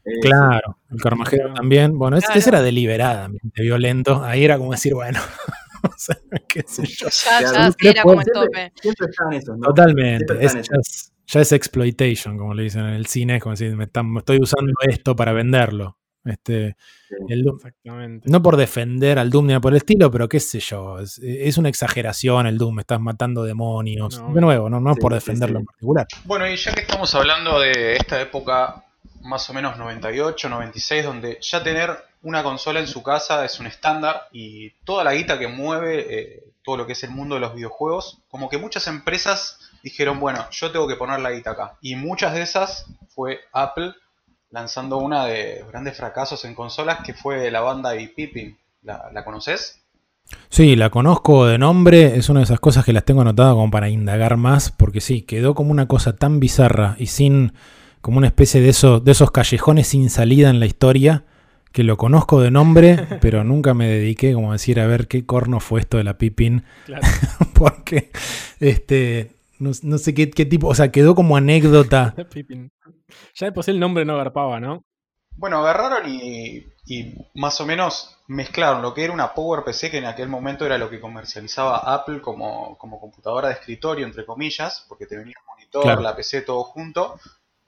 Eh, 0.04 0.20
Claro, 0.22 0.78
el 0.90 1.00
Carmageddon 1.00 1.54
también. 1.54 1.98
Bueno, 1.98 2.16
ese, 2.16 2.26
ese 2.34 2.50
era 2.50 2.62
deliberadamente 2.62 3.62
violento. 3.62 4.22
Ahí 4.24 4.44
era 4.44 4.58
como 4.58 4.72
decir, 4.72 4.94
bueno, 4.94 5.20
o 5.84 5.92
sea, 5.96 6.16
qué 6.48 6.64
sé 6.66 6.84
yo. 6.86 7.08
Ya, 7.08 7.38
Claro, 7.38 7.54
ya, 7.54 7.72
sí, 7.72 7.88
era 7.88 8.02
como 8.02 8.20
el 8.20 8.26
tope. 8.32 8.72
siempre 8.80 9.06
están 9.10 9.32
esos, 9.32 9.58
¿no? 9.58 9.66
Totalmente. 9.68 10.44
Es, 10.44 10.52
ya, 10.54 10.60
es, 10.80 11.12
ya 11.26 11.40
es 11.40 11.52
exploitation, 11.52 12.36
como 12.38 12.54
le 12.54 12.64
dicen 12.64 12.82
en 12.82 12.94
el 12.94 13.06
cine. 13.06 13.36
Es 13.36 13.42
como 13.42 13.52
decir, 13.52 13.74
me, 13.76 13.84
están- 13.84 14.10
me 14.12 14.18
estoy 14.20 14.38
usando 14.40 14.72
esto 14.88 15.14
para 15.16 15.32
venderlo. 15.32 15.96
Este, 16.22 16.76
Sí. 17.08 17.14
el 17.30 17.44
Doom- 17.44 17.56
Exactamente. 17.56 18.30
no 18.30 18.42
por 18.42 18.56
defender 18.58 19.18
al 19.18 19.30
Doom 19.30 19.46
ni 19.46 19.58
por 19.58 19.72
el 19.72 19.78
estilo, 19.78 20.10
pero 20.10 20.28
qué 20.28 20.38
sé 20.38 20.60
yo. 20.60 20.98
Es, 21.00 21.18
es 21.24 21.56
una 21.58 21.70
exageración 21.70 22.46
el 22.46 22.58
Doom. 22.58 22.78
Estás 22.80 23.00
matando 23.00 23.42
demonios. 23.42 24.20
No, 24.20 24.32
de 24.34 24.40
nuevo, 24.42 24.68
no, 24.68 24.80
no 24.80 24.94
sí, 24.94 25.00
por 25.00 25.12
sí, 25.12 25.14
defenderlo 25.16 25.56
sí. 25.58 25.60
en 25.62 25.66
particular. 25.66 26.06
Bueno, 26.26 26.46
y 26.46 26.56
ya 26.56 26.72
que 26.74 26.82
estamos 26.82 27.12
hablando 27.14 27.58
de 27.58 27.94
esta 27.96 28.20
época, 28.20 28.84
más 29.20 29.48
o 29.50 29.54
menos 29.54 29.76
98, 29.76 30.48
96, 30.48 31.04
donde 31.04 31.38
ya 31.40 31.62
tener 31.62 31.96
una 32.22 32.42
consola 32.42 32.80
en 32.80 32.86
su 32.86 33.02
casa 33.02 33.44
es 33.44 33.58
un 33.60 33.66
estándar 33.66 34.28
y 34.32 34.70
toda 34.84 35.04
la 35.04 35.14
guita 35.14 35.38
que 35.38 35.48
mueve 35.48 36.06
eh, 36.08 36.44
todo 36.62 36.76
lo 36.76 36.86
que 36.86 36.92
es 36.92 37.02
el 37.04 37.10
mundo 37.10 37.36
de 37.36 37.40
los 37.40 37.54
videojuegos, 37.54 38.18
como 38.28 38.48
que 38.48 38.58
muchas 38.58 38.86
empresas 38.86 39.58
dijeron, 39.82 40.20
bueno, 40.20 40.46
yo 40.50 40.70
tengo 40.70 40.86
que 40.86 40.96
poner 40.96 41.20
la 41.20 41.30
guita 41.30 41.52
acá. 41.52 41.78
Y 41.80 41.96
muchas 41.96 42.34
de 42.34 42.42
esas 42.42 42.86
fue 43.08 43.40
Apple 43.52 43.94
lanzando 44.50 44.98
una 44.98 45.26
de 45.26 45.64
grandes 45.68 45.96
fracasos 45.96 46.44
en 46.44 46.54
consolas 46.54 46.98
que 47.04 47.14
fue 47.14 47.50
la 47.50 47.60
banda 47.60 47.96
y 47.96 48.08
Pippin. 48.08 48.58
¿La, 48.82 49.10
la 49.12 49.24
conoces? 49.24 49.80
Sí, 50.48 50.76
la 50.76 50.90
conozco 50.90 51.46
de 51.46 51.58
nombre. 51.58 52.16
Es 52.16 52.28
una 52.28 52.40
de 52.40 52.44
esas 52.44 52.60
cosas 52.60 52.84
que 52.84 52.92
las 52.92 53.04
tengo 53.04 53.20
anotadas 53.20 53.54
como 53.54 53.70
para 53.70 53.88
indagar 53.88 54.36
más. 54.36 54.70
Porque 54.70 55.00
sí, 55.00 55.22
quedó 55.22 55.54
como 55.54 55.70
una 55.70 55.86
cosa 55.86 56.16
tan 56.16 56.40
bizarra 56.40 56.96
y 56.98 57.06
sin. 57.06 57.52
Como 58.00 58.18
una 58.18 58.26
especie 58.28 58.60
de 58.60 58.68
esos, 58.70 59.04
de 59.04 59.12
esos 59.12 59.30
callejones 59.30 59.88
sin 59.88 60.10
salida 60.10 60.50
en 60.50 60.60
la 60.60 60.66
historia. 60.66 61.24
Que 61.72 61.84
lo 61.84 61.96
conozco 61.96 62.40
de 62.40 62.50
nombre, 62.50 62.96
pero 63.20 63.44
nunca 63.44 63.74
me 63.74 63.86
dediqué 63.86 64.32
como 64.34 64.50
a 64.50 64.54
decir 64.54 64.80
a 64.80 64.86
ver 64.86 65.06
qué 65.06 65.24
corno 65.24 65.60
fue 65.60 65.80
esto 65.80 65.98
de 65.98 66.04
la 66.04 66.18
Pippin. 66.18 66.64
Claro. 66.86 67.06
porque 67.54 68.10
este 68.58 69.30
no, 69.60 69.70
no 69.82 69.98
sé 69.98 70.14
qué, 70.14 70.30
qué 70.30 70.46
tipo, 70.46 70.66
o 70.68 70.74
sea, 70.74 70.90
quedó 70.90 71.14
como 71.14 71.36
anécdota. 71.36 72.14
Pippin. 72.32 72.72
Ya 73.34 73.46
de 73.46 73.52
por 73.52 73.62
sí 73.62 73.70
el 73.70 73.78
nombre 73.80 74.04
no 74.04 74.16
garpaba, 74.16 74.58
¿no? 74.58 74.82
Bueno, 75.36 75.58
agarraron 75.58 76.08
y, 76.12 76.66
y 76.86 77.14
más 77.34 77.60
o 77.60 77.66
menos 77.66 78.16
mezclaron 78.26 78.82
lo 78.82 78.92
que 78.92 79.04
era 79.04 79.12
una 79.12 79.32
PowerPC, 79.32 79.90
que 79.90 79.98
en 79.98 80.06
aquel 80.06 80.28
momento 80.28 80.66
era 80.66 80.76
lo 80.76 80.90
que 80.90 81.00
comercializaba 81.00 81.78
Apple 81.94 82.20
como, 82.20 82.76
como 82.78 83.00
computadora 83.00 83.48
de 83.48 83.54
escritorio, 83.54 84.06
entre 84.06 84.26
comillas, 84.26 84.84
porque 84.88 85.06
te 85.06 85.16
venía 85.16 85.34
el 85.38 85.46
monitor, 85.46 85.82
Claro. 85.82 86.00
la 86.02 86.16
PC, 86.16 86.42
todo 86.42 86.64
junto, 86.64 87.18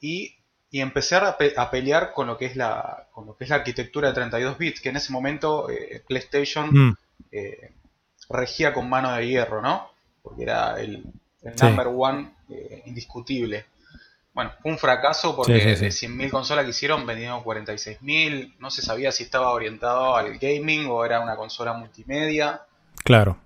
y, 0.03 0.37
y 0.71 0.83
empezar 0.83 1.25
a, 1.25 1.39
pe- 1.39 1.55
a 1.57 1.71
pelear 1.71 2.13
con 2.15 2.29
lo, 2.29 2.39
que 2.39 2.47
es 2.47 2.57
la, 2.57 3.09
con 3.13 3.27
lo 3.27 3.37
que 3.39 3.45
es 3.47 3.51
la 3.51 3.57
arquitectura 3.59 4.09
de 4.11 4.15
32 4.17 4.59
bits, 4.59 4.83
que 4.83 4.91
en 4.91 4.99
ese 4.99 5.13
momento 5.13 5.71
eh, 5.71 6.05
PlayStation 6.09 6.71
Mm, 6.73 6.95
eh, 7.33 7.73
regía 8.31 8.75
con 8.75 8.91
mano 8.91 9.13
de 9.15 9.29
hierro, 9.29 9.63
¿no? 9.63 9.91
Porque 10.23 10.45
era 10.45 10.81
el, 10.81 11.05
el 11.43 11.57
Sí. 11.57 11.67
number 11.67 11.89
one 11.89 12.35
eh, 12.51 12.83
indiscutible. 12.87 13.67
Bueno, 14.35 14.53
fue 14.63 14.73
un 14.73 14.79
fracaso 14.79 15.37
porque 15.37 15.55
Sí, 15.61 15.61
sí, 15.61 15.77
de 15.77 15.91
sí. 15.91 15.93
100.000 15.93 16.31
consolas 16.31 16.65
que 16.65 16.71
hicieron 16.73 17.07
vendieron 17.07 17.43
46.000. 17.45 18.55
No 18.61 18.71
se 18.71 18.83
sabía 18.83 19.13
si 19.13 19.25
estaba 19.25 19.53
orientado 19.53 20.17
al 20.17 20.39
gaming 20.39 20.87
o 20.89 21.05
era 21.05 21.21
una 21.21 21.37
consola 21.37 21.75
multimedia. 21.75 22.63
claro. 23.05 23.39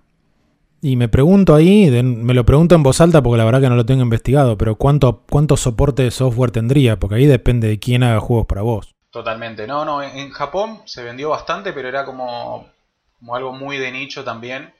Y 0.81 0.95
me 0.95 1.09
pregunto 1.09 1.55
ahí, 1.55 1.89
me 2.03 2.33
lo 2.33 2.45
pregunto 2.45 2.75
en 2.75 2.83
voz 2.83 3.01
alta 3.01 3.23
porque 3.23 3.37
la 3.37 3.45
verdad 3.45 3.61
que 3.61 3.69
no 3.69 3.75
lo 3.75 3.85
tengo 3.85 4.03
investigado, 4.03 4.57
pero 4.57 4.75
¿cuánto, 4.75 5.23
cuánto 5.29 5.57
soporte 5.57 6.03
de 6.03 6.11
software 6.11 6.51
tendría? 6.51 6.99
Porque 6.99 7.15
ahí 7.15 7.25
depende 7.25 7.67
de 7.67 7.79
quién 7.79 8.03
haga 8.03 8.19
juegos 8.19 8.45
para 8.45 8.61
vos. 8.61 8.95
Totalmente. 9.09 9.65
No, 9.65 9.83
no, 9.85 10.03
en, 10.03 10.29
Japón 10.29 10.81
se 10.85 11.03
vendió 11.03 11.29
bastante, 11.29 11.73
pero 11.73 11.87
era 11.87 12.05
como, 12.05 12.69
como 13.17 13.35
algo 13.35 13.53
muy 13.53 13.77
de 13.77 13.91
nicho 13.91 14.23
también. 14.23 14.71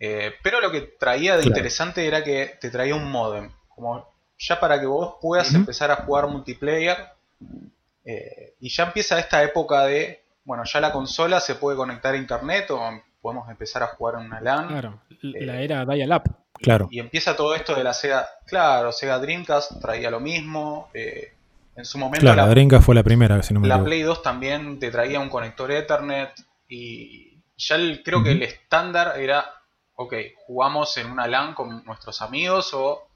Eh, 0.00 0.32
pero 0.42 0.60
lo 0.60 0.72
que 0.72 0.80
traía 0.80 1.34
de 1.36 1.42
Claro. 1.42 1.50
interesante 1.50 2.06
era 2.06 2.24
que 2.24 2.56
te 2.60 2.70
traía 2.70 2.96
un 2.96 3.10
modem. 3.10 3.50
Como 3.68 4.04
ya 4.38 4.58
para 4.58 4.80
que 4.80 4.86
vos 4.86 5.14
puedas 5.20 5.54
empezar 5.54 5.90
a 5.92 5.96
jugar 5.96 6.26
multiplayer. 6.26 6.96
eh, 8.04 8.54
y 8.60 8.68
ya 8.70 8.84
empieza 8.84 9.18
esta 9.18 9.42
época 9.42 9.84
de, 9.84 10.22
bueno, 10.44 10.64
ya 10.64 10.80
la 10.80 10.92
consola 10.92 11.40
se 11.40 11.54
puede 11.54 11.76
conectar 11.76 12.14
a 12.14 12.18
internet 12.18 12.70
o 12.70 12.80
podemos 13.24 13.48
empezar 13.48 13.82
a 13.82 13.86
jugar 13.86 14.16
en 14.20 14.26
una 14.26 14.38
LAN. 14.42 14.68
Claro. 14.68 15.00
Eh, 15.10 15.46
La 15.46 15.58
era 15.62 15.86
Dial-Up. 15.86 16.24
Claro. 16.60 16.88
Y 16.90 17.00
empieza 17.00 17.34
todo 17.34 17.54
esto 17.54 17.74
de 17.74 17.82
la 17.82 17.94
Sega. 17.94 18.28
Claro, 18.46 18.92
Sega 18.92 19.18
Dreamcast 19.18 19.80
traía 19.80 20.10
lo 20.10 20.20
mismo. 20.20 20.90
eh, 20.92 21.32
en 21.76 21.84
su 21.86 21.96
momento 21.98 22.20
Claro, 22.20 22.42
la, 22.42 22.48
Dreamcast 22.48 22.84
fue 22.84 22.94
la 22.94 23.02
primera, 23.02 23.42
si 23.42 23.54
no 23.54 23.60
me 23.60 23.66
la. 23.66 23.82
Play 23.82 24.02
2 24.02 24.22
también 24.22 24.78
te 24.78 24.90
traía 24.90 25.18
un 25.20 25.30
conector 25.30 25.72
Ethernet. 25.72 26.30
Y 26.68 27.38
ya 27.56 27.76
el- 27.76 28.02
creo 28.04 28.22
que 28.22 28.32
el 28.32 28.42
estándar 28.42 29.18
era, 29.18 29.44
ok, 29.96 30.14
jugamos 30.46 30.96
en 30.98 31.10
una 31.10 31.26
LAN 31.26 31.54
con 31.54 31.82
nuestros 31.86 32.20
amigos 32.20 32.72
o, 32.74 33.08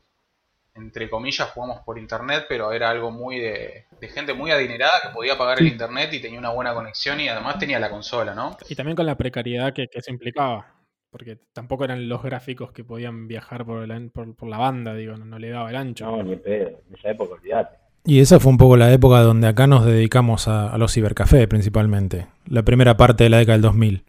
entre 0.79 1.11
comillas, 1.11 1.51
jugamos 1.51 1.81
por 1.81 1.99
internet, 1.99 2.47
pero 2.49 2.73
era 2.73 2.91
algo 2.91 3.11
muy 3.11 3.39
de, 3.39 3.85
de 4.01 4.09
gente 4.09 4.35
muy 4.35 4.51
adinerada 4.51 4.93
que 5.03 5.11
podía 5.11 5.37
pagar 5.37 5.61
el 5.61 5.69
internet 5.69 6.13
y 6.13 6.21
tenía 6.21 6.39
una 6.39 6.51
buena 6.51 6.75
conexión 6.75 7.21
y 7.21 7.29
además 7.29 7.59
tenía 7.59 7.79
la 7.79 7.91
consola, 7.91 8.35
¿no? 8.35 8.57
Y 8.69 8.75
también 8.75 8.97
con 8.97 9.07
la 9.07 9.17
precariedad 9.17 9.73
que, 9.73 9.89
que 9.89 9.99
eso 9.99 10.11
implicaba. 10.11 10.75
Porque 11.11 11.39
tampoco 11.55 11.85
eran 11.85 12.09
los 12.09 12.23
gráficos 12.23 12.71
que 12.73 12.85
podían 12.85 13.29
viajar 13.29 13.65
por, 13.65 13.83
el 13.83 14.11
por, 14.11 14.35
por 14.37 14.49
la 14.49 14.59
banda, 14.59 14.95
digo, 14.95 15.17
no, 15.17 15.25
no 15.25 15.39
le 15.39 15.49
daba 15.49 15.71
el 15.71 15.77
ancho. 15.77 16.05
No, 16.05 16.23
ni 16.23 16.37
pedo. 16.37 16.69
En 16.89 16.95
esa 16.95 17.11
época, 17.11 17.35
olvídate. 17.35 17.77
Y 18.05 18.21
esa 18.21 18.41
fue 18.41 18.53
un 18.53 18.59
poco 18.59 18.77
la 18.77 18.93
época 18.93 19.21
donde 19.21 19.49
acá 19.49 19.67
nos 19.67 19.85
dedicamos 19.85 20.49
a, 20.49 20.73
a 20.73 20.79
los 20.79 20.93
cibercafés 20.93 21.47
principalmente. 21.47 22.27
La 22.47 22.63
primera 22.63 22.97
parte 22.97 23.25
de 23.25 23.31
la 23.31 23.39
década 23.39 23.55
del 23.55 23.63
2000. 23.63 24.05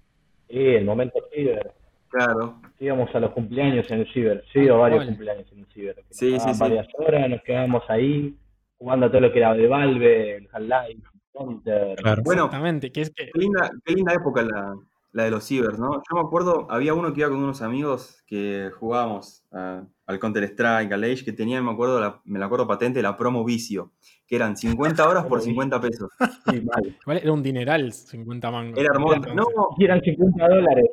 Sí, 0.50 0.58
el 0.58 0.86
momento 0.86 1.20
ciber. 1.34 1.72
Claro. 2.10 2.56
Íbamos 2.80 3.14
a 3.14 3.20
los 3.20 3.32
cumpleaños 3.32 3.90
en 3.92 4.00
el 4.02 4.14
ciber. 4.14 4.44
Sí, 4.54 4.70
o 4.70 4.78
varios 4.80 5.00
Vale. 5.00 5.12
cumpleaños 5.12 5.52
en 5.52 5.60
el 5.60 5.66
ciber. 5.68 5.96
nos 5.98 6.06
Sí, 6.10 6.40
sí, 6.40 6.54
sí. 6.54 6.60
varias 6.60 6.88
horas, 6.98 7.30
nos 7.30 7.42
quedábamos 7.42 7.84
ahí 7.90 8.36
jugando 8.78 9.08
a 9.08 9.10
todo 9.10 9.22
lo 9.22 9.32
que 9.34 9.40
era 9.40 9.54
de 9.54 9.68
Valve, 9.68 10.38
el 10.38 10.48
Half-Life, 10.52 11.04
Counter. 11.34 11.96
Claro. 11.98 12.22
Bueno, 12.24 12.46
Exactamente, 12.46 12.92
que 12.92 13.02
es 13.02 13.10
que 13.14 13.26
Qué 13.34 13.40
linda, 13.40 13.70
qué 13.84 13.94
linda 13.94 14.14
época 14.14 14.42
la, 14.44 14.76
la 15.12 15.24
de 15.26 15.32
los 15.32 15.46
cibers, 15.46 15.78
¿no? 15.78 15.92
Yo 16.10 16.16
me 16.16 16.22
acuerdo, 16.22 16.68
había 16.70 16.94
uno 16.94 17.14
que 17.14 17.20
iba 17.20 17.30
con 17.30 17.40
unos 17.44 17.62
amigos 17.62 18.24
que 18.26 18.70
jugábamos 18.80 19.44
a- 19.52 19.84
al 20.06 20.20
Counter 20.20 20.44
Strike, 20.46 20.92
al 20.94 21.04
Age, 21.04 21.26
que 21.26 21.34
tenía, 21.34 21.62
me 21.62 21.72
acuerdo, 21.72 22.00
la- 22.00 22.22
me 22.24 22.40
la 22.40 22.46
acuerdo 22.46 22.66
patente, 22.68 23.02
la 23.02 23.18
promo 23.18 23.44
vicio, 23.44 23.92
que 24.26 24.38
eran 24.38 24.56
50 24.56 25.08
horas 25.08 25.26
por 25.26 25.42
50 25.42 25.82
pesos. 25.82 26.10
Sí, 26.50 26.56
igual 27.04 27.18
era 27.22 27.32
un 27.34 27.44
dineral 27.44 27.92
50 27.92 28.50
mangos. 28.52 28.80
Era 28.80 28.92
hermoso. 28.94 29.20
No, 29.36 29.46
Y 29.78 29.84
eran 29.84 30.02
50 30.02 30.48
dólares. 30.48 30.86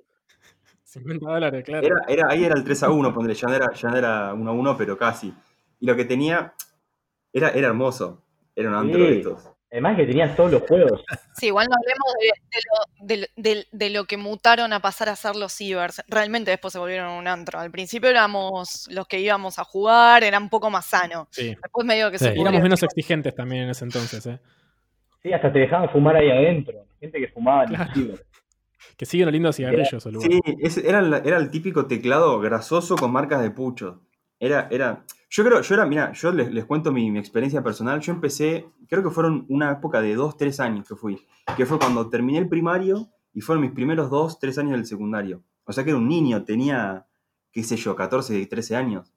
50 0.96 1.30
dólares, 1.30 1.64
claro. 1.64 1.86
era, 1.86 1.96
era, 2.08 2.28
ahí 2.30 2.44
era 2.44 2.54
el 2.56 2.64
3 2.64 2.82
a 2.84 2.90
1, 2.90 3.14
pondré, 3.14 3.34
ya 3.34 3.48
no 3.48 3.54
era, 3.54 3.72
ya 3.72 3.88
no 3.88 3.96
era 3.96 4.34
1 4.34 4.50
a 4.50 4.54
1, 4.54 4.76
pero 4.76 4.96
casi. 4.98 5.32
Y 5.80 5.86
lo 5.86 5.94
que 5.96 6.04
tenía 6.04 6.52
era, 7.32 7.50
era 7.50 7.68
hermoso. 7.68 8.22
Era 8.54 8.70
un 8.70 8.74
antro 8.76 9.02
de 9.04 9.18
estos. 9.18 9.50
Además 9.70 9.96
que 9.96 10.06
tenías 10.06 10.34
todos 10.34 10.50
los 10.52 10.62
juegos. 10.62 11.04
Sí, 11.34 11.48
igual 11.48 11.66
no 11.68 11.74
hablemos 11.76 12.14
de, 12.20 12.26
de 12.56 12.62
lo, 12.70 13.06
de 13.06 13.16
lo- 13.18 13.26
de- 13.36 13.66
de 13.86 13.90
lo 13.90 14.04
que 14.06 14.16
mutaron 14.16 14.72
a 14.72 14.80
pasar 14.80 15.08
a 15.10 15.16
ser 15.16 15.36
los 15.36 15.52
cibers. 15.52 16.02
Realmente 16.08 16.50
después 16.50 16.72
se 16.72 16.78
volvieron 16.78 17.10
un 17.12 17.26
antro. 17.28 17.58
Al 17.58 17.70
principio 17.70 18.08
éramos 18.08 18.86
los 18.90 19.06
que 19.06 19.20
íbamos 19.20 19.58
a 19.58 19.64
jugar, 19.64 20.24
era 20.24 20.38
un 20.38 20.48
poco 20.48 20.70
más 20.70 20.86
sano. 20.86 21.28
Sí. 21.30 21.48
Después 21.60 21.84
medio 21.86 22.10
que 22.10 22.18
Sí. 22.18 22.24
se 22.26 22.36
Y 22.36 22.40
éramos 22.40 22.62
menos 22.62 22.82
exigentes 22.82 23.34
también 23.34 23.64
en 23.64 23.70
ese 23.70 23.84
entonces, 23.84 24.24
¿eh? 24.26 24.38
Sí, 25.22 25.32
hasta 25.32 25.52
te 25.52 25.58
dejaban 25.58 25.90
fumar 25.90 26.16
ahí 26.16 26.30
adentro. 26.30 26.86
Gente 27.00 27.18
que 27.18 27.28
fumaba 27.28 27.64
en 27.64 27.68
Claro. 27.70 27.84
el 27.84 27.92
ciber. 27.94 28.25
Que 28.96 29.06
siguen 29.06 29.28
oliendo 29.28 29.48
a 29.48 29.52
cigarrillos, 29.52 30.04
lugar. 30.06 30.30
Sí, 30.30 30.82
era, 30.84 31.18
era 31.18 31.36
el 31.38 31.50
típico 31.50 31.86
teclado 31.86 32.40
grasoso 32.40 32.96
con 32.96 33.12
marcas 33.12 33.42
de 33.42 33.50
pucho. 33.50 34.02
Era, 34.38 34.68
era. 34.70 35.04
Yo 35.28 35.44
creo, 35.44 35.60
yo 35.60 35.74
era, 35.74 35.86
mira, 35.86 36.12
yo 36.12 36.32
les, 36.32 36.52
les 36.52 36.64
cuento 36.64 36.92
mi, 36.92 37.10
mi 37.10 37.18
experiencia 37.18 37.62
personal. 37.62 38.00
Yo 38.00 38.12
empecé, 38.12 38.66
creo 38.88 39.02
que 39.02 39.10
fueron 39.10 39.44
una 39.48 39.72
época 39.72 40.00
de 40.00 40.14
2, 40.14 40.36
3 40.36 40.60
años 40.60 40.88
que 40.88 40.94
fui. 40.94 41.18
Que 41.56 41.66
fue 41.66 41.78
cuando 41.78 42.08
terminé 42.08 42.38
el 42.38 42.48
primario 42.48 43.08
y 43.32 43.40
fueron 43.40 43.62
mis 43.62 43.72
primeros 43.72 44.10
2, 44.10 44.38
3 44.38 44.58
años 44.58 44.72
del 44.72 44.86
secundario. 44.86 45.42
O 45.64 45.72
sea 45.72 45.84
que 45.84 45.90
era 45.90 45.98
un 45.98 46.08
niño, 46.08 46.44
tenía, 46.44 47.06
qué 47.50 47.62
sé 47.62 47.76
yo, 47.76 47.96
14, 47.96 48.46
13 48.46 48.76
años. 48.76 49.12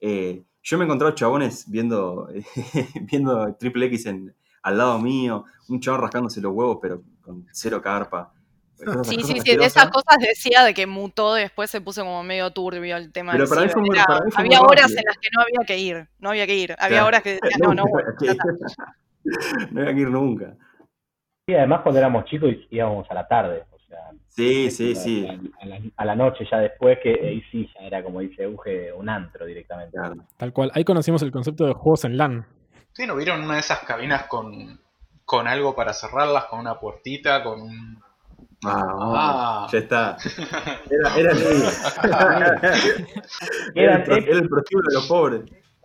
Eh, 0.00 0.44
yo 0.62 0.78
me 0.78 0.84
encontraba 0.84 1.14
chabones 1.14 1.70
viendo, 1.70 2.28
viendo 3.02 3.54
Triple 3.54 3.86
X 3.86 4.06
en, 4.06 4.34
al 4.62 4.78
lado 4.78 4.98
mío, 4.98 5.44
un 5.68 5.78
chabón 5.78 6.00
rascándose 6.00 6.40
los 6.40 6.52
huevos, 6.52 6.78
pero 6.80 7.02
con 7.20 7.46
cero 7.52 7.80
carpa. 7.80 8.32
Sí, 9.04 9.22
sí, 9.22 9.40
sí, 9.40 9.56
de 9.56 9.64
esas 9.64 9.88
cosas 9.90 10.18
decía 10.18 10.64
de 10.64 10.74
que 10.74 10.86
mutó, 10.86 11.34
después 11.34 11.70
se 11.70 11.80
puso 11.80 12.02
como 12.02 12.22
medio 12.24 12.50
turbio 12.50 12.96
el 12.96 13.12
tema 13.12 13.32
Pero 13.32 13.48
para 13.48 13.60
muy- 13.76 13.96
Era- 13.96 14.06
muy 14.20 14.32
había 14.36 14.60
horas 14.62 14.82
rápido. 14.82 14.98
en 14.98 15.04
las 15.06 15.16
que 15.18 15.28
no 15.34 15.42
había 15.42 15.66
que 15.66 15.78
ir, 15.78 16.08
no 16.18 16.28
había 16.30 16.46
que 16.46 16.54
ir. 16.56 16.72
Había 16.78 16.88
Claro. 16.88 17.06
horas 17.06 17.22
que 17.22 17.38
decías, 17.42 17.60
no, 17.62 17.74
no. 17.74 17.84
No 19.70 19.80
voy 19.80 19.88
a 19.88 19.92
ir 19.92 20.10
nunca. 20.10 20.54
Sí, 21.46 21.54
además 21.54 21.80
cuando 21.82 21.98
éramos 21.98 22.24
chicos 22.26 22.50
íbamos 22.70 23.10
a 23.10 23.14
la 23.14 23.26
tarde, 23.28 23.64
o 23.70 23.78
sea, 23.78 23.98
Sí, 24.28 24.70
sí, 24.70 24.92
a- 24.92 24.96
sí. 24.96 25.28
A, 25.60 25.66
la, 25.66 25.80
a 25.96 26.04
la 26.04 26.16
noche 26.16 26.46
ya 26.50 26.58
después 26.58 26.98
que 27.02 27.10
ahí 27.10 27.42
sí 27.50 27.68
ya 27.74 27.86
era 27.86 28.02
como 28.02 28.20
dice 28.20 28.42
Euge, 28.42 28.92
un 28.92 29.08
antro 29.08 29.46
directamente. 29.46 29.96
Claro. 29.96 30.16
Tal 30.36 30.52
cual. 30.52 30.70
Ahí 30.74 30.84
conocimos 30.84 31.22
el 31.22 31.30
concepto 31.30 31.64
de 31.66 31.72
juegos 31.74 32.04
en 32.04 32.16
LAN. 32.16 32.46
¿Sí 32.92 33.06
no 33.06 33.16
vieron 33.16 33.42
una 33.42 33.54
de 33.54 33.60
esas 33.60 33.80
cabinas 33.80 34.24
con, 34.24 34.80
con 35.24 35.46
algo 35.48 35.74
para 35.74 35.92
cerrarlas, 35.94 36.44
con 36.46 36.58
una 36.60 36.78
puertita, 36.80 37.42
con 37.42 37.62
un... 37.62 38.03
Ah, 38.66 38.96
Ah. 38.98 39.66
ya 39.72 39.78
está. 39.78 40.16
Era, 40.90 41.16
era 41.16 41.32
el 41.32 41.38
era, 43.74 43.96
ex, 43.98 44.08
era 44.26 44.38
el 44.38 44.48
prostíbulo 44.48 44.88
de 44.88 44.94
los 44.94 45.06
pobres. 45.06 45.42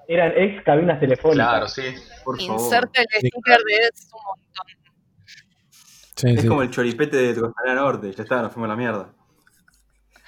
eran 0.08 0.32
ex 0.36 0.64
cabinas 0.64 1.00
telefónicas. 1.00 1.48
Claro, 1.50 1.68
sí. 1.68 1.82
Por 2.24 2.40
favor. 2.40 2.60
Inserte 2.62 3.02
el 3.02 3.08
sticker 3.30 3.58
de 3.60 3.74
es 3.94 4.10
un 4.14 4.22
montón. 4.26 4.66
Sí, 6.16 6.30
Es 6.32 6.42
sí. 6.42 6.48
como 6.48 6.62
el 6.64 6.70
choripete 6.70 7.18
de 7.18 7.40
Costanera 7.40 7.82
Norte. 7.82 8.12
Ya 8.14 8.24
está, 8.24 8.42
nos 8.42 8.52
fuimos 8.52 8.68
a 8.68 8.70
la 8.70 8.76
mierda. 8.76 9.10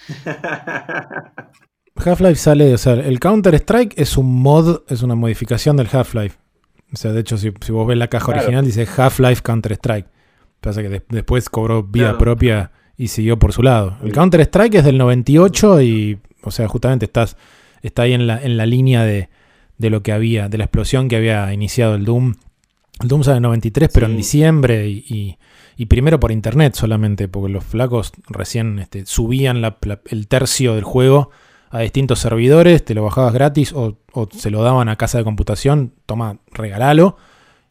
Half-Life 2.04 2.36
sale, 2.36 2.74
o 2.74 2.78
sea, 2.78 2.94
el 2.94 3.20
Counter-Strike 3.20 3.94
es 3.98 4.18
un 4.18 4.42
mod, 4.42 4.82
es 4.88 5.04
una 5.04 5.16
modificación 5.16 5.78
del 5.78 5.88
Half-Life. 5.92 6.38
O 6.94 6.96
sea, 6.96 7.12
de 7.12 7.22
hecho, 7.22 7.38
si, 7.38 7.54
si 7.62 7.72
vos 7.72 7.88
ves 7.88 7.98
la 7.98 8.08
caja 8.08 8.26
Claro. 8.26 8.42
original, 8.42 8.66
dice 8.66 8.88
Half-Life 8.98 9.42
Counter-Strike. 9.44 10.08
Pasa 10.62 10.82
que 10.82 10.90
de- 10.90 11.04
después 11.10 11.50
cobró 11.50 11.84
vida 11.84 12.06
Claro. 12.06 12.18
propia 12.20 12.72
y 12.98 13.08
siguió 13.08 13.38
por 13.40 13.52
su 13.52 13.64
lado. 13.64 13.98
El 14.04 14.12
Counter-Strike 14.14 14.76
es 14.76 14.86
del 14.86 14.98
98 14.98 15.82
y, 15.82 16.20
o 16.44 16.52
sea, 16.52 16.68
justamente 16.68 17.06
estás, 17.06 17.36
está 17.82 18.04
ahí 18.04 18.14
en 18.14 18.28
la, 18.28 18.42
en 18.42 18.58
la 18.58 18.66
línea 18.66 19.04
de, 19.04 19.30
de 19.80 19.90
lo 19.90 20.04
que 20.04 20.12
había, 20.12 20.50
de 20.50 20.58
la 20.60 20.66
explosión 20.66 21.08
que 21.08 21.16
había 21.16 21.52
iniciado 21.54 21.96
el 21.96 22.06
Doom. 22.06 22.36
El 23.02 23.08
Doom 23.08 23.24
sale 23.24 23.38
en 23.38 23.44
93, 23.44 23.90
pero 23.92 24.06
en 24.06 24.16
diciembre 24.18 24.88
y, 24.88 25.04
y- 25.10 25.38
y 25.78 25.86
primero 25.88 26.20
por 26.20 26.32
internet 26.32 26.76
solamente, 26.76 27.28
porque 27.28 27.52
los 27.52 27.64
flacos 27.64 28.12
recién 28.30 28.78
este, 28.78 29.08
subían 29.08 29.62
la- 29.62 29.78
la- 29.82 30.02
el 30.06 30.28
tercio 30.28 30.76
del 30.76 30.84
juego 30.84 31.32
a 31.72 31.80
distintos 31.80 32.20
servidores, 32.20 32.86
te 32.86 32.94
lo 32.94 33.02
bajabas 33.04 33.34
gratis 33.34 33.74
o, 33.74 33.98
o 34.14 34.30
se 34.32 34.52
lo 34.52 34.62
daban 34.62 34.90
a 34.90 34.98
casa 34.98 35.18
de 35.18 35.24
computación, 35.24 35.94
toma, 36.06 36.38
regalalo. 36.52 37.18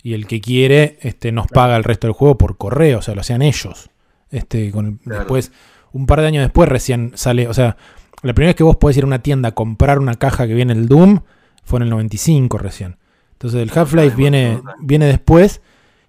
Y 0.02 0.14
el 0.14 0.26
que 0.26 0.40
quiere 0.40 0.98
este, 1.02 1.30
nos 1.32 1.46
paga 1.46 1.76
el 1.76 1.84
resto 1.84 2.06
del 2.06 2.14
juego 2.14 2.38
por 2.38 2.56
correo, 2.56 2.98
o 2.98 3.02
sea, 3.02 3.14
lo 3.14 3.20
hacían 3.20 3.42
ellos. 3.42 3.90
Este, 4.30 4.70
con, 4.70 4.96
Claro. 4.98 5.20
Después, 5.20 5.52
un 5.92 6.06
par 6.06 6.20
de 6.20 6.28
años 6.28 6.42
después, 6.42 6.68
recién 6.68 7.12
sale, 7.14 7.48
o 7.48 7.54
sea, 7.54 7.76
la 8.22 8.32
primera 8.34 8.50
vez 8.50 8.56
que 8.56 8.62
vos 8.64 8.76
podés 8.76 8.96
ir 8.96 9.04
a 9.04 9.06
una 9.06 9.22
tienda 9.22 9.50
a 9.50 9.52
comprar 9.54 9.98
una 9.98 10.14
caja 10.14 10.46
que 10.46 10.54
viene 10.54 10.72
el 10.72 10.86
Doom 10.88 11.20
fue 11.64 11.78
en 11.78 11.84
el 11.84 11.90
95 11.90 12.58
recién. 12.58 12.96
Entonces 13.32 13.60
el 13.62 13.70
Half-Life 13.76 14.16
viene, 14.16 14.60
viene 14.80 15.06
después 15.06 15.62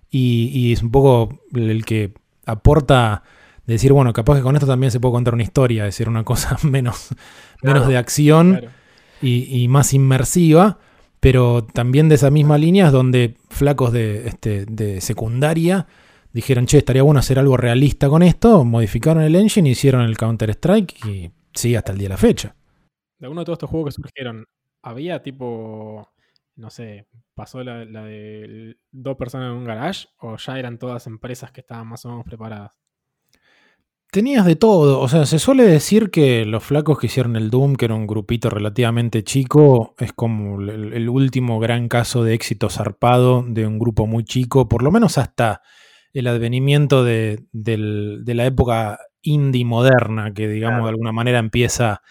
y, 0.10 0.50
y 0.54 0.74
es 0.74 0.82
un 0.84 0.92
poco 0.92 1.40
el 1.56 1.86
que 1.86 2.14
aporta 2.46 3.24
de 3.66 3.74
decir, 3.74 3.94
bueno, 3.94 4.12
capaz 4.12 4.36
que 4.36 4.42
con 4.42 4.56
esto 4.56 4.68
también 4.68 4.92
se 4.92 5.00
puede 5.00 5.14
contar 5.14 5.34
una 5.34 5.44
historia, 5.44 5.86
decir 5.86 6.10
una 6.10 6.24
cosa 6.24 6.58
menos, 6.64 7.10
menos 7.62 7.88
de 7.88 7.98
acción 7.98 8.58
Claro. 8.58 8.68
y, 9.22 9.64
y 9.64 9.68
más 9.70 9.94
inmersiva, 9.94 10.80
pero 11.22 11.64
también 11.64 12.10
de 12.10 12.16
esa 12.16 12.32
misma 12.32 12.58
línea 12.58 12.88
es 12.88 12.92
donde 12.92 13.38
flacos 13.50 13.94
de, 13.94 14.28
este, 14.28 14.66
de 14.66 15.00
secundaria 15.02 15.88
dijeron, 16.34 16.66
che, 16.66 16.80
estaría 16.80 17.04
bueno 17.04 17.20
hacer 17.20 17.38
algo 17.38 17.58
realista 17.58 18.10
con 18.10 18.24
esto, 18.24 18.66
modificaron 18.66 19.24
el 19.24 19.36
engine, 19.36 19.70
hicieron 19.70 20.02
el 20.02 20.18
Counter-Strike 20.18 21.06
y 21.06 21.32
sigue 21.54 21.78
hasta 21.78 21.92
el 21.92 22.00
día 22.00 22.08
de 22.08 22.14
la 22.16 22.18
fecha. 22.18 22.56
De 23.20 23.28
alguno 23.28 23.42
de 23.42 23.46
todos 23.46 23.58
estos 23.58 23.70
juegos 23.70 23.94
que 23.94 24.02
surgieron, 24.02 24.46
¿había 24.82 25.22
tipo, 25.22 26.10
no 26.56 26.72
sé, 26.72 27.06
pasó 27.36 27.64
la, 27.64 27.86
la 27.86 28.04
de 28.04 28.78
dos 28.92 29.16
personas 29.16 29.52
en 29.52 29.58
un 29.58 29.66
garage 29.66 30.08
o 30.22 30.38
ya 30.38 30.58
eran 30.58 30.80
todas 30.80 31.06
empresas 31.06 31.52
que 31.52 31.62
estaban 31.62 31.86
más 31.88 32.04
o 32.06 32.10
menos 32.10 32.26
preparadas? 32.26 32.81
Tenías 34.12 34.46
de 34.46 34.58
todo, 34.58 35.00
o 35.00 35.08
sea, 35.08 35.26
se 35.26 35.40
suele 35.40 35.64
decir 35.64 36.12
que 36.12 36.44
los 36.46 36.66
flacos 36.66 37.00
que 37.00 37.06
hicieron 37.08 37.38
el 37.38 37.50
Doom, 37.50 37.78
que 37.78 37.86
era 37.86 37.96
un 37.96 38.08
grupito 38.08 38.50
relativamente 38.50 39.24
chico, 39.24 39.96
es 40.00 40.12
como 40.12 40.60
el, 40.60 40.92
el 40.92 41.08
último 41.08 41.60
gran 41.62 41.88
caso 41.88 42.22
de 42.26 42.34
éxito 42.34 42.70
zarpado 42.70 43.42
de 43.48 43.66
un 43.66 43.80
grupo 43.80 44.08
muy 44.08 44.26
chico, 44.26 44.68
por 44.68 44.84
lo 44.84 44.92
menos 44.92 45.18
hasta 45.18 45.62
el 46.12 46.28
advenimiento 46.28 47.06
de, 47.06 47.46
del- 47.54 48.24
de 48.26 48.34
la 48.34 48.46
época 48.46 49.00
indie 49.22 49.64
moderna, 49.64 50.34
que 50.34 50.50
digamos 50.50 50.80
Claro. 50.80 50.86
de 50.88 50.90
alguna 50.90 51.12
manera 51.14 51.40
empieza 51.40 52.02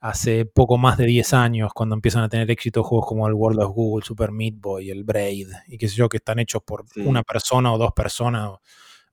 hace 0.00 0.46
poco 0.46 0.78
más 0.78 0.98
de 0.98 1.06
10 1.06 1.32
años, 1.32 1.70
cuando 1.72 1.94
empiezan 1.94 2.24
a 2.24 2.28
tener 2.28 2.50
éxito 2.50 2.82
juegos 2.82 3.06
como 3.06 3.28
el 3.28 3.34
World 3.34 3.60
of 3.62 3.72
Google, 3.72 4.04
Super 4.04 4.32
Meat 4.32 4.54
Boy, 4.58 4.90
el 4.90 5.04
Braid, 5.04 5.46
y 5.68 5.78
qué 5.78 5.86
sé 5.88 5.94
yo, 5.94 6.08
que 6.08 6.16
están 6.16 6.40
hechos 6.40 6.62
por 6.66 6.84
Sí. 6.92 7.02
una 7.02 7.22
persona 7.22 7.72
o 7.72 7.78
dos 7.78 7.92
personas 7.92 8.48
o- 8.48 8.60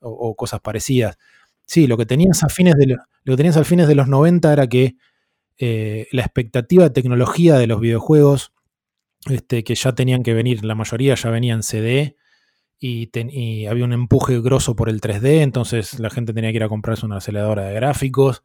o- 0.02 0.30
o 0.30 0.36
cosas 0.36 0.60
parecidas. 0.62 1.16
Sí, 1.66 1.88
lo 1.88 1.98
que 1.98 2.06
tenías 2.06 2.44
a 2.44 2.50
fines 2.50 2.76
de, 2.76 2.88
lo 2.88 3.34
que 3.34 3.38
tenías 3.38 3.68
fines 3.68 3.88
de 3.88 3.96
los 3.96 4.08
90 4.08 4.52
era 4.52 4.68
que 4.68 4.96
eh, 5.58 6.08
la 6.12 6.24
expectativa 6.24 6.84
de 6.84 6.90
tecnología 6.90 7.58
de 7.58 7.68
los 7.68 7.80
videojuegos, 7.80 8.54
este, 9.30 9.64
que 9.64 9.76
ya 9.76 9.94
tenían 9.94 10.24
que 10.24 10.34
venir, 10.34 10.66
la 10.66 10.76
mayoría 10.76 11.16
ya 11.16 11.30
venían 11.30 11.64
CD, 11.64 12.18
y, 12.80 13.10
y 13.14 13.66
había 13.68 13.86
un 13.86 13.94
empuje 13.94 14.42
grosso 14.42 14.76
por 14.76 14.90
el 14.90 15.00
3D, 15.00 15.42
entonces 15.42 16.00
la 16.00 16.10
gente 16.10 16.34
tenía 16.34 16.52
que 16.52 16.58
ir 16.58 16.64
a 16.64 16.70
comprarse 16.70 17.06
una 17.06 17.18
aceleradora 17.18 17.64
de 17.64 17.76
gráficos. 17.76 18.44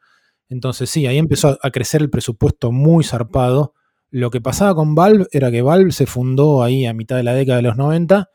Entonces 0.49 0.89
sí, 0.91 1.07
ahí 1.07 1.19
empezó 1.19 1.59
a 1.61 1.71
crecer 1.71 2.03
el 2.03 2.11
presupuesto 2.11 2.71
muy 2.71 3.03
zarpado. 3.03 3.75
Lo 4.11 4.31
que 4.31 4.41
pasaba 4.41 4.77
con 4.77 4.95
Valve 4.95 5.27
era 5.33 5.51
que 5.51 5.63
Valve 5.63 5.91
se 5.91 6.07
fundó 6.07 6.63
ahí 6.63 6.87
a 6.87 6.95
mitad 6.95 7.17
de 7.17 7.25
la 7.25 7.35
década 7.35 7.57
de 7.57 7.63
los 7.63 7.77
90 7.77 8.31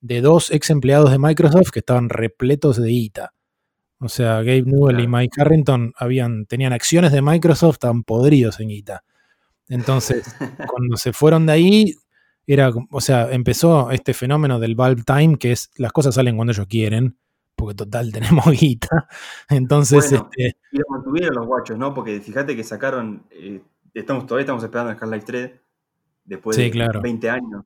de 0.00 0.20
dos 0.20 0.50
ex 0.50 0.68
empleados 0.70 1.10
de 1.10 1.18
Microsoft 1.18 1.70
que 1.70 1.78
estaban 1.78 2.10
repletos 2.10 2.76
de 2.76 2.88
guita. 2.88 3.32
O 4.04 4.08
sea, 4.08 4.36
Gabe 4.42 4.62
Newell 4.66 5.00
y. 5.00 5.08
Mike 5.08 5.40
Harrington 5.40 5.92
habían, 5.96 6.44
tenían 6.46 6.72
acciones 6.74 7.10
de 7.12 7.22
Microsoft, 7.22 7.76
estaban 7.76 8.02
podridos 8.04 8.60
en 8.60 8.68
guita. 8.68 9.02
Entonces, 9.68 10.24
cuando 10.68 10.96
se 10.98 11.12
fueron 11.12 11.46
de 11.46 11.52
ahí, 11.52 11.94
era, 12.46 12.70
o 12.90 13.00
sea, 13.00 13.32
empezó 13.32 13.90
este 13.90 14.12
fenómeno 14.12 14.60
del 14.60 14.74
Valve 14.74 15.02
Time, 15.06 15.38
que 15.38 15.52
es 15.52 15.70
las 15.76 15.92
cosas 15.92 16.14
salen 16.16 16.36
cuando 16.36 16.52
ellos 16.52 16.66
quieren, 16.68 17.16
porque 17.56 17.74
total 17.74 18.12
tenemos 18.44 18.44
guita. 18.50 19.08
Entonces, 19.48 20.10
Bueno. 20.10 20.28
este, 20.30 20.58
Y 20.72 20.78
lo 20.78 20.84
mantuvieron 20.90 21.34
los 21.34 21.46
guachos, 21.46 21.78
¿no? 21.78 21.94
Porque 21.94 22.20
fíjate 22.20 22.54
que 22.54 22.62
sacaron. 22.64 23.24
eh, 23.30 23.62
estamos, 23.94 24.26
todavía 24.26 24.42
estamos 24.42 24.62
esperando 24.64 24.92
el 24.92 24.98
Half-Life 25.00 25.26
3 25.26 25.50
después 26.24 26.56
Sí, 26.56 26.62
de 26.64 26.70
claro. 26.70 27.00
20 27.00 27.30
años. 27.30 27.64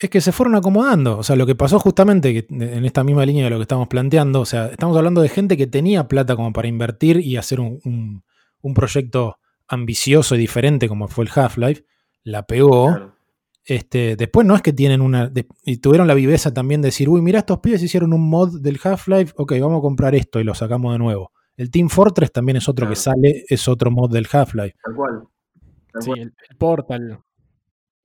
Es 0.00 0.10
que 0.10 0.20
se 0.20 0.32
fueron 0.32 0.54
acomodando. 0.56 1.18
O 1.18 1.22
sea, 1.22 1.36
lo 1.36 1.46
que 1.46 1.54
pasó 1.54 1.78
justamente 1.78 2.32
que 2.32 2.46
en 2.54 2.84
esta 2.84 3.04
misma 3.04 3.24
línea 3.26 3.44
de 3.44 3.50
lo 3.50 3.56
que 3.56 3.62
estamos 3.62 3.86
planteando, 3.88 4.40
o 4.40 4.44
sea, 4.46 4.66
estamos 4.68 4.96
hablando 4.96 5.20
de 5.20 5.28
gente 5.28 5.56
que 5.56 5.66
tenía 5.66 6.08
plata 6.08 6.34
como 6.36 6.52
para 6.52 6.68
invertir 6.68 7.18
y 7.20 7.36
hacer 7.36 7.60
un, 7.60 7.78
un- 7.84 8.22
un 8.62 8.74
proyecto 8.74 9.38
ambicioso 9.68 10.34
y 10.34 10.38
diferente 10.38 10.88
como 10.88 11.06
fue 11.08 11.24
el 11.24 11.30
Half-Life, 11.34 11.84
la 12.24 12.46
pegó. 12.46 12.88
Claro. 12.88 13.14
Este, 13.64 14.16
después 14.16 14.46
no 14.46 14.56
es 14.56 14.62
que 14.62 14.72
tienen 14.72 15.00
una. 15.02 15.28
de- 15.28 15.46
y 15.64 15.76
tuvieron 15.76 16.08
la 16.08 16.14
viveza 16.14 16.52
también 16.52 16.80
de 16.82 16.88
decir, 16.88 17.08
uy, 17.08 17.20
mira, 17.20 17.40
estos 17.40 17.58
pibes 17.60 17.82
hicieron 17.82 18.12
un 18.14 18.28
mod 18.28 18.60
del 18.60 18.80
Half-Life, 18.82 19.34
ok, 19.36 19.52
vamos 19.60 19.78
a 19.78 19.82
comprar 19.82 20.14
esto 20.14 20.40
y 20.40 20.44
lo 20.44 20.54
sacamos 20.54 20.92
de 20.92 20.98
nuevo. 20.98 21.30
El 21.56 21.70
Team 21.70 21.88
Fortress 21.90 22.32
también 22.32 22.56
es 22.56 22.68
otro 22.70 22.88
que 22.88 22.96
sale, 22.96 23.44
es 23.48 23.68
otro 23.68 23.90
mod 23.90 24.10
del 24.10 24.26
Half-Life. 24.32 24.76
Tal 24.82 24.94
cual. 24.94 25.22
Tal 25.92 26.02
Sí, 26.02 26.10
el 26.16 26.32
Portal. 26.56 27.20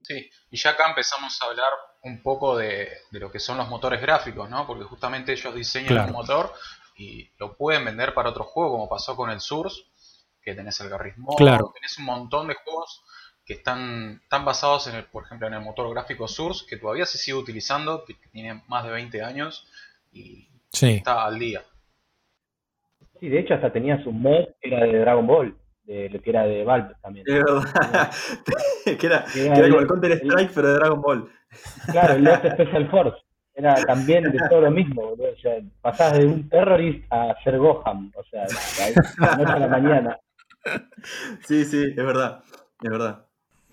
Sí, 0.06 0.30
y 0.52 0.56
ya 0.56 0.70
acá 0.70 0.88
empezamos 0.88 1.36
a 1.42 1.46
hablar 1.46 1.66
un 2.02 2.22
poco 2.22 2.56
de, 2.56 2.88
de 3.10 3.18
lo 3.18 3.28
que 3.32 3.40
son 3.40 3.58
los 3.58 3.68
motores 3.68 4.00
gráficos, 4.00 4.48
¿no? 4.48 4.64
Porque 4.64 4.84
justamente 4.84 5.32
ellos 5.32 5.52
diseñan 5.52 5.88
Claro. 5.88 6.06
un 6.06 6.12
motor 6.12 6.52
y 6.96 7.28
lo 7.38 7.56
pueden 7.56 7.84
vender 7.84 8.14
para 8.14 8.30
otro 8.30 8.44
juego, 8.44 8.70
como 8.70 8.88
pasó 8.88 9.16
con 9.16 9.30
el 9.30 9.40
Source, 9.40 9.82
que 10.40 10.54
tenés 10.54 10.78
el 10.80 10.90
Garry's 10.90 11.18
Mod, 11.18 11.34
Claro. 11.38 11.72
tenés 11.74 11.98
un 11.98 12.04
montón 12.04 12.46
de 12.46 12.54
juegos 12.54 13.02
que 13.44 13.54
están, 13.54 14.20
están 14.22 14.44
basados, 14.44 14.86
en 14.86 14.94
el, 14.94 15.06
por 15.06 15.24
ejemplo, 15.24 15.48
en 15.48 15.54
el 15.54 15.60
motor 15.60 15.90
gráfico 15.92 16.28
Source, 16.28 16.64
que 16.68 16.76
todavía 16.76 17.04
se 17.04 17.18
sigue 17.18 17.36
utilizando, 17.36 18.04
que 18.04 18.14
tiene 18.30 18.62
más 18.68 18.84
de 18.84 18.90
20 18.92 19.22
años 19.24 19.66
y 20.12 20.48
Sí. 20.72 20.90
está 20.94 21.24
al 21.24 21.36
día. 21.40 21.64
Sí, 23.18 23.28
de 23.28 23.40
hecho 23.40 23.54
hasta 23.54 23.72
tenías 23.72 24.06
un 24.06 24.22
mod 24.22 24.44
que 24.60 24.68
era 24.68 24.84
de 24.86 24.98
Dragon 25.00 25.26
Ball, 25.26 25.56
de, 25.86 26.20
que 26.22 26.30
era 26.30 26.42
de 26.44 26.64
Valve 26.64 26.94
también. 27.02 27.24
Es 27.28 27.34
verdad. 27.34 28.10
que, 28.84 29.06
era, 29.06 29.24
que 29.32 29.46
Era 29.46 29.56
era 29.58 29.68
como 29.68 29.80
el- 29.80 29.86
Counter 29.86 30.12
Strike, 30.12 30.50
pero 30.54 30.68
de 30.68 30.74
Dragon 30.74 31.00
Ball. 31.00 31.30
Claro, 31.92 32.14
el 32.14 32.24
Lost 32.24 32.44
Special 32.54 32.90
Force. 32.90 33.16
Era 33.54 33.74
también 33.86 34.24
de 34.24 34.38
todo 34.50 34.60
lo 34.60 34.70
mismo, 34.70 35.00
boludo. 35.02 35.28
O 35.34 35.40
sea, 35.40 35.54
pasás 35.80 36.18
de 36.18 36.26
un 36.26 36.46
terrorist 36.48 37.10
a 37.10 37.34
ser 37.42 37.56
Gohan. 37.58 38.12
O 38.14 38.22
sea, 38.30 38.42
de 38.44 38.94
la 39.18 39.36
noche 39.36 39.52
a 39.52 39.58
la 39.60 39.68
mañana. 39.68 40.18
Sí, 41.46 41.64
sí, 41.64 41.82
es 41.82 41.96
verdad. 41.96 42.42
Es 42.82 42.90
verdad. 42.90 43.24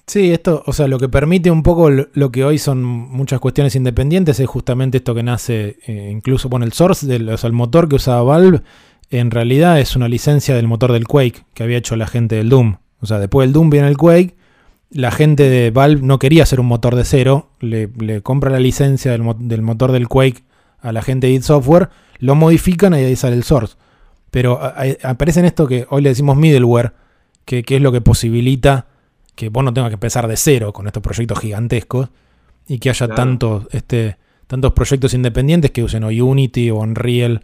Sí, 0.08 0.32
esto, 0.34 0.64
o 0.66 0.74
sea, 0.74 0.88
lo 0.88 1.00
que 1.00 1.10
permite 1.10 1.50
un 1.50 1.64
poco 1.64 1.90
lo, 1.90 2.08
lo 2.14 2.32
que 2.32 2.44
hoy 2.44 2.58
son 2.60 2.84
muchas 2.84 3.40
cuestiones 3.40 3.76
independientes 3.76 4.40
es 4.40 4.48
justamente 4.48 4.98
esto 4.98 5.16
que 5.16 5.24
nace, 5.24 5.78
eh, 5.88 6.10
incluso, 6.12 6.50
bueno, 6.50 6.66
el 6.66 6.74
source, 6.74 7.08
del, 7.08 7.28
o 7.30 7.38
sea, 7.38 7.48
el 7.48 7.54
motor 7.54 7.88
que 7.88 7.96
usaba 7.96 8.22
Valve 8.22 8.62
en 9.10 9.32
realidad 9.32 9.80
es 9.80 9.96
una 9.96 10.08
licencia 10.08 10.56
del 10.56 10.68
motor 10.68 10.92
del 10.92 11.08
Quake 11.08 11.44
que 11.54 11.64
había 11.64 11.78
hecho 11.78 11.96
la 11.96 12.08
gente 12.08 12.36
del 12.36 12.50
Doom. 12.50 12.78
O 13.00 13.06
sea, 13.06 13.20
después 13.20 13.46
del 13.48 13.54
Doom 13.54 13.70
viene 13.70 13.88
el 13.88 13.98
Quake, 13.98 14.36
la 14.90 15.12
gente 15.12 15.50
de 15.50 15.72
Valve 15.72 16.02
no 16.02 16.20
quería 16.20 16.44
hacer 16.44 16.60
un 16.60 16.68
motor 16.68 16.96
de 16.96 17.04
cero, 17.06 17.50
le, 17.60 17.90
le 18.00 18.22
compra 18.22 18.50
la 18.50 18.60
licencia 18.60 19.12
del, 19.12 19.22
mo- 19.24 19.34
del 19.38 19.62
motor 19.62 19.92
del 19.92 20.08
Quake 20.08 20.44
a 20.82 20.92
la 20.92 21.02
gente 21.02 21.28
de 21.28 21.34
id 21.34 21.42
Software, 21.42 21.90
lo 22.20 22.36
modifican 22.36 22.94
y 22.94 22.98
ahí 22.98 23.16
sale 23.16 23.36
el 23.36 23.44
source. 23.44 23.76
Pero 24.32 24.62
a- 24.62 24.76
a- 25.04 25.10
aparece 25.12 25.40
en 25.40 25.46
esto 25.46 25.68
que 25.68 25.86
hoy 25.90 26.02
le 26.02 26.10
decimos 26.10 26.38
middleware, 26.38 26.94
que, 27.46 27.64
que 27.64 27.76
es 27.78 27.82
lo 27.82 27.92
que 27.92 28.02
posibilita 28.02 28.88
que 29.36 29.50
vos 29.50 29.64
no 29.64 29.74
tengas 29.74 29.90
que 29.90 29.96
empezar 29.96 30.28
de 30.28 30.38
cero 30.38 30.74
con 30.74 30.86
estos 30.88 31.02
proyectos 31.04 31.40
gigantescos 31.40 32.10
y 32.68 32.78
que 32.80 32.90
haya 32.90 33.08
Claro. 33.08 33.16
tantos, 33.22 33.68
este, 33.72 34.18
tantos 34.48 34.74
proyectos 34.74 35.14
independientes 35.14 35.72
que 35.72 35.84
usen 35.84 36.04
o 36.04 36.08
Unity 36.10 36.70
o 36.70 36.78
Unreal 36.78 37.44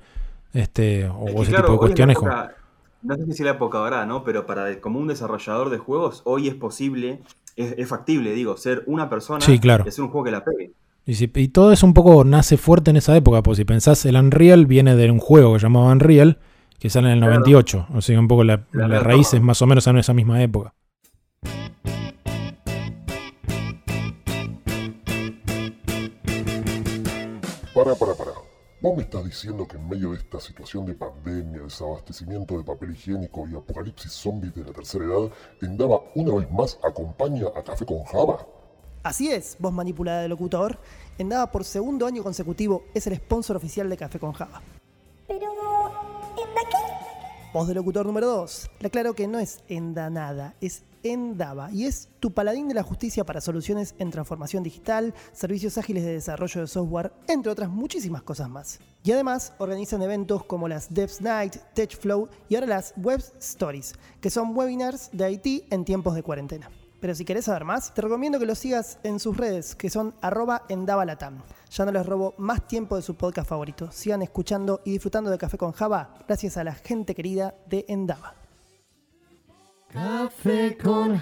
este, 0.54 1.08
o 1.08 1.28
Es 1.28 1.36
que, 1.36 1.42
ese 1.42 1.50
claro, 1.52 1.66
tipo 1.66 1.72
de 1.72 1.76
es 1.76 1.80
cuestiones. 1.80 2.18
época- 2.18 2.56
no 3.02 3.16
sé 3.16 3.26
si 3.26 3.32
es 3.32 3.40
la 3.42 3.52
época 3.52 3.78
ahora, 3.78 4.06
¿no? 4.06 4.24
Pero 4.24 4.46
para 4.46 4.80
como 4.82 5.00
un 5.00 5.08
desarrollador 5.08 5.70
de 5.70 5.78
juegos, 5.78 6.22
hoy 6.26 6.48
es 6.50 6.56
posible, 6.56 7.22
es, 7.56 7.74
es 7.78 7.88
factible, 7.88 8.34
digo, 8.34 8.58
ser 8.58 8.84
una 8.88 9.10
persona 9.10 9.40
Sí, 9.42 9.58
claro. 9.60 9.84
y 9.86 9.90
hacer 9.90 10.04
un 10.04 10.10
juego 10.10 10.26
que 10.26 10.32
la 10.32 10.44
pegue. 10.44 10.72
Y, 11.06 11.16
si- 11.16 11.32
y 11.34 11.48
todo 11.48 11.72
eso 11.72 11.86
un 11.86 11.94
poco 11.94 12.24
nace 12.26 12.58
fuerte 12.58 12.92
en 12.92 12.98
esa 12.98 13.16
época, 13.16 13.42
porque 13.42 13.58
si 13.58 13.66
pensás, 13.66 14.06
el 14.06 14.16
Unreal 14.18 14.66
viene 14.66 14.96
de 14.96 15.10
un 15.10 15.20
juego 15.20 15.54
que 15.54 15.60
llamaba 15.60 15.92
Unreal, 15.92 16.40
que 16.78 16.90
sale 16.90 17.08
en 17.08 17.14
el 17.14 17.20
Claro. 17.20 17.34
98. 17.36 17.88
O 17.96 18.02
sea, 18.02 18.20
un 18.20 18.28
poco 18.28 18.44
la, 18.44 18.66
La 18.74 18.88
la 18.88 19.00
retoma. 19.00 19.00
raíz 19.16 19.34
es 19.34 19.42
más 19.42 19.62
o 19.62 19.68
menos 19.68 19.88
en 19.88 19.98
esa 19.98 20.14
misma 20.14 20.42
época. 20.44 20.74
Para, 27.74 27.96
para, 27.96 28.14
para. 28.16 28.32
¿Vos 28.82 28.96
me 28.96 29.04
estás 29.04 29.26
diciendo 29.26 29.68
que 29.68 29.76
en 29.76 29.90
medio 29.90 30.12
de 30.12 30.20
esta 30.20 30.40
situación 30.40 30.86
de 30.86 30.94
pandemia, 30.94 31.64
desabastecimiento 31.64 32.58
de 32.58 32.64
papel 32.64 32.92
higiénico 32.92 33.46
y 33.46 33.54
apocalipsis 33.54 34.10
zombies 34.10 34.56
de 34.56 34.64
la 34.64 34.72
tercera 34.72 35.04
edad, 35.04 35.30
Endava 35.62 36.00
una 36.16 36.36
vez 36.36 36.50
más 36.50 36.80
acompaña 36.82 37.48
a 37.54 37.62
Café 37.62 37.86
con 37.86 38.06
Java? 38.06 38.48
Así 39.04 39.30
es, 39.34 39.58
voz 39.60 39.74
manipulada 39.74 40.22
de 40.22 40.30
locutor. 40.30 40.80
Endava 41.18 41.52
por 41.52 41.66
segundo 41.66 42.06
año 42.06 42.24
consecutivo 42.24 42.86
es 42.94 43.06
el 43.08 43.18
sponsor 43.18 43.58
oficial 43.58 43.90
de 43.90 43.98
Café 43.98 44.18
con 44.18 44.32
Java. 44.32 44.62
Pero, 45.28 45.52
¿en 46.38 46.48
qué? 46.70 46.78
Voz 47.54 47.68
de 47.68 47.74
locutor 47.74 48.06
número 48.06 48.28
2. 48.28 48.72
Le 48.80 48.88
aclaro 48.88 49.14
que 49.14 49.28
no 49.28 49.40
es 49.40 49.60
Endanada, 49.68 50.56
es 50.62 50.84
Endava 51.04 51.72
y 51.72 51.86
es 51.86 52.10
tu 52.20 52.32
paladín 52.34 52.68
de 52.68 52.74
la 52.74 52.84
justicia 52.84 53.26
para 53.26 53.42
soluciones 53.42 53.96
en 54.00 54.12
transformación 54.12 54.64
digital, 54.64 55.14
servicios 55.32 55.78
ágiles 55.78 56.04
de 56.04 56.14
desarrollo 56.14 56.62
de 56.62 56.68
software, 56.68 57.14
entre 57.28 57.52
otras 57.52 57.70
muchísimas 57.70 58.24
cosas 58.24 58.50
más. 58.50 58.80
Y 59.04 59.12
además 59.12 59.54
organizan 59.58 60.02
eventos 60.02 60.44
como 60.44 60.68
las 60.68 60.94
Devs 60.94 61.22
Night, 61.22 61.56
TechFlow 61.74 62.30
y 62.50 62.56
ahora 62.56 62.68
las 62.68 62.94
Web 62.98 63.24
Stories, 63.40 63.94
que 64.22 64.30
son 64.30 64.56
webinars 64.56 65.10
de 65.14 65.32
IT 65.32 65.72
en 65.72 65.86
tiempos 65.86 66.16
de 66.16 66.24
cuarentena. 66.24 66.70
Pero 67.00 67.16
si 67.16 67.24
querés 67.24 67.46
saber 67.46 67.64
más, 67.64 67.94
te 67.94 68.02
recomiendo 68.02 68.40
que 68.40 68.46
los 68.46 68.60
sigas 68.60 69.00
en 69.04 69.20
sus 69.20 69.38
redes, 69.38 69.76
que 69.76 69.90
son 69.90 70.14
arroba 70.22 70.64
endavalatam. 70.68 71.42
Ya 71.72 71.86
no 71.86 71.92
les 71.92 72.06
robo 72.06 72.34
más 72.38 72.68
tiempo 72.68 72.96
de 72.96 73.02
su 73.02 73.16
podcast 73.16 73.48
favorito. 73.48 73.90
Sigan 73.92 74.22
escuchando 74.22 74.82
y 74.84 74.92
disfrutando 74.92 75.30
de 75.30 75.38
Café 75.38 75.58
con 75.58 75.72
Java 75.72 76.16
gracias 76.28 76.58
a 76.58 76.64
la 76.64 76.74
gente 76.74 77.16
querida 77.16 77.56
de 77.68 77.86
Endava. 77.88 78.39
Café 79.92 80.78
con 80.78 81.20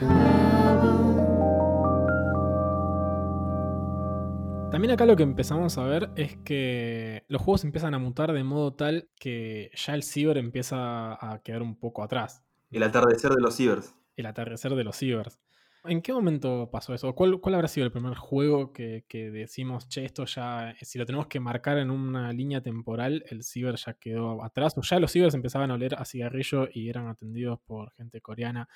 También 4.70 4.92
acá 4.92 5.06
lo 5.06 5.16
que 5.16 5.24
empezamos 5.24 5.78
a 5.78 5.86
ver 5.86 6.10
es 6.18 6.36
que 6.44 7.24
los 7.30 7.42
juegos 7.42 7.64
empiezan 7.64 7.94
a 7.94 8.00
mutar 8.00 8.34
de 8.34 8.44
modo 8.44 8.74
tal 8.74 9.08
que 9.18 9.72
ya 9.74 9.96
el 9.96 10.04
ciber 10.04 10.38
empieza 10.38 11.14
a 11.14 11.42
quedar 11.44 11.62
un 11.62 11.80
poco 11.80 12.04
atrás. 12.04 12.44
El 12.70 12.84
atardecer 12.84 13.32
de 13.32 13.42
los 13.42 13.56
cibers. 13.56 13.96
El 14.18 14.26
atardecer 14.26 14.76
de 14.76 14.84
los 14.84 14.98
cibers. 14.98 15.40
¿En 15.88 16.02
qué 16.02 16.14
momento 16.14 16.70
pasó 16.72 16.94
eso? 16.94 17.14
¿Cuál, 17.16 17.40
cuál 17.40 17.56
habrá 17.56 17.68
sido 17.68 17.86
el 17.86 17.92
primer 17.92 18.16
juego 18.16 18.72
que, 18.74 19.06
que 19.08 19.32
decimos, 19.32 19.88
che, 19.90 20.06
esto 20.06 20.26
ya, 20.26 20.76
si 20.82 20.98
lo 20.98 21.06
tenemos 21.06 21.28
que 21.28 21.40
marcar 21.40 21.78
en 21.78 21.90
una 21.92 22.32
línea 22.34 22.62
temporal, 22.62 23.24
el 23.30 23.44
ciber 23.44 23.76
ya 23.76 23.94
quedó 23.94 24.44
atrás? 24.44 24.78
O 24.78 24.82
ya 24.82 25.00
los 25.00 25.12
cibers 25.12 25.34
empezaban 25.34 25.72
a 25.72 25.76
oler 25.76 25.96
a 25.96 26.06
cigarrillo 26.06 26.68
y 26.72 26.90
eran 26.90 27.08
atendidos 27.08 27.60
por 27.66 27.92
gente 27.94 28.22
coreana 28.22 28.68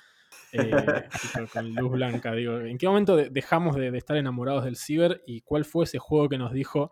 eh, 0.51 0.85
con- 1.53 1.73
luz 1.75 1.91
blanca. 1.91 2.33
Digo, 2.33 2.59
¿en 2.59 2.77
qué 2.77 2.87
momento 2.87 3.15
de- 3.15 3.29
dejamos 3.29 3.75
de, 3.75 3.91
de 3.91 3.97
estar 3.97 4.17
enamorados 4.17 4.63
del 4.63 4.75
ciber 4.75 5.23
y 5.25 5.41
cuál 5.41 5.65
fue 5.65 5.85
ese 5.85 5.99
juego 5.99 6.29
que 6.29 6.37
nos 6.37 6.51
dijo, 6.53 6.91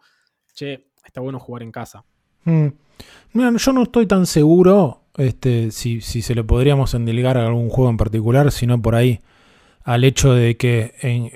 che, 0.53 0.88
está 1.05 1.22
bueno 1.22 1.39
jugar 1.39 1.63
en 1.63 1.72
casa? 1.72 2.03
Mm. 2.45 2.67
Mira, 3.34 3.51
yo 3.55 3.74
no 3.74 3.84
estoy 3.84 4.05
tan 4.07 4.26
seguro 4.26 5.03
este, 5.17 5.72
si, 5.72 6.01
si 6.01 6.22
se 6.22 6.36
lo 6.36 6.45
podríamos 6.45 6.93
endilgar 6.93 7.38
a 7.38 7.47
algún 7.47 7.70
juego 7.70 7.89
en 7.89 7.97
particular, 7.97 8.51
sino 8.51 8.82
por 8.82 8.95
ahí 8.95 9.20
al 9.92 10.04
hecho 10.04 10.34
de 10.34 10.56
que 10.58 10.94
en- 11.02 11.32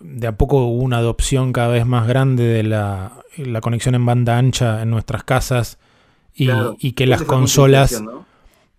de 0.00 0.26
a 0.26 0.36
poco 0.36 0.64
hubo 0.64 0.82
una 0.82 0.98
adopción 0.98 1.52
cada 1.52 1.68
vez 1.68 1.84
más 1.86 2.06
grande 2.06 2.44
de 2.44 2.62
la, 2.62 3.12
la 3.36 3.60
conexión 3.60 3.94
en 3.94 4.06
banda 4.06 4.38
ancha 4.38 4.82
en 4.82 4.90
nuestras 4.90 5.24
casas 5.24 5.78
y, 6.34 6.46
Claro. 6.46 6.76
y 6.78 6.92
que 6.92 7.04
Esa 7.04 7.10
las 7.10 7.22
consolas... 7.22 8.02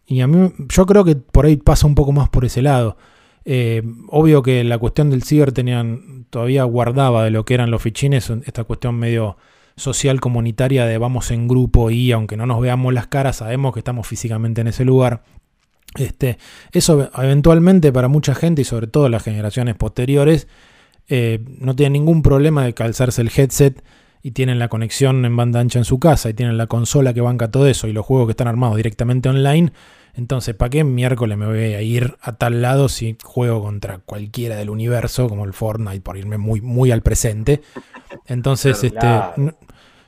Y 0.07 0.21
a 0.21 0.27
mí, 0.27 0.51
yo 0.69 0.85
creo 0.85 1.03
que 1.03 1.15
por 1.15 1.45
ahí 1.47 1.55
pasa 1.57 1.87
un 1.87 1.95
poco 1.95 2.11
más 2.11 2.29
por 2.29 2.45
ese 2.45 2.61
lado. 2.61 2.95
Eh, 3.43 3.81
obvio 4.07 4.43
que 4.43 4.63
la 4.63 4.77
cuestión 4.77 5.09
del 5.09 5.23
ciber 5.23 5.51
tenían, 5.51 6.25
todavía 6.29 6.63
guardaba 6.63 7.23
de 7.23 7.31
lo 7.31 7.43
que 7.43 7.55
eran 7.55 7.71
los 7.71 7.81
fichines, 7.81 8.29
esta 8.45 8.63
cuestión 8.65 8.95
medio 8.95 9.37
social 9.77 10.19
comunitaria 10.21 10.85
de 10.85 10.97
vamos 10.99 11.31
en 11.31 11.47
grupo 11.47 11.89
y 11.91 12.11
aunque 12.11 12.37
no 12.37 12.45
nos 12.45 12.61
veamos 12.61 12.93
las 12.93 13.07
caras, 13.07 13.37
sabemos 13.37 13.73
que 13.73 13.79
estamos 13.79 14.05
físicamente 14.07 14.61
en 14.61 14.67
ese 14.67 14.85
lugar. 14.85 15.23
Este, 15.97 16.37
eso 16.71 17.09
eventualmente 17.17 17.91
para 17.91 18.07
mucha 18.07 18.35
gente 18.35 18.61
y 18.61 18.65
sobre 18.65 18.87
todo 18.87 19.07
las 19.07 19.23
generaciones 19.23 19.75
posteriores 19.75 20.47
eh, 21.07 21.39
no 21.59 21.75
tienen 21.75 21.93
ningún 21.93 22.21
problema 22.21 22.65
de 22.65 22.73
calzarse 22.73 23.21
el 23.21 23.31
headset 23.35 23.83
y 24.21 24.31
tienen 24.31 24.57
la 24.57 24.69
conexión 24.69 25.23
en 25.23 25.35
banda 25.37 25.59
ancha 25.59 25.77
en 25.77 25.85
su 25.85 25.99
casa 25.99 26.29
y 26.29 26.33
tienen 26.33 26.57
la 26.57 26.65
consola 26.65 27.13
que 27.13 27.21
banca 27.21 27.51
todo 27.51 27.67
eso 27.67 27.87
y 27.87 27.93
los 27.93 28.05
juegos 28.05 28.27
que 28.27 28.31
están 28.31 28.47
armados 28.47 28.75
directamente 28.75 29.29
online. 29.29 29.71
Entonces, 30.15 30.55
¿para 30.55 30.69
qué 30.69 30.83
miércoles 30.83 31.37
me 31.37 31.45
voy 31.45 31.59
a 31.59 31.81
ir 31.81 32.15
a 32.21 32.31
tal 32.33 32.61
lado 32.61 32.89
si 32.89 33.17
juego 33.21 33.61
contra 33.61 33.99
cualquiera 33.99 34.55
del 34.55 34.69
universo, 34.71 35.29
como 35.29 35.45
el 35.45 35.53
Fortnite, 35.53 36.01
por 36.01 36.17
irme 36.17 36.37
muy, 36.37 36.59
muy 36.61 36.91
al 36.91 37.03
presente? 37.03 37.61
Entonces, 38.25 38.83
este, 38.83 39.07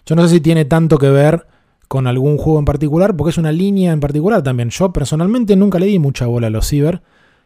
yo 0.06 0.16
no 0.16 0.24
sé 0.24 0.30
si 0.30 0.42
tiene 0.42 0.66
tanto 0.66 0.98
que 0.98 1.10
ver 1.10 1.46
con 1.88 2.08
algún 2.08 2.38
juego 2.38 2.60
en 2.60 2.66
particular, 2.66 3.16
porque 3.16 3.32
es 3.32 3.38
una 3.38 3.52
línea 3.52 3.92
en 3.94 4.00
particular 4.00 4.44
también. 4.44 4.70
Yo 4.70 4.92
personalmente 4.92 5.56
nunca 5.56 5.80
le 5.80 5.86
di 5.86 6.00
mucha 6.00 6.26
bola 6.26 6.48
a 6.48 6.50
los 6.50 6.68
ciber, 6.68 7.02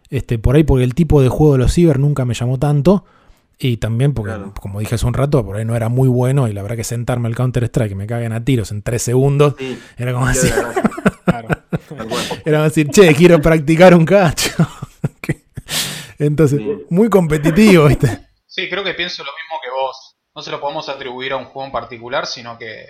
este, 0.09 0.39
por 0.39 0.55
ahí 0.55 0.63
porque 0.63 0.83
el 0.83 0.95
tipo 0.95 1.21
de 1.21 1.29
juego 1.29 1.53
de 1.53 1.59
los 1.59 1.73
ciber 1.73 1.99
nunca 1.99 2.25
me 2.25 2.33
llamó 2.33 2.57
tanto. 2.59 3.05
Y 3.63 3.77
también 3.77 4.13
porque, 4.15 4.33
Claro. 4.33 4.53
como 4.59 4.79
dije 4.79 4.95
hace 4.95 5.05
un 5.05 5.13
rato, 5.13 5.45
por 5.45 5.55
ahí 5.57 5.65
no 5.65 5.75
era 5.75 5.87
muy 5.87 6.09
bueno 6.09 6.47
y 6.47 6.53
la 6.53 6.63
verdad 6.63 6.75
que 6.77 6.83
sentarme 6.83 7.27
al 7.27 7.35
Counter-Strike 7.35 7.91
y 7.91 7.95
me 7.95 8.07
caguen 8.07 8.33
a 8.33 8.43
tiros 8.43 8.71
en 8.71 8.81
tres 8.81 9.03
segundos, 9.03 9.53
Sí, 9.59 9.77
era 9.97 10.13
como 10.13 10.25
así. 10.25 10.49
Claro. 11.23 11.47
Era 12.43 12.57
como 12.57 12.63
decir, 12.63 12.89
che, 12.89 13.13
quiero 13.13 13.39
practicar 13.39 13.93
un 13.93 14.05
cacho. 14.05 14.49
Entonces, 16.19 16.59
Sí. 16.59 16.85
muy 16.89 17.09
competitivo, 17.09 17.85
¿viste? 17.87 18.27
Sí, 18.47 18.67
creo 18.69 18.83
que 18.83 18.93
pienso 18.93 19.23
lo 19.23 19.29
mismo 19.31 19.59
que 19.63 19.69
vos. 19.71 20.15
No 20.35 20.41
se 20.41 20.51
lo 20.51 20.59
podemos 20.59 20.89
atribuir 20.89 21.33
a 21.33 21.37
un 21.37 21.45
juego 21.45 21.65
en 21.67 21.71
particular, 21.71 22.25
sino 22.27 22.57
que 22.57 22.85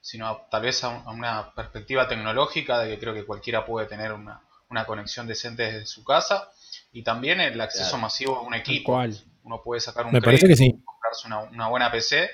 sino 0.00 0.42
tal 0.50 0.62
vez 0.62 0.82
a, 0.84 0.88
un- 0.88 1.02
a 1.06 1.10
una 1.10 1.54
perspectiva 1.54 2.08
tecnológica 2.08 2.80
de 2.80 2.90
que 2.90 2.98
creo 2.98 3.14
que 3.14 3.24
cualquiera 3.26 3.64
puede 3.66 3.86
tener 3.86 4.12
una, 4.12 4.40
una 4.70 4.84
conexión 4.86 5.26
decente 5.26 5.64
desde 5.64 5.86
su 5.86 6.04
casa 6.04 6.50
y 6.92 7.02
también 7.02 7.40
el 7.40 7.60
acceso 7.60 7.90
Claro. 7.90 8.02
masivo 8.02 8.36
a 8.36 8.42
un 8.42 8.54
equipo. 8.54 8.98
Uno 9.42 9.62
puede 9.62 9.80
sacar 9.80 10.06
un 10.06 10.12
Me 10.12 10.20
parece 10.20 10.46
que 10.46 10.56
sí. 10.56 10.82
comprarse 10.84 11.26
una, 11.26 11.40
una 11.40 11.68
buena 11.68 11.90
PC 11.90 12.28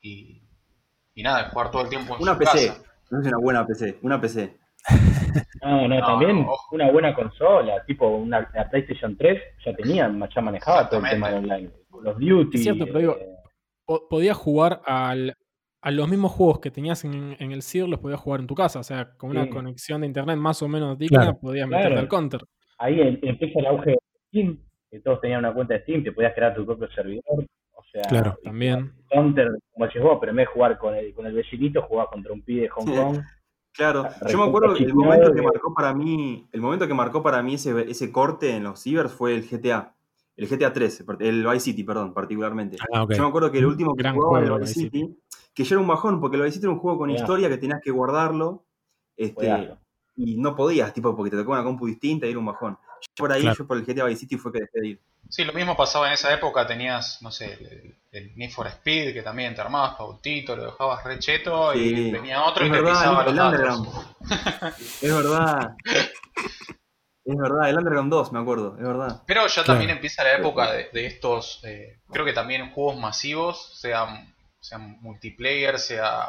y, 0.00 0.42
y 1.14 1.22
nada, 1.22 1.50
jugar 1.50 1.70
todo 1.70 1.82
el 1.82 1.88
tiempo 1.88 2.16
en 2.16 2.22
Una 2.22 2.32
su 2.34 2.38
PC. 2.38 2.66
casa. 2.68 2.82
No 3.10 3.20
es 3.20 3.26
una 3.26 3.38
buena 3.38 3.66
PC, 3.66 3.98
una 4.02 4.20
PC. 4.20 4.56
No, 5.62 5.88
no, 5.88 5.98
No, 5.98 6.06
también 6.06 6.42
no, 6.46 6.52
una 6.70 6.90
buena 6.90 7.14
consola, 7.14 7.84
tipo 7.84 8.06
una 8.08 8.48
la 8.54 8.70
PlayStation 8.70 9.16
3 9.16 9.42
ya 9.64 9.74
tenía, 9.74 10.10
ya 10.34 10.40
manejaba 10.40 10.88
todo 10.88 11.00
el 11.04 11.10
tema 11.10 11.28
online. 11.30 11.70
Los 12.02 12.16
Duty. 12.18 12.56
Es 12.56 12.62
cierto, 12.62 12.86
pero 12.86 12.98
digo, 13.00 13.16
eh, 13.18 13.98
podías 14.08 14.36
jugar 14.36 14.80
al, 14.86 15.36
a 15.80 15.90
los 15.90 16.08
mismos 16.08 16.32
juegos 16.32 16.60
que 16.60 16.70
tenías 16.70 17.04
en, 17.04 17.36
en 17.38 17.52
el 17.52 17.62
ciber, 17.62 17.88
los 17.88 18.00
podías 18.00 18.20
jugar 18.20 18.40
en 18.40 18.46
tu 18.46 18.54
casa. 18.54 18.80
O 18.80 18.82
sea, 18.82 19.12
con 19.16 19.30
una 19.30 19.44
Sí. 19.44 19.50
conexión 19.50 20.00
de 20.00 20.06
internet 20.08 20.36
más 20.36 20.62
o 20.62 20.68
menos 20.68 20.98
digna, 20.98 21.20
Claro. 21.20 21.38
podías 21.40 21.68
Claro. 21.68 21.82
meterte 21.84 22.00
al 22.00 22.08
counter. 22.08 22.40
ahí 22.80 23.00
em- 23.00 23.18
empieza 23.22 23.58
el 23.58 23.66
auge 23.66 23.90
de 23.90 23.98
Steam, 24.28 24.58
que 24.90 25.00
todos 25.00 25.20
tenían 25.20 25.40
una 25.40 25.52
cuenta 25.52 25.74
de 25.74 25.80
Steam, 25.82 26.04
te 26.04 26.12
podías 26.12 26.32
crear 26.34 26.54
tu 26.54 26.64
propio 26.64 26.88
servidor. 26.94 27.22
O 27.74 27.82
sea, 27.92 28.02
Claro, 28.02 28.38
También. 28.44 28.92
Counter, 29.10 29.48
como 29.72 29.86
decís 29.86 30.00
vos, 30.02 30.18
pero 30.20 30.30
en 30.30 30.36
vez 30.36 30.46
de 30.46 30.52
jugar 30.52 30.78
con 30.78 30.94
el, 30.94 31.12
con 31.14 31.26
el 31.26 31.32
vecinito, 31.34 31.82
jugabas 31.82 32.10
contra 32.12 32.32
un 32.32 32.42
pibe 32.42 32.62
de 32.62 32.68
Hong 32.68 32.86
Sí. 32.86 32.94
Kong. 32.94 33.18
Claro, 33.72 34.02
Recontra 34.04 34.28
yo 34.30 34.38
me 34.38 34.44
acuerdo 34.44 34.74
que 34.74 34.84
el 34.84 34.94
momento 34.94 35.32
que 35.34 35.42
marcó 35.42 35.74
para 35.74 35.94
mí, 35.94 36.48
el 36.52 36.60
momento 36.60 36.86
que 36.88 36.94
marcó 36.94 37.22
para 37.22 37.42
mí 37.42 37.54
ese, 37.54 37.90
ese 37.90 38.10
corte 38.12 38.50
en 38.56 38.64
los 38.64 38.80
cibers 38.82 39.12
fue 39.12 39.34
el 39.34 39.42
GTA. 39.48 39.94
El 40.36 40.46
GTA 40.48 40.72
3, 40.72 41.04
el 41.20 41.44
Vice 41.44 41.60
City, 41.60 41.82
perdón, 41.84 42.14
particularmente. 42.14 42.76
Ah, 42.92 43.02
ok. 43.02 43.12
Yo 43.14 43.22
me 43.24 43.28
acuerdo 43.28 43.50
que 43.50 43.58
el 43.58 43.66
último 43.66 43.94
que 43.96 44.02
Gran 44.04 44.14
jugaba 44.14 44.38
juego, 44.38 44.54
el 44.56 44.60
Vice 44.60 44.72
Vice 44.74 44.80
City. 44.84 45.00
City, 45.00 45.18
que 45.58 45.64
ya 45.64 45.74
era 45.74 45.80
un 45.80 45.88
bajón, 45.88 46.20
porque 46.20 46.36
el 46.36 46.42
Vice 46.44 46.54
City 46.54 46.66
era 46.66 46.72
un 46.72 46.78
juego 46.78 46.98
con 46.98 47.10
historia 47.10 47.48
que 47.48 47.58
tenías 47.58 47.80
que 47.82 47.90
guardarlo 47.90 48.64
Este, 49.16 49.74
y 50.14 50.36
no 50.36 50.54
podías, 50.54 50.92
tipo, 50.94 51.16
porque 51.16 51.30
te 51.32 51.36
tocaba 51.36 51.56
una 51.56 51.64
compu 51.64 51.86
distinta 51.88 52.26
y 52.26 52.30
era 52.30 52.38
un 52.38 52.46
bajón. 52.46 52.78
Yo 53.16 53.22
por 53.24 53.32
ahí, 53.32 53.42
Claro. 53.42 53.56
yo 53.58 53.66
por 53.66 53.76
el 53.76 53.84
GTA 53.84 54.04
Vice 54.04 54.20
City 54.20 54.36
fue 54.36 54.52
que 54.52 54.60
dejé 54.60 54.80
de 54.80 54.86
ir. 54.86 55.00
Sí, 55.28 55.44
lo 55.44 55.52
mismo 55.52 55.76
pasaba 55.76 56.06
en 56.06 56.12
esa 56.14 56.32
época, 56.32 56.64
tenías, 56.66 57.20
no 57.22 57.32
sé, 57.32 57.54
el, 57.54 57.96
el 58.12 58.36
Need 58.36 58.50
for 58.52 58.68
Speed, 58.68 59.12
que 59.12 59.22
también 59.22 59.54
te 59.56 59.60
armabas 59.60 59.96
tu 59.96 60.04
autito, 60.04 60.54
lo 60.54 60.66
dejabas 60.66 61.02
recheto 61.04 61.74
y 61.74 61.88
Sí. 61.88 62.10
venía 62.12 62.44
otro 62.44 62.64
y 62.64 62.68
Es 62.68 62.72
te 62.74 62.80
verdad, 62.80 62.92
pisaba 63.00 63.24
el 63.24 63.36
los 63.36 63.36
datos. 63.36 64.16
Es 65.02 65.14
verdad. 65.14 65.76
es 67.24 67.36
verdad, 67.36 67.68
el 67.68 67.76
Underground 67.78 68.10
2, 68.12 68.32
me 68.32 68.38
acuerdo, 68.38 68.76
es 68.78 68.84
verdad. 68.84 69.22
Pero 69.26 69.46
ya 69.48 69.52
Claro. 69.64 69.66
también 69.66 69.90
empieza 69.90 70.22
la 70.24 70.34
época 70.36 70.72
de, 70.72 70.88
de 70.92 71.06
estos, 71.06 71.60
eh, 71.64 71.98
creo 72.10 72.24
que 72.24 72.32
también 72.32 72.70
juegos 72.70 72.96
masivos, 73.00 73.78
sean, 73.80 74.32
sean 74.68 74.98
multiplayer, 75.00 75.78
sea, 75.78 76.28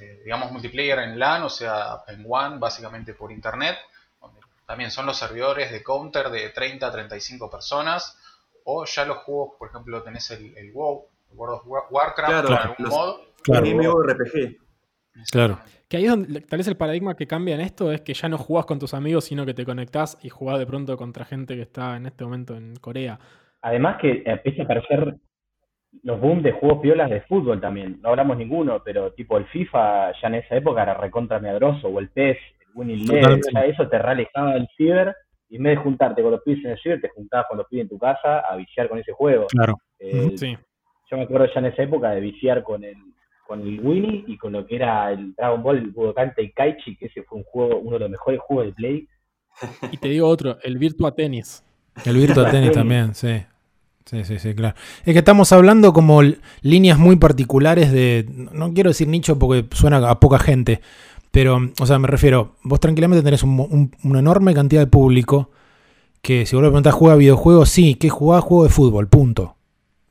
eh, 0.00 0.20
digamos, 0.24 0.50
multiplayer 0.52 0.98
en 1.00 1.18
LAN 1.18 1.42
o 1.44 1.48
sea 1.48 2.02
en 2.08 2.22
WAN, 2.26 2.58
básicamente 2.60 3.14
por 3.14 3.30
internet, 3.32 3.76
donde 4.20 4.40
también 4.66 4.90
son 4.90 5.06
los 5.06 5.16
servidores 5.16 5.70
de 5.70 5.82
Counter 5.82 6.30
de 6.30 6.50
30 6.50 6.86
a 6.86 6.92
35 6.92 7.50
personas, 7.50 8.16
o 8.64 8.84
ya 8.84 9.04
los 9.06 9.18
juegos, 9.18 9.52
por 9.58 9.68
ejemplo, 9.68 10.02
tenés 10.02 10.30
el, 10.30 10.56
el 10.58 10.72
WoW, 10.72 11.06
el 11.30 11.36
World 11.38 11.54
of 11.60 11.66
War- 11.66 11.84
Warcraft, 11.90 12.46
Claro, 12.46 12.48
algún 12.62 12.76
los- 12.86 12.90
mod. 12.94 13.16
Claro. 13.42 13.66
MMORPG. 13.66 14.56
Claro. 15.30 15.58
Que 15.88 15.96
ahí 15.96 16.04
es 16.04 16.10
donde 16.10 16.40
tal 16.42 16.58
vez 16.58 16.68
el 16.68 16.76
paradigma 16.76 17.14
que 17.16 17.26
cambia 17.26 17.54
en 17.54 17.62
esto 17.62 17.90
es 17.92 18.02
que 18.02 18.12
ya 18.14 18.28
no 18.28 18.36
jugás 18.36 18.66
con 18.66 18.78
tus 18.78 18.92
amigos, 18.94 19.24
sino 19.24 19.46
que 19.46 19.54
te 19.54 19.64
conectás 19.64 20.18
y 20.22 20.28
jugás 20.28 20.58
de 20.58 20.66
pronto 20.66 20.96
contra 20.98 21.24
gente 21.24 21.54
que 21.56 21.62
está 21.62 21.96
en 21.96 22.06
este 22.06 22.24
momento 22.24 22.54
en 22.56 22.76
Corea. 22.76 23.18
Además 23.62 23.96
que 24.00 24.22
empieza 24.26 24.62
a 24.62 24.64
aparecer 24.66 25.16
los 26.02 26.20
boom 26.20 26.42
de 26.42 26.52
juegos 26.52 26.80
piolas 26.80 27.10
de 27.10 27.20
fútbol 27.22 27.60
también. 27.60 27.98
No 28.02 28.10
hablamos 28.10 28.36
ninguno, 28.36 28.82
pero 28.84 29.12
tipo 29.12 29.36
el 29.36 29.46
FIFA 29.46 30.12
ya 30.20 30.28
en 30.28 30.34
esa 30.36 30.56
época 30.56 30.82
era 30.82 30.94
recontra 30.94 31.38
miagroso, 31.38 31.88
o 31.88 31.98
el 31.98 32.10
PES, 32.10 32.36
el 32.60 32.66
Winning 32.74 33.10
eso 33.66 33.88
te 33.88 33.98
realejaba 33.98 34.54
del 34.54 34.68
ciber, 34.76 35.14
y 35.48 35.56
en 35.56 35.62
vez 35.62 35.76
de 35.76 35.82
juntarte 35.82 36.22
con 36.22 36.32
los 36.32 36.42
pibes 36.42 36.64
en 36.64 36.72
el 36.72 36.78
ciber, 36.78 37.00
te 37.00 37.08
juntabas 37.08 37.46
con 37.48 37.58
los 37.58 37.66
pibes 37.68 37.84
en 37.84 37.88
tu 37.88 37.98
casa 37.98 38.40
a 38.40 38.56
viciar 38.56 38.88
con 38.88 38.98
ese 38.98 39.12
juego. 39.12 39.46
Claro. 39.48 39.78
Eh, 39.98 40.32
Sí. 40.36 40.56
Yo 41.10 41.16
me 41.16 41.22
acuerdo 41.22 41.46
ya 41.46 41.60
en 41.60 41.66
esa 41.66 41.82
época 41.82 42.10
de 42.10 42.20
viciar 42.20 42.62
con 42.62 42.84
el 42.84 42.96
con 43.46 43.62
el 43.62 43.80
Winnie 43.80 44.24
y 44.26 44.36
con 44.36 44.52
lo 44.52 44.66
que 44.66 44.76
era 44.76 45.10
el 45.10 45.34
Dragon 45.34 45.62
Ball, 45.62 45.78
el 45.78 45.90
Budokan 45.90 46.34
Tenkaichi, 46.34 46.96
que 46.96 47.06
ese 47.06 47.22
fue 47.22 47.38
un 47.38 47.44
juego, 47.44 47.78
uno 47.78 47.92
de 47.92 48.00
los 48.00 48.10
mejores 48.10 48.40
juegos 48.40 48.66
de 48.66 48.72
Play. 48.74 49.08
Y 49.90 49.96
te 49.96 50.08
digo 50.08 50.28
otro, 50.28 50.58
el 50.62 50.76
Virtua 50.76 51.14
Tennis. 51.14 51.64
El 52.04 52.16
Virtua 52.16 52.50
Tenis. 52.50 52.52
Tennis 52.52 52.72
también, 52.74 53.14
sí. 53.14 53.42
Sí, 54.08 54.24
sí, 54.24 54.38
sí, 54.38 54.54
claro. 54.54 54.74
Es 55.04 55.12
que 55.12 55.18
estamos 55.18 55.52
hablando 55.52 55.92
como 55.92 56.22
líneas 56.62 56.98
muy 56.98 57.16
particulares 57.16 57.92
de. 57.92 58.26
No 58.52 58.72
quiero 58.72 58.90
decir 58.90 59.06
nicho 59.08 59.38
porque 59.38 59.66
suena 59.76 59.98
a 60.08 60.18
poca 60.20 60.38
gente. 60.38 60.80
Pero, 61.30 61.60
o 61.78 61.86
sea, 61.86 61.98
me 61.98 62.08
refiero, 62.08 62.54
vos 62.62 62.80
tranquilamente 62.80 63.22
tenés 63.22 63.42
un 63.42 63.90
una 64.02 64.18
enorme 64.20 64.54
cantidad 64.54 64.80
de 64.80 64.86
público 64.86 65.50
que 66.22 66.46
si 66.46 66.56
vos 66.56 66.62
le 66.62 66.68
preguntás, 66.70 66.94
¿juega 66.94 67.16
videojuegos? 67.16 67.68
Sí, 67.68 67.94
¿qué 67.96 68.08
jugás? 68.08 68.42
Juego 68.44 68.64
de 68.64 68.70
fútbol, 68.70 69.08
punto. 69.08 69.56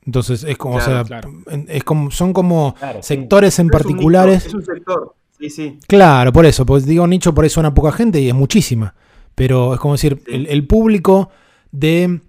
Entonces 0.06 0.44
es 0.44 0.56
como, 0.56 0.76
Claro, 0.78 0.92
o 0.92 0.94
sea, 0.94 1.04
claro. 1.04 1.30
es 1.68 1.84
como, 1.84 2.10
son 2.12 2.32
como 2.32 2.74
Claro, 2.78 3.00
sí. 3.02 3.08
sectores 3.08 3.58
en 3.58 3.66
un 3.66 3.70
particulares. 3.70 4.44
nicho, 4.46 4.48
Es 4.48 4.54
un 4.68 4.74
sector, 4.74 5.14
sí, 5.38 5.50
sí. 5.50 5.78
Claro, 5.86 6.32
por 6.32 6.46
eso, 6.46 6.64
pues 6.64 6.86
digo 6.86 7.06
nicho, 7.06 7.34
por 7.34 7.44
eso 7.44 7.54
suena 7.54 7.74
poca 7.74 7.92
gente 7.92 8.20
y 8.20 8.28
es 8.28 8.34
muchísima. 8.34 8.94
Pero 9.34 9.74
es 9.74 9.80
como 9.80 9.94
decir, 9.94 10.22
Sí. 10.24 10.34
el, 10.34 10.46
el 10.46 10.66
público 10.66 11.28
de 11.72 12.20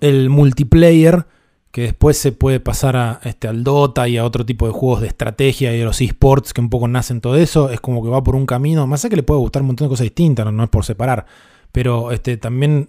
el 0.00 0.30
multiplayer, 0.30 1.26
que 1.70 1.82
después 1.82 2.16
se 2.16 2.32
puede 2.32 2.60
pasar 2.60 2.96
a, 2.96 3.20
este, 3.24 3.46
al 3.46 3.62
Dota 3.62 4.08
y 4.08 4.16
a 4.16 4.24
otro 4.24 4.44
tipo 4.44 4.66
de 4.66 4.72
juegos 4.72 5.00
de 5.02 5.08
estrategia 5.08 5.76
y 5.76 5.80
a 5.80 5.84
los 5.84 6.00
esports 6.00 6.52
que 6.52 6.60
un 6.60 6.70
poco 6.70 6.88
nacen 6.88 7.20
todo 7.20 7.36
eso, 7.36 7.70
es 7.70 7.80
como 7.80 8.02
que 8.02 8.08
va 8.08 8.22
por 8.22 8.36
un 8.36 8.46
camino, 8.46 8.86
más 8.86 9.04
allá 9.04 9.10
que 9.10 9.16
le 9.16 9.22
puede 9.22 9.40
gustar 9.40 9.62
un 9.62 9.68
montón 9.68 9.86
de 9.86 9.90
cosas 9.90 10.04
distintas, 10.04 10.46
no, 10.46 10.52
no 10.52 10.64
es 10.64 10.70
por 10.70 10.84
separar, 10.84 11.26
pero 11.70 12.10
este, 12.10 12.36
también 12.36 12.88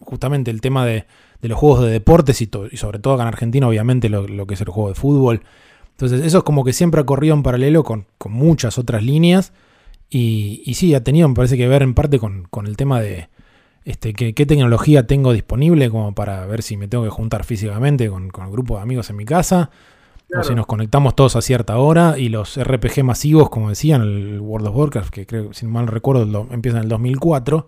justamente 0.00 0.50
el 0.50 0.60
tema 0.60 0.86
de, 0.86 1.06
de 1.42 1.48
los 1.48 1.58
juegos 1.58 1.82
de 1.84 1.90
deportes 1.90 2.40
y, 2.40 2.48
sobre 2.74 2.98
todo 2.98 3.14
acá 3.14 3.24
en 3.24 3.28
Argentina, 3.28 3.66
obviamente 3.66 4.08
lo, 4.08 4.26
lo 4.28 4.46
que 4.46 4.54
es 4.54 4.60
el 4.60 4.68
juego 4.68 4.90
de 4.90 4.94
fútbol. 4.94 5.42
Entonces 5.92 6.24
eso 6.24 6.38
es 6.38 6.44
como 6.44 6.64
que 6.64 6.72
siempre 6.72 7.00
ha 7.00 7.04
corrido 7.04 7.34
en 7.34 7.42
paralelo 7.42 7.84
con, 7.84 8.06
con 8.16 8.32
muchas 8.32 8.78
otras 8.78 9.02
líneas 9.02 9.52
y, 10.08 10.62
y 10.64 10.74
sí, 10.74 10.94
ha 10.94 11.04
tenido, 11.04 11.28
me 11.28 11.34
parece 11.34 11.56
que 11.56 11.68
ver 11.68 11.82
en 11.82 11.94
parte 11.94 12.18
con, 12.18 12.44
con 12.50 12.66
el 12.66 12.76
tema 12.76 13.00
de 13.00 13.28
este, 13.84 14.12
qué, 14.12 14.34
qué 14.34 14.46
tecnología 14.46 15.06
tengo 15.06 15.32
disponible 15.32 15.90
como 15.90 16.14
para 16.14 16.44
ver 16.46 16.62
si 16.62 16.76
me 16.76 16.88
tengo 16.88 17.04
que 17.04 17.10
juntar 17.10 17.44
físicamente 17.44 18.08
con, 18.08 18.28
con 18.30 18.44
el 18.46 18.52
grupo 18.52 18.76
de 18.76 18.82
amigos 18.82 19.10
en 19.10 19.16
mi 19.16 19.24
casa. 19.24 19.70
O 20.38 20.44
si 20.44 20.54
nos 20.54 20.66
conectamos 20.66 21.16
todos 21.16 21.34
a 21.34 21.42
cierta 21.42 21.76
hora 21.78 22.16
y 22.16 22.28
los 22.28 22.56
RPG 22.56 23.02
masivos, 23.02 23.50
como 23.50 23.68
decían, 23.68 24.02
el 24.02 24.40
World 24.40 24.68
of 24.68 24.76
Warcraft, 24.76 25.10
que 25.10 25.26
creo, 25.26 25.52
si 25.52 25.66
mal 25.66 25.88
recuerdo, 25.88 26.24
lo- 26.24 26.46
empieza 26.52 26.78
en 26.78 26.84
el 26.84 26.88
2004, 26.88 27.66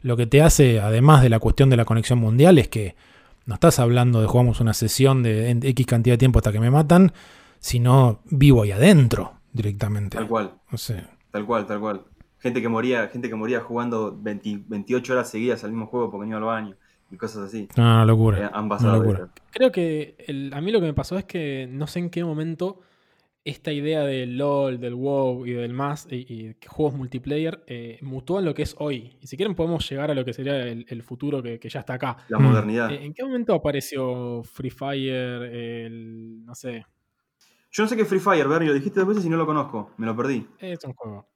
lo 0.00 0.16
que 0.16 0.26
te 0.26 0.40
hace, 0.40 0.80
además 0.80 1.20
de 1.22 1.28
la 1.28 1.38
cuestión 1.38 1.68
de 1.68 1.76
la 1.76 1.84
conexión 1.84 2.18
mundial, 2.18 2.56
es 2.56 2.68
que 2.68 2.96
no 3.44 3.54
estás 3.54 3.78
hablando 3.78 4.22
de 4.22 4.26
jugamos 4.26 4.60
una 4.60 4.72
sesión 4.72 5.22
de 5.22 5.50
X 5.50 5.86
cantidad 5.86 6.14
de 6.14 6.18
tiempo 6.18 6.38
hasta 6.38 6.50
que 6.50 6.60
me 6.60 6.70
matan, 6.70 7.12
sino 7.60 8.20
vivo 8.30 8.62
ahí 8.62 8.70
adentro 8.72 9.34
directamente. 9.52 10.16
Tal 10.16 10.28
cual, 10.28 10.54
No 10.70 10.78
sé. 10.78 11.04
tal 11.30 11.44
cual, 11.44 11.66
tal 11.66 11.80
cual. 11.80 12.02
Gente 12.40 12.60
que 12.62 12.68
moría, 12.68 13.08
gente 13.08 13.28
que 13.28 13.34
moría 13.34 13.60
jugando 13.60 14.16
20 14.20 14.60
28 14.68 15.12
horas 15.12 15.30
seguidas 15.30 15.64
al 15.64 15.70
mismo 15.70 15.86
juego 15.86 16.10
porque 16.10 16.26
no 16.26 16.38
iba 16.38 16.38
al 16.38 16.44
baño 16.62 16.76
y 17.10 17.16
cosas 17.16 17.44
así. 17.48 17.68
No, 17.76 18.04
locura. 18.04 18.38
Eh, 18.46 18.50
Una 18.52 18.68
pasado 18.68 18.98
locura. 18.98 19.28
Creo 19.50 19.72
que 19.72 20.14
el- 20.26 20.52
a 20.54 20.60
mí 20.60 20.70
lo 20.70 20.80
que 20.80 20.86
me 20.86 20.94
pasó 20.94 21.16
es 21.18 21.24
que 21.24 21.66
no 21.70 21.86
sé 21.86 21.98
en 22.00 22.10
qué 22.10 22.22
momento 22.24 22.80
esta 23.44 23.72
idea 23.72 24.02
del 24.02 24.36
LOL, 24.36 24.78
del 24.78 24.94
WoW 24.94 25.46
y 25.46 25.52
del 25.52 25.72
más 25.72 26.06
y, 26.10 26.54
juegos 26.66 26.94
multiplayer 26.94 27.64
eh, 27.66 27.98
mutó 28.02 28.38
en 28.38 28.44
lo 28.44 28.52
que 28.52 28.62
es 28.62 28.76
hoy. 28.78 29.16
Y 29.22 29.26
si 29.26 29.36
quieren 29.38 29.54
podemos 29.54 29.88
llegar 29.88 30.10
a 30.10 30.14
lo 30.14 30.22
que 30.24 30.34
sería 30.34 30.58
el, 30.66 30.84
el 30.88 31.02
futuro 31.02 31.42
que, 31.42 31.58
que 31.58 31.68
ya 31.70 31.80
está 31.80 31.94
acá. 31.94 32.18
La 32.28 32.38
modernidad. 32.38 32.90
Eh, 32.92 33.04
¿En 33.06 33.14
qué 33.14 33.24
momento 33.24 33.54
apareció 33.54 34.42
Free 34.44 34.70
Fire? 34.70 35.42
El, 35.44 36.44
no 36.44 36.54
sé, 36.54 36.84
Yo 37.72 37.82
no 37.84 37.88
sé 37.88 37.96
qué 37.96 38.02
es 38.02 38.08
Free 38.08 38.20
Fire, 38.20 38.46
Bernie, 38.46 38.68
lo 38.68 38.74
dijiste 38.74 39.00
dos 39.00 39.08
veces 39.08 39.24
y 39.24 39.30
no 39.30 39.38
lo 39.38 39.46
conozco. 39.46 39.92
Me 39.96 40.04
lo 40.06 40.14
perdí. 40.14 40.46
es 40.58 40.84
un 40.84 40.92
juego. 40.92 41.26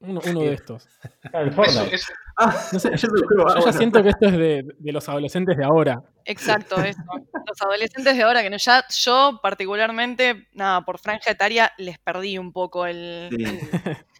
Uno, 0.00 0.20
uno 0.26 0.40
de 0.40 0.52
estos. 0.54 0.88
Ah, 1.32 1.42
el 1.42 1.48
Eso, 1.48 1.56
Fortnite. 1.56 1.94
eso- 1.94 2.12
Ah, 2.36 2.54
No 2.72 2.78
sé, 2.78 2.90
yo 2.90 2.96
yo, 2.96 3.08
lo 3.08 3.26
juego. 3.28 3.42
yo 3.42 3.48
Ah, 3.48 3.54
ya 3.56 3.60
bueno. 3.60 3.72
siento 3.78 4.02
que 4.02 4.08
esto 4.08 4.26
es 4.28 4.32
de, 4.32 4.64
de 4.78 4.92
los 4.92 5.06
adolescentes 5.10 5.56
de 5.58 5.64
ahora. 5.64 6.02
Exacto, 6.24 6.80
eso. 6.82 7.00
Los 7.46 7.60
adolescentes 7.62 8.16
de 8.16 8.22
ahora, 8.22 8.42
que 8.42 8.48
no, 8.48 8.56
ya 8.56 8.82
yo 8.88 9.40
particularmente, 9.42 10.48
nada, 10.54 10.80
por 10.82 10.98
franja 10.98 11.30
etaria, 11.30 11.70
les 11.76 11.98
perdí 11.98 12.38
un 12.38 12.50
poco 12.52 12.86
el, 12.86 13.28
Sí. 13.30 13.44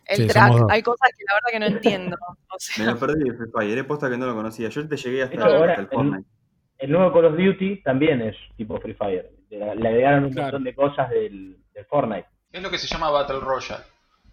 el 0.07 0.17
Sí, 0.17 0.27
track. 0.27 0.53
Hay 0.69 0.83
cosas 0.83 1.09
que 1.17 1.25
la 1.27 1.35
verdad 1.35 1.49
que 1.51 1.59
no 1.61 1.67
entiendo. 1.77 2.17
O 2.51 2.57
Me 2.79 2.85
lo 2.85 2.99
perdí 2.99 3.25
de 3.31 3.37
Free 3.37 3.51
Fire. 3.51 3.71
Era 3.79 3.87
posta 3.87 4.11
que 4.11 4.19
no 4.19 4.27
lo 4.27 4.35
conocía. 4.35 4.69
Yo 4.69 4.87
te 4.87 4.97
llegué 4.99 5.23
hasta, 5.23 5.43
ahora 5.43 5.71
hasta 5.71 5.83
el 5.83 5.89
Fortnite. 5.89 6.29
El 6.79 6.93
nuevo 6.93 7.13
Call 7.13 7.25
of 7.27 7.37
Duty 7.39 7.83
también 7.83 8.21
es 8.21 8.37
tipo 8.57 8.79
Free 8.81 8.95
Fire. 8.95 9.31
Le, 9.49 9.59
le 9.77 9.89
agregaron 9.89 10.25
un 10.25 10.33
Claro. 10.33 10.47
montón 10.59 10.65
de 10.65 10.75
cosas 10.75 11.09
del, 11.11 11.57
del 11.73 11.85
Fortnite. 11.87 12.27
es 12.53 12.63
lo 12.63 12.71
que 12.71 12.79
se 12.79 12.87
llama 12.87 13.11
Battle 13.11 13.41
Royale. 13.41 13.85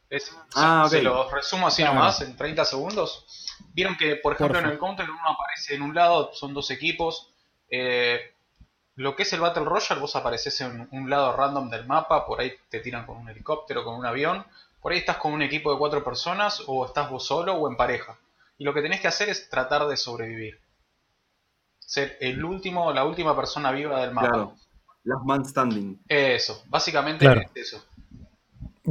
Es- 0.10 0.32
Ah, 0.56 0.86
se, 0.90 0.98
ok. 0.98 1.00
se 1.00 1.02
los 1.04 1.32
resumo 1.32 1.68
así 1.68 1.82
Claro. 1.82 1.96
nomás, 1.96 2.22
en 2.22 2.36
30 2.38 2.64
segundos. 2.66 3.26
Vieron 3.74 3.98
que, 3.98 4.16
por 4.16 4.34
ejemplo, 4.34 4.60
en 4.60 4.66
el 4.68 4.78
Counter 4.80 5.10
uno 5.10 5.30
aparece 5.30 5.76
en 5.76 5.82
un 5.82 5.94
lado, 5.94 6.32
son 6.34 6.54
dos 6.54 6.72
equipos. 6.72 7.34
Eh, 7.70 8.34
lo 8.96 9.16
que 9.16 9.24
es 9.24 9.34
el 9.34 9.42
Battle 9.42 9.66
Royale, 9.66 10.00
vos 10.02 10.16
apareces 10.16 10.60
en 10.62 10.88
un 10.92 11.10
lado 11.10 11.36
random 11.36 11.70
del 11.70 11.86
mapa, 11.86 12.26
por 12.26 12.40
ahí 12.40 12.54
te 12.70 12.80
tiran 12.80 13.06
con 13.06 13.18
un 13.18 13.30
helicóptero, 13.30 13.84
con 13.84 13.96
un 13.96 14.06
avión. 14.06 14.46
Por 14.82 14.92
ahí 14.94 15.00
estás 15.00 15.18
con 15.18 15.34
un 15.34 15.42
equipo 15.42 15.72
de 15.72 15.78
cuatro 15.80 16.04
personas, 16.04 16.64
o 16.68 16.86
estás 16.86 17.10
vos 17.10 17.26
solo 17.26 17.54
o 17.56 17.70
en 17.70 17.76
pareja. 17.76 18.18
Y 18.58 18.64
lo 18.64 18.74
que 18.74 18.82
tenés 18.82 19.02
que 19.02 19.08
hacer 19.08 19.30
es 19.30 19.50
tratar 19.50 19.86
de 19.88 19.98
sobrevivir. 19.98 20.60
Ser 21.80 22.18
el 22.22 22.44
último, 22.44 22.92
la 22.92 23.06
última 23.06 23.36
persona 23.36 23.72
viva 23.72 24.02
del 24.02 24.12
mapa. 24.12 24.28
Claro. 24.30 24.56
Last 25.04 25.24
Man 25.26 25.46
Standing. 25.46 26.02
Eso, 26.08 26.64
básicamente 26.68 27.24
Claro. 27.26 27.42
es 27.42 27.74
eso. 27.74 27.86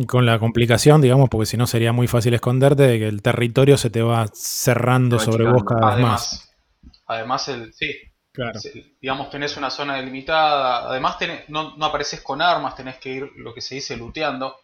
Con 0.07 0.26
la 0.26 0.38
complicación, 0.38 1.01
digamos, 1.01 1.28
porque 1.30 1.47
si 1.47 1.57
no 1.57 1.66
sería 1.66 1.92
muy 1.92 2.07
fácil 2.07 2.34
esconderte 2.34 2.82
de 2.82 2.99
que 2.99 3.09
el 3.09 3.22
territorio 3.22 3.78
se 3.78 3.88
te 3.88 4.03
va 4.03 4.26
cerrando 4.32 5.16
va 5.16 5.22
sobre 5.22 5.51
vos 5.51 5.64
cada 5.64 5.94
vez 5.97 6.03
más. 6.05 6.51
Además, 7.07 7.44
además 7.47 7.49
el, 7.49 7.72
sí, 7.72 7.94
Claro. 8.32 8.61
digamos 9.01 9.30
tenés 9.30 9.57
una 9.57 9.70
zona 9.70 9.97
delimitada, 9.97 10.90
además 10.90 11.16
tenés- 11.18 11.44
no, 11.49 11.74
no 11.78 11.86
apareces 11.86 12.20
con 12.20 12.42
armas, 12.42 12.74
tenés 12.76 12.97
que 12.99 13.09
ir 13.11 13.30
lo 13.36 13.55
que 13.55 13.62
se 13.62 13.76
dice 13.76 13.97
luteando, 13.97 14.57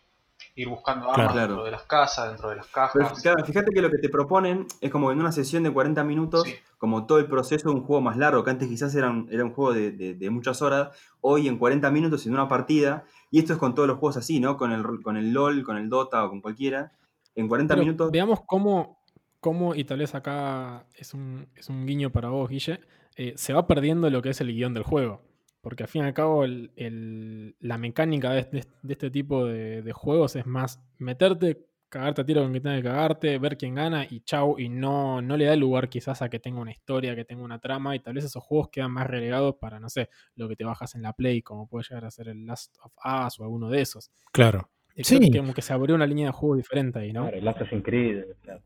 ir 0.55 0.69
buscando 0.69 1.11
armas 1.11 1.33
Claro. 1.33 1.47
dentro 1.49 1.65
de 1.65 1.71
las 1.71 1.83
casas, 1.85 2.29
dentro 2.29 2.51
de 2.51 2.57
las 2.57 2.67
Pero 2.67 3.07
cajas. 3.07 3.23
claro, 3.23 3.43
fíjate 3.47 3.71
que 3.73 3.81
lo 3.81 3.91
que 3.91 3.97
te 3.99 4.11
proponen 4.11 4.67
es 4.83 4.91
como 4.91 5.11
en 5.13 5.19
una 5.19 5.33
sesión 5.33 5.63
de 5.63 5.71
40 5.73 6.05
minutos, 6.05 6.43
Sí. 6.45 6.55
como 6.77 7.07
todo 7.07 7.19
el 7.19 7.27
proceso 7.27 7.71
de 7.71 7.75
un 7.77 7.85
juego 7.85 8.03
más 8.03 8.19
largo, 8.19 8.45
que 8.45 8.51
antes 8.51 8.69
quizás 8.69 8.95
era 8.95 9.09
un, 9.09 9.29
era 9.33 9.43
un 9.45 9.55
juego 9.55 9.73
de, 9.73 9.93
de- 9.93 10.15
de 10.15 10.29
muchas 10.31 10.61
horas, 10.61 10.91
hoy 11.23 11.49
en 11.49 11.57
40 11.57 11.91
minutos 11.91 12.27
en 12.27 12.35
una 12.35 12.49
partida, 12.49 13.05
y 13.33 13.41
esto 13.41 13.55
es 13.55 13.59
con 13.59 13.75
todos 13.75 13.89
los 13.89 13.99
juegos 13.99 14.17
así, 14.19 14.39
¿no? 14.39 14.57
Con 14.57 14.71
el, 14.71 14.85
con 15.03 15.17
el 15.17 15.33
LOL, 15.33 15.65
con 15.65 15.77
el 15.77 15.89
Dota 15.89 16.25
o 16.25 16.29
con 16.29 16.41
cualquiera, 16.41 16.93
en 17.35 17.49
40 17.49 17.75
Pero 17.75 17.85
minutos... 17.85 18.11
Veamos 18.13 18.41
cómo, 18.47 19.01
cómo, 19.41 19.75
y 19.75 19.83
tal 19.83 19.99
vez 19.99 20.15
acá 20.15 20.87
es 20.95 21.15
un, 21.15 21.49
es 21.57 21.69
un 21.69 21.85
guiño 21.87 22.11
para 22.11 22.29
vos, 22.29 22.49
Guille, 22.49 22.79
eh, 23.17 23.33
se 23.37 23.53
va 23.53 23.67
perdiendo 23.67 24.09
lo 24.11 24.23
que 24.23 24.29
es 24.31 24.41
el 24.41 24.53
guion 24.55 24.75
del 24.75 24.85
juego. 24.85 25.23
Porque 25.63 25.85
al 25.85 25.89
fin 25.89 26.03
y 26.03 26.07
al 26.07 26.15
cabo 26.15 26.45
el- 26.45 26.73
el- 26.77 27.57
la 27.61 27.79
mecánica 27.79 28.31
de, 28.33 28.41
este- 28.41 28.65
de 28.83 28.93
este 28.93 29.11
tipo 29.11 29.47
de, 29.47 29.83
de 29.83 29.93
juegos 29.93 30.37
es 30.37 30.45
más 30.47 30.81
meterte 30.99 31.67
cagarte 31.93 32.23
a 32.23 32.25
tiro 32.25 32.41
con 32.43 32.53
quien 32.53 32.63
tenga 32.63 32.77
que 32.77 32.83
cagarte, 32.85 33.39
ver 33.39 33.59
quién 33.59 33.75
gana 33.75 34.07
y 34.09 34.21
chau, 34.21 34.59
y 34.59 34.71
no, 34.71 35.21
no 35.21 35.37
le 35.37 35.45
da 35.45 35.55
lugar 35.57 35.91
quizás 35.91 36.23
a 36.23 36.31
que 36.31 36.39
tenga 36.39 36.59
una 36.59 36.71
historia, 36.71 37.15
que 37.15 37.27
tenga 37.27 37.43
una 37.43 37.59
trama, 37.59 37.95
y 37.95 38.01
tal 38.01 38.15
vez 38.15 38.25
esos 38.25 38.43
juegos 38.43 38.71
quedan 38.71 38.93
más 38.93 39.07
relegados 39.07 39.57
para, 39.57 39.79
no 39.79 39.91
sé, 39.91 40.09
lo 40.37 40.49
que 40.49 40.57
te 40.57 40.65
bajas 40.65 40.95
en 40.95 41.03
la 41.03 41.13
Play, 41.13 41.43
como 41.43 41.69
puede 41.69 41.85
llegar 41.87 42.07
a 42.07 42.11
ser 42.11 42.29
el 42.29 42.47
Last 42.47 42.75
of 42.83 42.93
Us 43.05 43.39
o 43.39 43.45
alguno 43.45 43.69
de 43.69 43.83
esos. 43.83 44.11
Claro. 44.33 44.71
Y 44.97 45.05
Sí. 45.05 45.21
que 45.31 45.39
como 45.39 45.53
que 45.53 45.61
se 45.61 45.75
abrió 45.75 45.95
una 45.95 46.07
línea 46.07 46.27
de 46.27 46.33
juego 46.33 46.57
diferente 46.57 46.99
ahí, 46.99 47.13
¿no? 47.13 47.23
Claro, 47.25 47.37
el 47.37 47.49
Assassin's 47.49 47.85
Creed. 47.85 48.25
claro. 48.41 48.63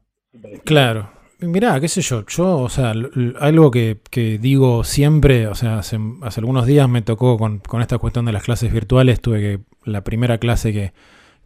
Claro. 0.65 1.11
Mirá, 1.41 1.81
qué 1.81 1.89
sé 1.89 2.01
yo, 2.01 2.25
yo, 2.27 2.59
o 2.59 2.69
sea, 2.69 2.95
algo 3.41 3.71
que, 3.71 3.99
que 4.11 4.39
digo 4.39 4.85
siempre, 4.85 5.49
o 5.49 5.55
sea, 5.55 5.81
hace, 5.81 5.99
hace 6.23 6.41
algunos 6.41 6.65
días 6.65 6.89
me 6.89 7.03
tocó 7.03 7.37
con, 7.37 7.59
con 7.59 7.83
esta 7.83 7.99
cuestión 7.99 8.25
de 8.25 8.33
las 8.33 8.45
clases 8.45 8.73
virtuales, 8.73 9.21
tuve 9.21 9.41
que, 9.41 9.61
la 9.85 10.03
primera 10.03 10.39
clase 10.39 10.73
que, 10.73 10.93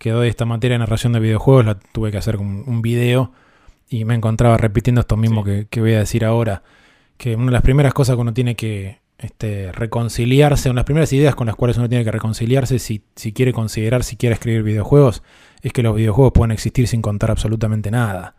que 0.00 0.12
doy 0.12 0.28
esta 0.28 0.46
materia 0.46 0.76
de 0.76 0.78
narración 0.78 1.12
de 1.12 1.20
videojuegos, 1.20 1.66
la 1.66 1.78
tuve 1.78 2.10
que 2.10 2.16
hacer 2.16 2.38
con 2.38 2.64
un, 2.66 2.80
video 2.80 3.32
y 3.86 4.06
me 4.06 4.14
encontraba 4.14 4.56
repitiendo 4.56 5.02
esto 5.02 5.18
mismo 5.18 5.44
que, 5.44 5.66
que 5.68 5.82
voy 5.82 5.92
a 5.92 5.98
decir 5.98 6.24
ahora, 6.24 6.62
que 7.18 7.36
una 7.36 7.46
de 7.46 7.52
las 7.52 7.60
primeras 7.60 7.92
cosas 7.92 8.16
que 8.16 8.22
uno 8.22 8.32
tiene 8.32 8.56
que 8.56 9.00
este, 9.18 9.72
reconciliarse, 9.72 10.70
una 10.70 10.76
de 10.76 10.80
las 10.80 10.84
primeras 10.86 11.12
ideas 11.12 11.34
con 11.34 11.48
las 11.48 11.54
cuales 11.54 11.76
uno 11.76 11.86
tiene 11.86 12.02
que 12.02 12.12
reconciliarse 12.12 12.78
si, 12.78 13.04
si 13.14 13.34
quiere 13.34 13.52
considerar, 13.52 14.02
si 14.02 14.16
quiere 14.16 14.32
escribir 14.32 14.62
videojuegos, 14.62 15.22
es 15.60 15.74
que 15.74 15.82
los 15.82 15.94
videojuegos 15.94 16.32
pueden 16.32 16.52
existir 16.52 16.88
sin 16.88 17.02
contar 17.02 17.30
absolutamente 17.30 17.90
nada. 17.90 18.36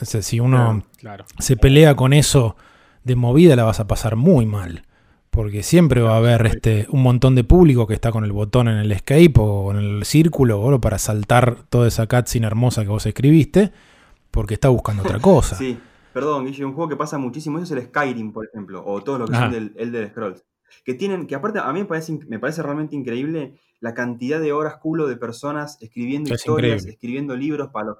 O 0.00 0.06
sea, 0.06 0.22
si 0.22 0.40
uno 0.40 0.84
Claro. 0.96 1.26
se 1.38 1.58
pelea 1.58 1.96
con 1.96 2.14
eso 2.14 2.56
de 3.04 3.14
movida, 3.14 3.56
la 3.56 3.64
vas 3.64 3.78
a 3.78 3.86
pasar 3.86 4.16
muy 4.16 4.46
mal. 4.46 4.84
Porque 5.30 5.62
siempre 5.62 6.00
va 6.00 6.14
a 6.14 6.16
haber 6.18 6.46
este, 6.46 6.86
un 6.90 7.02
montón 7.02 7.34
de 7.34 7.44
público 7.44 7.86
que 7.86 7.94
está 7.94 8.10
con 8.10 8.24
el 8.24 8.32
botón 8.32 8.68
en 8.68 8.78
el 8.78 8.90
escape 8.92 9.34
o 9.36 9.70
en 9.70 9.76
el 9.76 10.04
círculo 10.04 10.60
o 10.60 10.80
para 10.80 10.98
saltar 10.98 11.64
toda 11.68 11.86
esa 11.88 12.06
cutscene 12.06 12.46
hermosa 12.46 12.82
que 12.82 12.88
vos 12.88 13.06
escribiste, 13.06 13.72
porque 14.30 14.54
está 14.54 14.68
buscando 14.68 15.02
otra 15.02 15.18
cosa. 15.20 15.56
Sí, 15.56 15.78
perdón, 16.12 16.46
Guille, 16.46 16.64
un 16.64 16.72
juego 16.72 16.88
que 16.88 16.96
pasa 16.96 17.18
muchísimo, 17.18 17.58
eso 17.58 17.74
es 17.74 17.80
el 17.80 17.88
Skyrim, 17.88 18.32
por 18.32 18.46
ejemplo, 18.46 18.82
o 18.84 19.02
todos 19.02 19.20
los 19.20 19.30
que 19.30 19.36
Ajá. 19.36 19.44
son 19.46 19.52
del 19.52 19.72
Elder 19.76 20.08
Scrolls. 20.08 20.44
Que 20.84 20.94
tienen, 20.94 21.26
que 21.26 21.34
aparte 21.34 21.60
a 21.60 21.72
mí 21.72 21.80
me 21.80 21.86
parece, 21.86 22.18
me 22.28 22.38
parece 22.38 22.62
realmente 22.62 22.96
increíble 22.96 23.54
la 23.80 23.94
cantidad 23.94 24.40
de 24.40 24.52
horas 24.52 24.76
culo 24.78 25.06
de 25.06 25.16
personas 25.16 25.78
escribiendo 25.80 26.34
Es 26.34 26.40
historias, 26.40 26.82
increíble. 26.82 26.92
escribiendo 26.92 27.36
libros. 27.36 27.68
Para 27.70 27.86
los, 27.86 27.98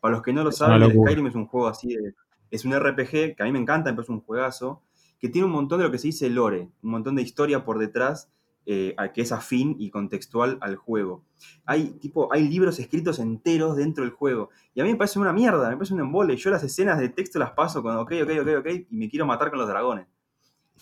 para 0.00 0.12
los 0.14 0.22
que 0.22 0.32
no 0.32 0.42
lo 0.44 0.52
saben, 0.52 0.82
el. 0.82 0.92
Skyrim 0.92 1.26
es 1.28 1.34
un 1.34 1.46
juego 1.46 1.68
así 1.68 1.94
de. 1.94 2.14
Es 2.50 2.64
un 2.64 2.78
RPG 2.78 3.36
que 3.36 3.36
a 3.38 3.44
mí 3.44 3.52
me 3.52 3.60
encanta, 3.60 3.90
pero 3.90 4.02
es 4.02 4.08
un 4.08 4.20
juegazo, 4.22 4.82
que 5.20 5.28
tiene 5.28 5.46
un 5.46 5.52
montón 5.52 5.78
de 5.78 5.84
lo 5.84 5.90
que 5.90 5.98
se 5.98 6.08
dice 6.08 6.30
lore, 6.30 6.70
un 6.82 6.90
montón 6.90 7.14
de 7.14 7.22
historia 7.22 7.64
por 7.64 7.78
detrás 7.78 8.30
eh, 8.66 8.94
que 9.14 9.22
es 9.22 9.32
afín 9.32 9.76
y 9.78 9.90
contextual 9.90 10.58
al 10.60 10.76
juego. 10.76 11.24
Hay, 11.64 11.90
tipo, 12.00 12.32
hay 12.32 12.46
libros 12.46 12.78
escritos 12.78 13.18
enteros 13.18 13.76
dentro 13.76 14.04
del 14.04 14.12
juego. 14.12 14.50
Y 14.74 14.80
a 14.80 14.84
mí 14.84 14.90
me 14.90 14.96
parece 14.96 15.18
una 15.18 15.32
mierda, 15.32 15.68
me 15.70 15.76
parece 15.76 15.94
un 15.94 16.00
embole. 16.00 16.36
Yo 16.36 16.50
las 16.50 16.62
escenas 16.62 16.98
de 16.98 17.08
texto 17.08 17.38
las 17.38 17.50
paso 17.52 17.82
con 17.82 17.96
ok, 17.96 18.12
ok, 18.22 18.30
ok, 18.42 18.48
ok, 18.58 18.66
y 18.90 18.96
me 18.96 19.08
quiero 19.08 19.26
matar 19.26 19.50
con 19.50 19.58
los 19.58 19.68
dragones. 19.68 20.06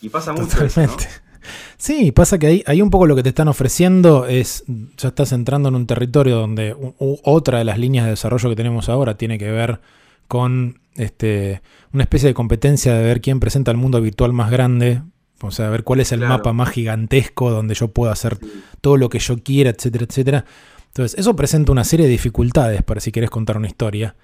Y 0.01 0.09
pasa 0.09 0.33
mucho. 0.33 0.57
Totalmente. 0.57 1.07
Sí, 1.77 2.11
pasa 2.11 2.37
que 2.37 2.63
ahí, 2.65 2.81
un 2.81 2.89
poco 2.89 3.05
lo 3.05 3.15
que 3.15 3.23
te 3.23 3.29
están 3.29 3.47
ofreciendo 3.47 4.25
es, 4.25 4.65
ya 4.97 5.07
estás 5.07 5.31
entrando 5.31 5.69
en 5.69 5.75
un 5.75 5.87
territorio 5.87 6.35
donde 6.35 6.75
otra 6.97 7.59
de 7.59 7.63
las 7.63 7.79
líneas 7.79 8.03
de 8.03 8.11
desarrollo 8.11 8.49
que 8.49 8.57
tenemos 8.57 8.89
ahora 8.89 9.15
tiene 9.15 9.37
que 9.37 9.49
ver 9.49 9.79
con 10.27 10.81
este, 10.99 11.61
una 11.93 12.03
especie 12.03 12.27
de 12.27 12.33
competencia 12.33 12.93
de 12.93 13.03
ver 13.03 13.21
quién 13.21 13.39
presenta 13.39 13.71
el 13.71 13.77
mundo 13.77 13.99
virtual 14.01 14.33
más 14.33 14.51
grande, 14.51 15.01
o 15.41 15.51
sea, 15.51 15.69
ver 15.69 15.83
cuál 15.83 16.01
es 16.01 16.11
el 16.11 16.19
Claro. 16.19 16.35
mapa 16.35 16.53
más 16.53 16.69
gigantesco 16.69 17.49
donde 17.51 17.73
yo 17.73 17.87
puedo 17.89 18.11
hacer 18.11 18.37
Sí. 18.41 18.51
todo 18.81 18.97
lo 18.97 19.09
que 19.09 19.19
yo 19.19 19.37
quiera, 19.41 19.69
etcétera, 19.69 20.05
etcétera. 20.07 20.45
Entonces, 20.87 21.17
eso 21.19 21.35
presenta 21.35 21.71
una 21.71 21.83
serie 21.83 22.05
de 22.07 22.11
dificultades 22.11 22.83
para 22.83 22.99
si 22.99 23.11
querés 23.11 23.29
contar 23.29 23.57
una 23.57 23.67
historia 23.67 24.15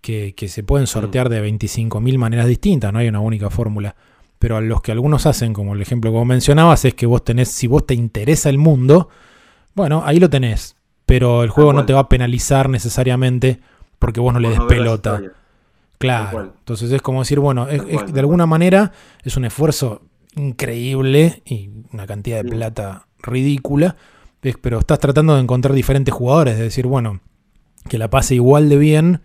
que, 0.00 0.34
que 0.36 0.48
se 0.48 0.62
pueden 0.62 0.86
sortear 0.86 1.28
de 1.28 1.40
25.000 1.42 2.16
maneras 2.18 2.46
distintas, 2.46 2.92
no 2.92 2.98
hay 3.00 3.08
una 3.08 3.20
única 3.20 3.50
fórmula. 3.50 3.94
Pero 4.38 4.56
a 4.56 4.60
los 4.60 4.82
que 4.82 4.90
algunos 4.92 5.26
hacen, 5.26 5.52
como 5.52 5.74
el 5.74 5.82
ejemplo 5.82 6.10
que 6.10 6.16
vos 6.16 6.26
mencionabas, 6.26 6.84
es 6.84 6.94
que 6.94 7.06
vos 7.06 7.22
tenés, 7.24 7.48
si 7.50 7.66
vos 7.68 7.86
te 7.86 7.94
interesa 7.94 8.48
el 8.50 8.58
mundo, 8.58 9.08
bueno, 9.74 10.02
ahí 10.04 10.18
lo 10.18 10.28
tenés. 10.30 10.74
Pero 11.06 11.42
el 11.44 11.50
juego 11.50 11.72
no 11.72 11.84
te 11.86 11.92
va 11.92 12.00
a 12.00 12.08
penalizar 12.08 12.68
necesariamente 12.68 13.60
porque 13.98 14.18
vos 14.20 14.32
no 14.32 14.40
le 14.40 14.48
des 14.50 14.60
pelota. 14.68 15.20
Claro. 16.08 16.54
Entonces 16.58 16.90
es 16.92 17.02
como 17.02 17.20
decir, 17.20 17.40
bueno, 17.40 17.68
es- 17.68 17.82
es- 17.88 18.12
de 18.12 18.20
alguna 18.20 18.46
manera 18.46 18.92
es 19.24 19.36
un 19.36 19.44
esfuerzo 19.44 20.02
increíble 20.36 21.42
y 21.44 21.70
una 21.92 22.06
cantidad 22.06 22.42
de 22.42 22.48
Sí. 22.50 22.54
plata 22.56 23.06
ridícula, 23.22 23.96
es- 24.42 24.56
pero 24.60 24.78
estás 24.78 24.98
tratando 24.98 25.34
de 25.34 25.40
encontrar 25.42 25.74
diferentes 25.74 26.12
jugadores, 26.14 26.56
de 26.56 26.64
decir, 26.64 26.86
bueno, 26.86 27.20
que 27.88 27.98
la 27.98 28.08
pase 28.10 28.34
igual 28.34 28.68
de 28.68 28.76
bien 28.78 29.20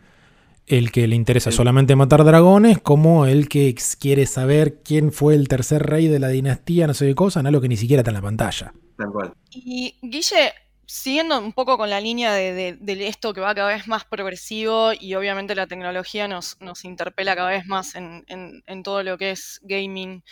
el 0.66 0.92
que 0.92 1.08
le 1.08 1.16
interesa 1.16 1.52
Sí. 1.52 1.58
solamente 1.58 1.96
matar 1.96 2.24
dragones 2.26 2.80
como 2.80 3.26
el 3.26 3.48
que 3.48 3.74
quiere 4.00 4.26
saber 4.26 4.82
quién 4.84 5.12
fue 5.14 5.36
el 5.36 5.48
tercer 5.48 5.84
rey 5.84 6.08
de 6.08 6.20
la 6.20 6.28
dinastía, 6.28 6.88
no 6.88 6.94
sé 6.94 7.06
qué 7.08 7.16
cosa, 7.16 7.42
no 7.42 7.52
lo 7.52 7.62
que 7.62 7.70
ni 7.70 7.78
siquiera 7.78 8.02
está 8.02 8.12
en 8.12 8.16
la 8.16 8.22
pantalla. 8.22 8.74
Tal 8.98 9.12
cual. 9.12 9.34
Y 9.52 9.96
Guille, 10.02 10.52
siguiendo 10.88 11.38
un 11.38 11.54
poco 11.54 11.78
con 11.78 11.90
la 11.90 12.02
línea 12.02 12.34
de, 12.34 12.78
esto 13.08 13.34
que 13.34 13.42
va 13.42 13.54
cada 13.54 13.68
vez 13.68 13.88
más 13.88 14.06
progresivo 14.06 14.92
y 15.00 15.14
obviamente 15.16 15.54
la 15.54 15.68
tecnología 15.68 16.28
nos, 16.28 16.58
interpela 16.84 17.36
cada 17.36 17.50
vez 17.50 17.68
más 17.68 17.94
en, 17.96 18.84
todo 18.84 19.04
lo 19.04 19.18
que 19.18 19.32
es 19.32 19.60
gaming, 19.64 20.24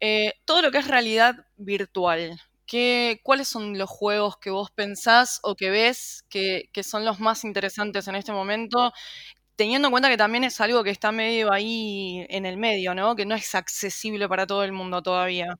eh, 0.00 0.32
todo 0.44 0.62
lo 0.62 0.70
que 0.72 0.78
es 0.78 0.88
realidad 0.88 1.46
virtual. 1.56 2.40
¿qué- 2.66 3.20
¿Cuáles 3.22 3.48
son 3.48 3.78
los 3.78 3.90
juegos 3.90 4.38
que 4.38 4.50
vos 4.50 4.70
pensás 4.70 5.40
o 5.42 5.54
que 5.56 5.70
ves 5.70 6.24
que, 6.28 6.68
que 6.72 6.82
son 6.82 7.04
los 7.04 7.20
más 7.20 7.44
interesantes 7.44 8.08
en 8.08 8.14
este 8.14 8.32
momento? 8.32 8.92
Teniendo 9.56 9.88
en 9.88 9.92
cuenta 9.92 10.08
que 10.08 10.16
también 10.16 10.44
es 10.44 10.60
algo 10.60 10.84
que 10.84 10.90
está 10.90 11.12
medio 11.12 11.52
ahí 11.52 12.26
en 12.28 12.46
el 12.46 12.56
medio, 12.58 12.94
¿no? 12.94 13.16
Que 13.16 13.26
no 13.26 13.34
es 13.34 13.54
accesible 13.54 14.28
para 14.28 14.46
todo 14.46 14.64
el 14.64 14.72
mundo 14.72 15.02
todavía. 15.02 15.58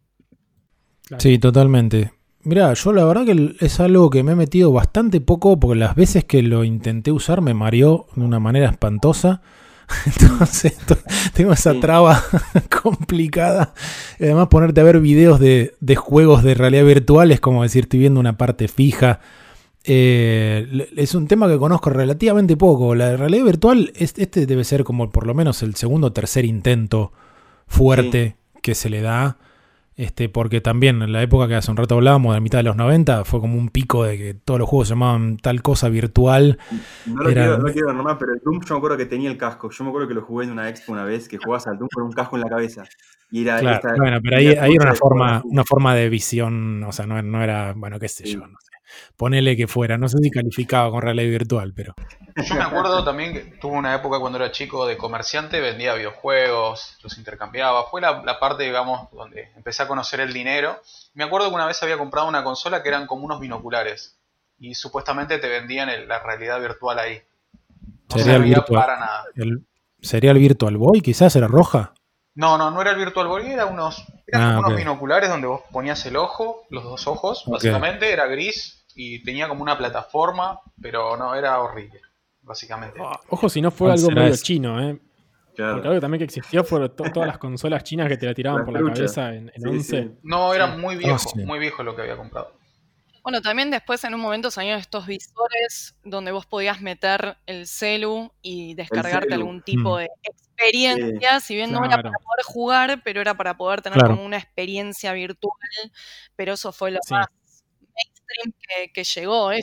Sí, 1.19 1.39
totalmente. 1.39 2.18
Mirá, 2.49 2.73
yo 2.73 2.93
la 2.95 3.05
verdad 3.05 3.27
que 3.27 3.57
es 3.61 3.79
algo 3.79 4.09
que 4.09 4.23
me 4.23 4.33
he 4.33 4.35
metido 4.37 4.73
bastante 4.73 5.21
poco 5.21 5.61
porque 5.61 5.79
las 5.79 5.95
veces 5.95 6.25
que 6.25 6.43
lo 6.43 6.65
intenté 6.65 7.13
usar 7.13 7.43
me 7.43 7.53
mareó 7.53 8.07
de 8.17 8.25
una 8.25 8.41
manera 8.41 8.71
espantosa. 8.71 9.43
Entonces 10.07 10.77
to- 10.87 10.97
tengo 11.35 11.53
esa 11.53 11.79
traba 11.79 12.23
complicada. 12.83 13.75
Además 14.19 14.49
ponerte 14.49 14.81
a 14.81 14.85
ver 14.85 14.99
videos 15.01 15.41
de, 15.41 15.75
de 15.81 15.97
juegos 15.97 16.43
de 16.43 16.55
realidad 16.55 16.85
virtual 16.87 17.33
es 17.33 17.41
como 17.41 17.63
decir, 17.65 17.83
estoy 17.85 18.01
viendo 18.01 18.19
una 18.21 18.39
parte 18.39 18.67
fija. 18.69 19.21
Eh, 19.85 20.89
es 20.97 21.15
un 21.15 21.29
tema 21.29 21.49
que 21.49 21.59
conozco 21.59 21.91
relativamente 21.91 22.57
poco. 22.57 22.95
La 22.95 23.15
realidad 23.17 23.45
virtual, 23.45 23.93
es- 23.95 24.15
este 24.17 24.47
debe 24.47 24.65
ser 24.65 24.85
como 24.85 25.11
por 25.11 25.27
lo 25.27 25.35
menos 25.35 25.63
el 25.63 25.75
segundo 25.75 26.07
o 26.09 26.13
tercer 26.13 26.45
intento 26.47 27.13
fuerte 27.67 28.37
que 28.63 28.75
se 28.75 28.89
le 28.89 29.03
da. 29.03 29.37
Este, 29.99 30.29
porque 30.29 30.61
también 30.61 31.03
en 31.03 31.11
la 31.13 31.23
época 31.23 31.49
que 31.49 31.57
hace 31.57 31.73
un 31.73 31.77
rato 31.77 31.97
hablábamos, 31.97 32.33
de 32.33 32.37
la 32.37 32.41
mitad 32.41 32.61
de 32.61 32.63
los 32.63 32.77
90, 32.77 33.25
fue 33.25 33.41
como 33.41 33.59
un 33.59 33.69
pico 33.69 34.05
de 34.05 34.17
que 34.17 34.33
todos 34.33 34.61
los 34.61 34.69
juegos 34.69 34.87
se 34.87 34.95
llamaban 34.95 35.39
tal 35.39 35.61
cosa 35.61 35.89
virtual. 35.89 36.57
No 37.07 37.25
lo, 37.25 37.31
Era- 37.31 37.43
quiero, 37.43 37.59
no 37.59 37.73
quiero 37.73 37.93
nombrar, 37.93 38.17
pero 38.17 38.33
el 38.33 38.41
Doom 38.45 38.61
yo 38.65 38.75
me 38.75 38.79
acuerdo 38.79 38.97
que 38.97 39.07
tenía 39.07 39.29
el 39.29 39.37
casco. 39.37 39.69
Yo 39.71 39.83
me 39.83 39.91
acuerdo 39.91 40.07
que 40.07 40.15
lo 40.15 40.23
jugué 40.23 40.47
en 40.47 40.53
una 40.53 40.69
expo 40.69 40.93
una 40.93 41.03
vez, 41.05 41.29
que 41.29 41.39
jugabas 41.39 41.67
al 41.67 41.79
Doom 41.79 41.89
con 41.93 42.05
un 42.05 42.13
casco 42.13 42.37
en 42.37 42.43
la 42.43 42.49
cabeza. 42.49 42.85
Y 43.33 43.43
era 43.43 43.59
Claro, 43.59 43.77
esta- 43.77 43.95
bueno, 43.97 44.21
pero 44.23 44.37
ahí, 44.37 44.47
ahí 44.47 44.73
era 44.75 44.85
una 44.85 44.95
forma, 44.95 45.43
una 45.45 45.65
forma 45.65 45.95
de 45.97 46.09
visión, 46.09 46.85
o 46.85 46.93
sea, 46.93 47.05
no, 47.05 47.21
no 47.21 47.43
era, 47.43 47.73
bueno, 47.77 47.99
qué 47.99 48.09
sé 48.09 48.25
Sí. 48.25 48.35
yo, 48.35 48.47
no 48.47 48.57
sé. 48.61 48.68
Ponele 49.17 49.57
que 49.57 49.67
fuera, 49.67 49.99
no 49.99 50.09
sé 50.09 50.19
si 50.19 50.31
calificaba 50.31 50.91
con 50.91 51.03
realidad 51.03 51.31
virtual, 51.31 51.73
pero. 51.75 51.95
Yo 52.37 52.55
me 52.55 52.63
acuerdo 52.63 53.03
también 53.05 53.33
que 53.33 53.41
tuve 53.61 53.77
una 53.77 53.95
época 53.95 54.21
cuando 54.21 54.39
era 54.39 54.53
chico 54.53 54.87
de 54.87 54.97
comerciante, 54.97 55.61
vendía 55.61 55.95
videojuegos, 55.95 56.99
los 57.03 57.19
intercambiaba. 57.19 57.85
Fue 57.85 58.01
la, 58.01 58.23
la 58.25 58.39
parte, 58.39 58.65
digamos, 58.65 59.11
donde 59.13 59.51
empecé 59.57 59.83
a 59.83 59.89
conocer 59.89 60.21
el 60.21 60.33
dinero. 60.33 60.81
Me 61.15 61.25
acuerdo 61.25 61.49
que 61.49 61.55
una 61.55 61.67
vez 61.67 61.83
había 61.83 61.99
comprado 61.99 62.29
una 62.29 62.45
consola 62.45 62.83
que 62.83 62.89
eran 62.91 63.07
como 63.07 63.25
unos 63.25 63.41
binoculares. 63.41 64.19
Y 64.61 64.75
supuestamente 64.75 65.39
te 65.39 65.49
vendían 65.49 65.89
el- 65.89 66.07
la 66.09 66.21
realidad 66.21 66.61
virtual 66.61 66.99
ahí. 66.99 67.21
No 68.11 68.17
Sería 68.19 68.35
el 68.35 68.39
servía 68.41 68.57
virtual. 68.57 68.81
para 68.81 68.99
nada. 69.01 69.25
El, 69.37 69.67
¿Sería 70.01 70.31
el 70.31 70.39
Virtual 70.39 70.77
Boy? 70.77 71.01
Quizás 71.01 71.35
era 71.37 71.49
roja. 71.49 71.93
No, 72.35 72.57
no, 72.57 72.71
no 72.71 72.81
era 72.81 72.93
el 72.93 72.97
Virtual 72.99 73.27
Boy, 73.27 73.51
era 73.51 73.67
unos, 73.67 74.05
eran 74.29 74.43
Ah, 74.43 74.55
como 74.55 74.69
unos 74.69 74.79
binoculares 74.79 75.29
donde 75.29 75.49
vos 75.49 75.63
ponías 75.73 76.07
el 76.07 76.17
ojo, 76.17 76.63
los 76.71 76.85
dos 76.85 77.09
ojos, 77.09 77.43
básicamente, 77.49 78.13
era 78.13 78.27
gris 78.27 78.78
y 79.01 79.23
tenía 79.23 79.47
como 79.49 79.63
una 79.63 79.79
plataforma, 79.79 80.61
pero 80.83 81.17
no, 81.17 81.33
era 81.37 81.61
horrible, 81.61 82.01
básicamente. 82.43 83.01
Ojo 83.29 83.49
si 83.49 83.61
no 83.61 83.71
fue 83.71 83.89
¿Cuál 83.91 83.99
algo 83.99 84.11
medio 84.11 84.37
chino, 84.37 84.81
¿eh? 84.83 84.99
Claro. 85.55 85.75
Porque 85.75 85.89
algo 85.89 86.01
también 86.01 86.19
que 86.19 86.25
existió 86.25 86.65
fueron 86.65 86.95
to- 86.97 87.05
todas 87.13 87.29
las 87.29 87.39
consolas 87.39 87.85
chinas 87.85 88.09
que 88.09 88.17
te 88.17 88.27
la 88.27 88.35
tiraban 88.35 88.65
por 88.65 88.75
la 88.75 88.93
cabeza 88.93 89.33
en, 89.35 89.53
en 89.55 89.63
Sí, 89.63 89.69
11. 89.69 90.03
sí. 90.03 90.11
No, 90.25 90.53
era 90.53 90.73
Sí. 90.75 90.79
muy 90.81 90.97
viejo, 90.97 91.15
Ah, 91.15 91.19
sí. 91.19 91.45
muy 91.45 91.61
viejo 91.61 91.83
lo 91.85 91.95
que 91.95 92.03
había 92.03 92.17
comprado. 92.17 92.57
Bueno, 93.23 93.41
también 93.43 93.71
después 93.71 94.03
en 94.05 94.15
un 94.15 94.21
momento 94.21 94.51
salieron 94.51 94.81
estos 94.81 95.07
visores 95.07 95.95
donde 96.03 96.33
vos 96.33 96.47
podías 96.47 96.81
meter 96.81 97.37
el 97.47 97.67
celu 97.69 98.33
y 98.43 98.75
descargarte 98.75 99.29
celu. 99.31 99.43
algún 99.43 99.63
tipo 99.63 99.95
Mm. 99.97 99.99
de 99.99 100.09
experiencia, 100.23 101.41
si 101.41 101.55
bien 101.55 101.71
no 101.73 101.85
era 101.85 101.97
para 101.97 102.11
poder 102.19 102.45
jugar, 102.45 103.03
pero 103.05 103.21
era 103.21 103.37
para 103.37 103.57
poder 103.57 103.83
tener 103.83 103.99
Claro. 103.99 104.15
como 104.15 104.27
una 104.27 104.39
experiencia 104.39 105.13
virtual, 105.13 105.53
pero 106.37 106.55
eso 106.55 106.73
fue 106.73 106.91
lo 106.91 106.99
Sí. 107.03 107.15
más 107.15 107.27
mainstream 108.29 108.53
que, 108.87 108.93
que 108.93 109.05
llegó, 109.05 109.51
tema. 109.51 109.63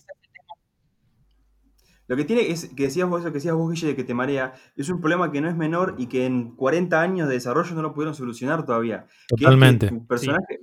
Lo 2.07 2.15
que 2.15 2.23
tiene 2.23 2.49
es 2.51 2.69
que 2.75 2.83
decías 2.83 3.09
vos, 3.09 3.21
eso 3.21 3.29
que 3.29 3.35
decías 3.35 3.55
vos, 3.55 3.71
Guille, 3.71 3.87
de 3.87 3.95
que 3.95 4.03
te 4.03 4.13
marea, 4.13 4.53
es 4.75 4.89
un 4.89 5.01
problema 5.01 5.31
que 5.31 5.41
no 5.41 5.49
es 5.49 5.55
menor 5.55 5.95
y 5.97 6.05
que 6.07 6.25
en 6.25 6.55
40 6.55 7.01
años 7.01 7.27
de 7.27 7.33
desarrollo 7.33 7.73
no 7.73 7.81
lo 7.81 7.93
pudieron 7.93 8.13
solucionar 8.13 8.63
todavía. 8.65 9.07
Que 9.07 9.11
es 9.11 9.27
que 9.29 9.45
Totalmente. 9.45 9.91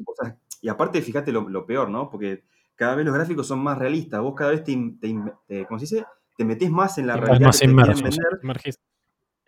o 0.06 0.14
sea, 0.14 0.36
y 0.60 0.68
aparte, 0.68 1.02
fíjate 1.02 1.32
lo, 1.32 1.48
lo 1.48 1.66
peor, 1.66 1.90
¿no? 1.90 2.08
Porque 2.10 2.44
cada 2.76 2.94
vez 2.94 3.04
los 3.04 3.14
gráficos 3.14 3.46
son 3.46 3.58
más 3.58 3.76
realistas. 3.76 4.20
Vos 4.20 4.34
cada 4.36 4.50
vez 4.52 4.62
te, 4.62 4.76
te- 5.00 5.66
¿cómo 5.66 5.80
se 5.80 5.86
dice? 5.86 6.06
Te 6.36 6.44
metés 6.44 6.70
más 6.70 6.96
en 6.98 7.08
la 7.08 7.16
realidad 7.16 7.46
más 7.46 7.60
que 7.60 7.66
te 7.66 7.72
vender. 8.02 8.40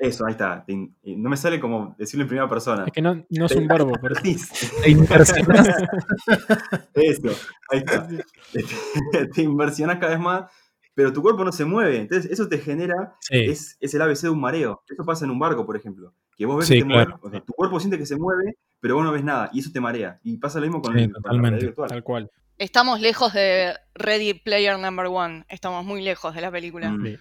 Eso, 0.09 0.27
ahí 0.27 0.33
está. 0.33 0.65
No 1.05 1.31
me 1.31 1.37
sale 1.37 1.59
como 1.61 1.95
decirlo 1.99 2.23
en 2.25 2.29
primera 2.29 2.49
persona. 2.49 2.85
Es 2.87 2.93
que 2.93 3.01
no, 3.03 3.25
no 3.31 3.47
es 3.47 3.53
un 3.57 3.67
verbo, 3.67 3.93
por 3.93 4.13
eso. 4.13 4.21
Te 4.83 4.91
inversionás. 4.91 5.69
Eso, 6.95 7.29
ahí 7.71 7.79
está. 7.79 8.09
Te, 9.35 9.43
inversionás 9.43 9.99
cada 9.99 10.13
vez 10.13 10.21
más, 10.21 10.51
pero 10.95 11.13
tu 11.13 11.23
cuerpo 11.23 11.45
no 11.45 11.53
se 11.53 11.65
mueve. 11.65 11.99
Entonces, 12.01 12.31
eso 12.31 12.49
te 12.49 12.59
genera, 12.59 13.15
Sí. 13.21 13.37
es, 13.47 13.77
es 13.81 13.95
el 13.95 14.03
ABC 14.03 14.23
de 14.23 14.31
un 14.31 14.41
mareo. 14.41 14.83
Eso 14.89 15.05
pasa 15.05 15.25
en 15.25 15.31
un 15.31 15.39
barco, 15.39 15.65
por 15.67 15.77
ejemplo. 15.77 16.15
Que 16.37 16.47
vos 16.47 16.59
ves 16.59 16.67
Sí, 16.67 16.75
que 16.75 16.81
te 16.81 16.85
mueve. 16.87 17.05
claro. 17.07 17.21
O 17.23 17.31
sea, 17.31 17.41
tu 17.41 17.53
cuerpo 17.53 17.81
siente 17.81 17.99
que 17.99 18.07
se 18.07 18.17
mueve, 18.17 18.57
pero 18.81 18.97
vos 18.97 19.05
no 19.05 19.13
ves 19.13 19.25
nada. 19.25 19.51
Y 19.53 19.61
eso 19.61 19.71
te 19.73 19.81
marea. 19.81 20.21
Y 20.23 20.37
pasa 20.39 20.61
lo 20.61 20.67
mismo 20.67 20.83
con, 20.83 20.95
Sí, 20.95 21.01
el, 21.01 21.07
con 21.07 21.15
la 21.15 21.21
totalmente. 21.23 21.51
realidad 21.51 21.67
virtual. 21.69 21.89
Tal 21.89 22.03
cual. 22.03 22.31
Estamos 22.59 23.01
lejos 23.01 23.33
de 23.33 23.75
Ready 23.95 24.35
Player 24.35 24.79
Number 24.79 25.07
One. 25.07 25.45
Estamos 25.49 25.85
muy 25.85 26.03
lejos 26.03 26.35
de 26.35 26.41
la 26.41 26.51
película. 26.53 26.91
Mm. 26.91 27.17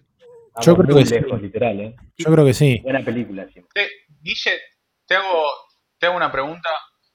Sí. 0.59 0.65
Vamos 0.65 0.65
Yo 0.65 0.75
creo 0.77 0.95
muy 0.95 1.03
que 1.03 1.09
sí. 1.09 1.15
lejos, 1.15 1.41
literal, 1.41 1.79
¿eh? 1.79 1.95
Yo 2.17 2.31
creo 2.31 2.45
que 2.45 2.53
sí. 2.53 2.79
Buena 2.83 3.03
película 3.03 3.47
siempre. 3.51 3.71
Te- 3.73 3.91
Guille, 4.21 4.59
te 5.05 5.15
hago, 5.15 5.43
te 5.99 6.05
hago 6.07 6.15
una 6.17 6.31
pregunta 6.31 6.69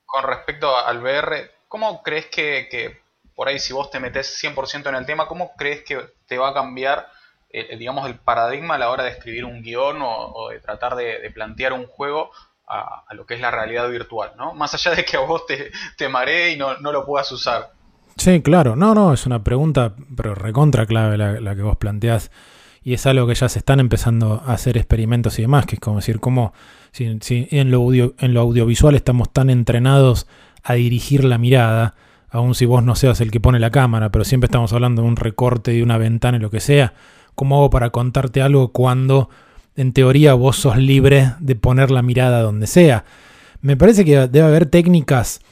con 0.04 0.24
respecto 0.24 0.76
al 0.76 0.98
VR. 1.02 1.50
¿Cómo 1.68 2.02
crees 2.02 2.26
que, 2.26 2.68
que 2.70 3.00
por 3.34 3.48
ahí 3.48 3.58
si 3.58 3.72
vos 3.72 3.90
te 3.90 4.00
metes 4.00 4.26
100% 4.42 4.88
en 4.88 4.94
el 4.96 5.06
tema, 5.06 5.26
cómo 5.26 5.52
crees 5.56 5.84
que 5.84 5.98
te 6.26 6.38
va 6.38 6.48
a 6.50 6.54
cambiar, 6.54 7.06
eh, 7.50 7.76
digamos, 7.76 8.06
el 8.06 8.18
paradigma 8.18 8.74
a 8.74 8.78
la 8.78 8.90
hora 8.90 9.04
de 9.04 9.10
escribir 9.10 9.44
un 9.44 9.62
guion 9.62 10.02
o, 10.02 10.32
o 10.32 10.48
de 10.50 10.60
tratar 10.60 10.96
de, 10.96 11.18
de 11.20 11.30
plantear 11.30 11.72
un 11.72 11.86
juego 11.86 12.30
a, 12.66 13.04
a 13.06 13.14
lo 13.14 13.24
que 13.24 13.34
es 13.34 13.40
la 13.40 13.50
realidad 13.50 13.88
virtual, 13.88 14.32
¿no? 14.36 14.52
Más 14.54 14.74
allá 14.74 14.94
de 14.94 15.04
que 15.04 15.16
a 15.16 15.20
vos 15.20 15.46
te, 15.46 15.70
te 15.96 16.08
maree 16.08 16.50
y 16.52 16.56
no, 16.56 16.76
no 16.78 16.92
lo 16.92 17.06
puedas 17.06 17.30
usar. 17.32 17.70
Sí, 18.16 18.42
claro. 18.42 18.74
No, 18.74 18.94
no, 18.94 19.12
es 19.14 19.26
una 19.26 19.44
pregunta, 19.44 19.94
pero 20.16 20.34
recontra 20.34 20.86
clave 20.86 21.16
la, 21.16 21.40
la 21.40 21.54
que 21.54 21.62
vos 21.62 21.76
planteás. 21.76 22.30
Y 22.88 22.94
es 22.94 23.04
algo 23.04 23.26
que 23.26 23.34
ya 23.34 23.50
se 23.50 23.58
están 23.58 23.80
empezando 23.80 24.42
a 24.46 24.54
hacer 24.54 24.78
experimentos 24.78 25.38
y 25.38 25.42
demás, 25.42 25.66
que 25.66 25.74
es 25.74 25.78
como 25.78 25.96
decir, 25.96 26.20
cómo 26.20 26.54
si, 26.90 27.18
en, 27.50 27.70
lo 27.70 27.82
audio- 27.82 28.14
en 28.18 28.32
lo 28.32 28.40
audiovisual 28.40 28.94
estamos 28.94 29.30
tan 29.30 29.50
entrenados 29.50 30.26
a 30.62 30.72
dirigir 30.72 31.22
la 31.22 31.36
mirada, 31.36 31.96
aun 32.30 32.54
si 32.54 32.64
vos 32.64 32.82
no 32.82 32.94
seas 32.94 33.20
el 33.20 33.30
que 33.30 33.40
pone 33.40 33.60
la 33.60 33.68
cámara, 33.70 34.10
pero 34.10 34.24
siempre 34.24 34.46
estamos 34.46 34.72
hablando 34.72 35.02
de 35.02 35.08
un 35.08 35.16
recorte, 35.16 35.72
de 35.72 35.82
una 35.82 35.98
ventana 35.98 36.38
y 36.38 36.40
lo 36.40 36.48
que 36.48 36.60
sea, 36.60 36.94
¿cómo 37.34 37.58
hago 37.58 37.68
para 37.68 37.90
contarte 37.90 38.40
algo 38.40 38.72
cuando 38.72 39.28
en 39.76 39.92
teoría 39.92 40.32
vos 40.32 40.56
sos 40.56 40.78
libre 40.78 41.34
de 41.40 41.56
poner 41.56 41.90
la 41.90 42.00
mirada 42.00 42.40
donde 42.40 42.66
sea? 42.66 43.04
Me 43.60 43.76
parece 43.76 44.02
que 44.06 44.16
debe 44.28 44.46
haber 44.46 44.64
técnicas 44.64 45.42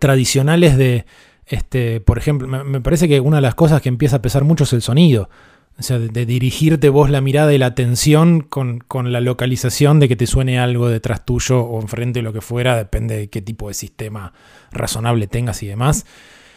tradicionales 0.00 0.76
de, 0.76 1.06
este, 1.46 2.02
por 2.02 2.18
ejemplo, 2.18 2.46
me 2.46 2.82
parece 2.82 3.08
que 3.08 3.20
una 3.20 3.38
de 3.38 3.42
las 3.42 3.54
cosas 3.54 3.80
que 3.80 3.88
empieza 3.88 4.16
a 4.16 4.22
pesar 4.22 4.44
mucho 4.44 4.64
es 4.64 4.74
el 4.74 4.82
sonido. 4.82 5.30
O 5.78 5.82
sea, 5.82 5.98
de, 6.00 6.08
de 6.08 6.26
dirigirte 6.26 6.88
vos 6.88 7.08
la 7.08 7.20
mirada 7.20 7.54
y 7.54 7.58
la 7.58 7.66
atención 7.66 8.40
con, 8.40 8.80
con 8.80 9.12
la 9.12 9.20
localización 9.20 10.00
de 10.00 10.08
que 10.08 10.16
te 10.16 10.26
suene 10.26 10.58
algo 10.58 10.88
detrás 10.88 11.24
tuyo 11.24 11.60
o 11.60 11.80
enfrente 11.80 12.20
lo 12.20 12.32
que 12.32 12.40
fuera, 12.40 12.76
depende 12.76 13.16
de 13.16 13.28
qué 13.28 13.40
tipo 13.42 13.68
de 13.68 13.74
sistema 13.74 14.32
razonable 14.72 15.28
tengas 15.28 15.62
y 15.62 15.68
demás. 15.68 16.04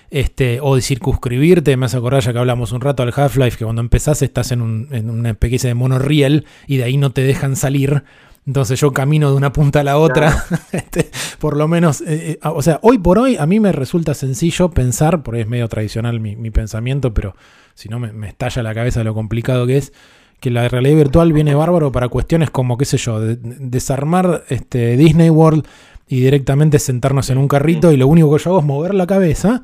Este, 0.10 0.60
o 0.62 0.76
de 0.76 0.82
circunscribirte, 0.82 1.78
me 1.78 1.86
hace 1.86 1.98
acordar 1.98 2.22
ya 2.24 2.34
que 2.34 2.40
hablamos 2.40 2.72
un 2.74 2.82
rato 2.82 3.04
al 3.04 3.14
Half-Life, 3.16 3.58
que 3.58 3.64
cuando 3.64 3.82
empezás 3.82 4.22
estás 4.24 4.52
en, 4.52 4.62
un- 4.62 4.88
en 4.92 5.10
una 5.10 5.30
especie 5.30 5.68
de 5.70 5.74
monorriel 5.76 6.46
y 6.68 6.78
de 6.78 6.84
ahí 6.84 6.98
no 6.98 7.12
te 7.12 7.22
dejan 7.22 7.56
salir. 7.56 8.04
Entonces 8.46 8.80
yo 8.80 8.92
camino 8.92 9.30
de 9.30 9.36
una 9.38 9.54
punta 9.54 9.82
a 9.82 9.84
la 9.84 9.98
otra. 9.98 10.46
Este, 10.72 11.12
por 11.40 11.58
lo 11.58 11.68
menos, 11.68 12.02
eh, 12.02 12.32
eh, 12.32 12.40
o 12.44 12.62
sea, 12.62 12.80
hoy 12.82 12.98
por 12.98 13.20
hoy 13.20 13.36
a 13.38 13.46
mí 13.46 13.60
me 13.60 13.72
resulta 13.72 14.14
sencillo 14.14 14.72
pensar, 14.72 15.22
porque 15.24 15.42
es 15.42 15.48
medio 15.48 15.68
tradicional 15.68 16.20
mi, 16.20 16.36
mi 16.36 16.50
pensamiento, 16.50 17.14
pero 17.14 17.36
si 17.76 17.90
no 17.90 18.00
me, 18.00 18.12
me 18.14 18.28
estalla 18.30 18.64
la 18.64 18.74
cabeza 18.74 19.04
lo 19.04 19.14
complicado 19.14 19.68
que 19.68 19.78
es, 19.78 19.94
que 20.40 20.50
la 20.50 20.68
realidad 20.70 20.96
virtual 20.98 21.34
viene 21.34 21.54
bárbaro 21.54 21.92
para 21.92 22.08
cuestiones 22.10 22.50
como, 22.50 22.78
qué 22.78 22.86
sé 22.86 22.98
yo, 22.98 23.20
de- 23.20 23.38
desarmar 23.42 24.44
este, 24.50 24.98
Disney 24.98 25.30
World 25.30 25.66
y 26.08 26.22
directamente 26.22 26.80
sentarnos 26.80 27.30
en 27.30 27.38
un 27.38 27.48
carrito 27.48 27.92
y 27.92 27.98
lo 27.98 28.08
único 28.08 28.36
que 28.36 28.44
yo 28.44 28.50
hago 28.52 28.60
es 28.60 28.66
mover 28.66 28.94
la 28.96 29.06
cabeza 29.08 29.62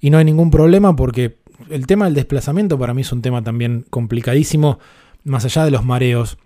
y 0.00 0.10
no 0.10 0.18
hay 0.18 0.24
ningún 0.24 0.50
problema 0.50 0.96
porque 0.96 1.38
el 1.70 1.86
tema 1.86 2.06
del 2.06 2.14
desplazamiento 2.14 2.78
para 2.78 2.92
mí 2.92 3.02
es 3.02 3.12
un 3.12 3.22
tema 3.22 3.42
también 3.42 3.84
complicadísimo, 3.88 4.78
más 5.24 5.44
allá 5.44 5.64
de 5.64 5.70
los 5.70 5.84
mareos. 5.84 6.38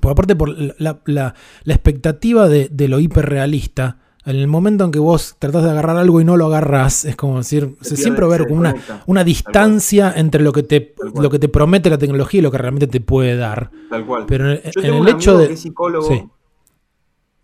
Por 0.00 0.12
aparte 0.12 0.34
por 0.36 0.48
la, 0.48 0.74
la- 0.78 1.34
la- 1.64 1.74
expectativa 1.74 2.48
de, 2.48 2.68
de 2.70 2.88
lo 2.88 2.98
hiperrealista, 2.98 3.98
en 4.24 4.36
el 4.36 4.46
momento 4.46 4.84
en 4.84 4.90
que 4.92 4.98
vos 5.00 5.36
tratás 5.38 5.64
de 5.64 5.70
agarrar 5.70 5.96
algo 5.96 6.20
y 6.20 6.24
no 6.24 6.36
lo 6.36 6.46
agarrás, 6.46 7.04
es 7.04 7.16
como 7.16 7.38
decir, 7.38 7.74
Se 7.80 7.96
siempre 7.96 8.24
va 8.24 8.32
a 8.32 8.36
haber 8.36 8.48
como 8.48 8.60
una, 8.60 8.74
una 9.06 9.24
distancia 9.24 10.12
entre 10.16 10.42
lo 10.42 10.52
que, 10.52 10.62
te, 10.62 10.94
lo 11.20 11.28
que 11.28 11.38
te 11.40 11.48
promete 11.48 11.90
la 11.90 11.98
tecnología 11.98 12.38
y 12.38 12.42
lo 12.42 12.50
que 12.52 12.58
realmente 12.58 12.86
te 12.86 13.00
puede 13.00 13.36
dar. 13.36 13.70
Tal 13.90 14.06
cual. 14.06 14.24
Pero 14.26 14.50
en, 14.52 14.62
Yo 14.62 14.70
en 14.76 14.82
tengo 14.82 14.94
el 14.96 15.00
un 15.02 15.08
hecho 15.08 15.30
amigo 15.32 15.42
de... 15.42 15.48
que 15.48 15.54
es 15.54 15.60
psicólogo. 15.60 16.08
Sí. 16.08 16.24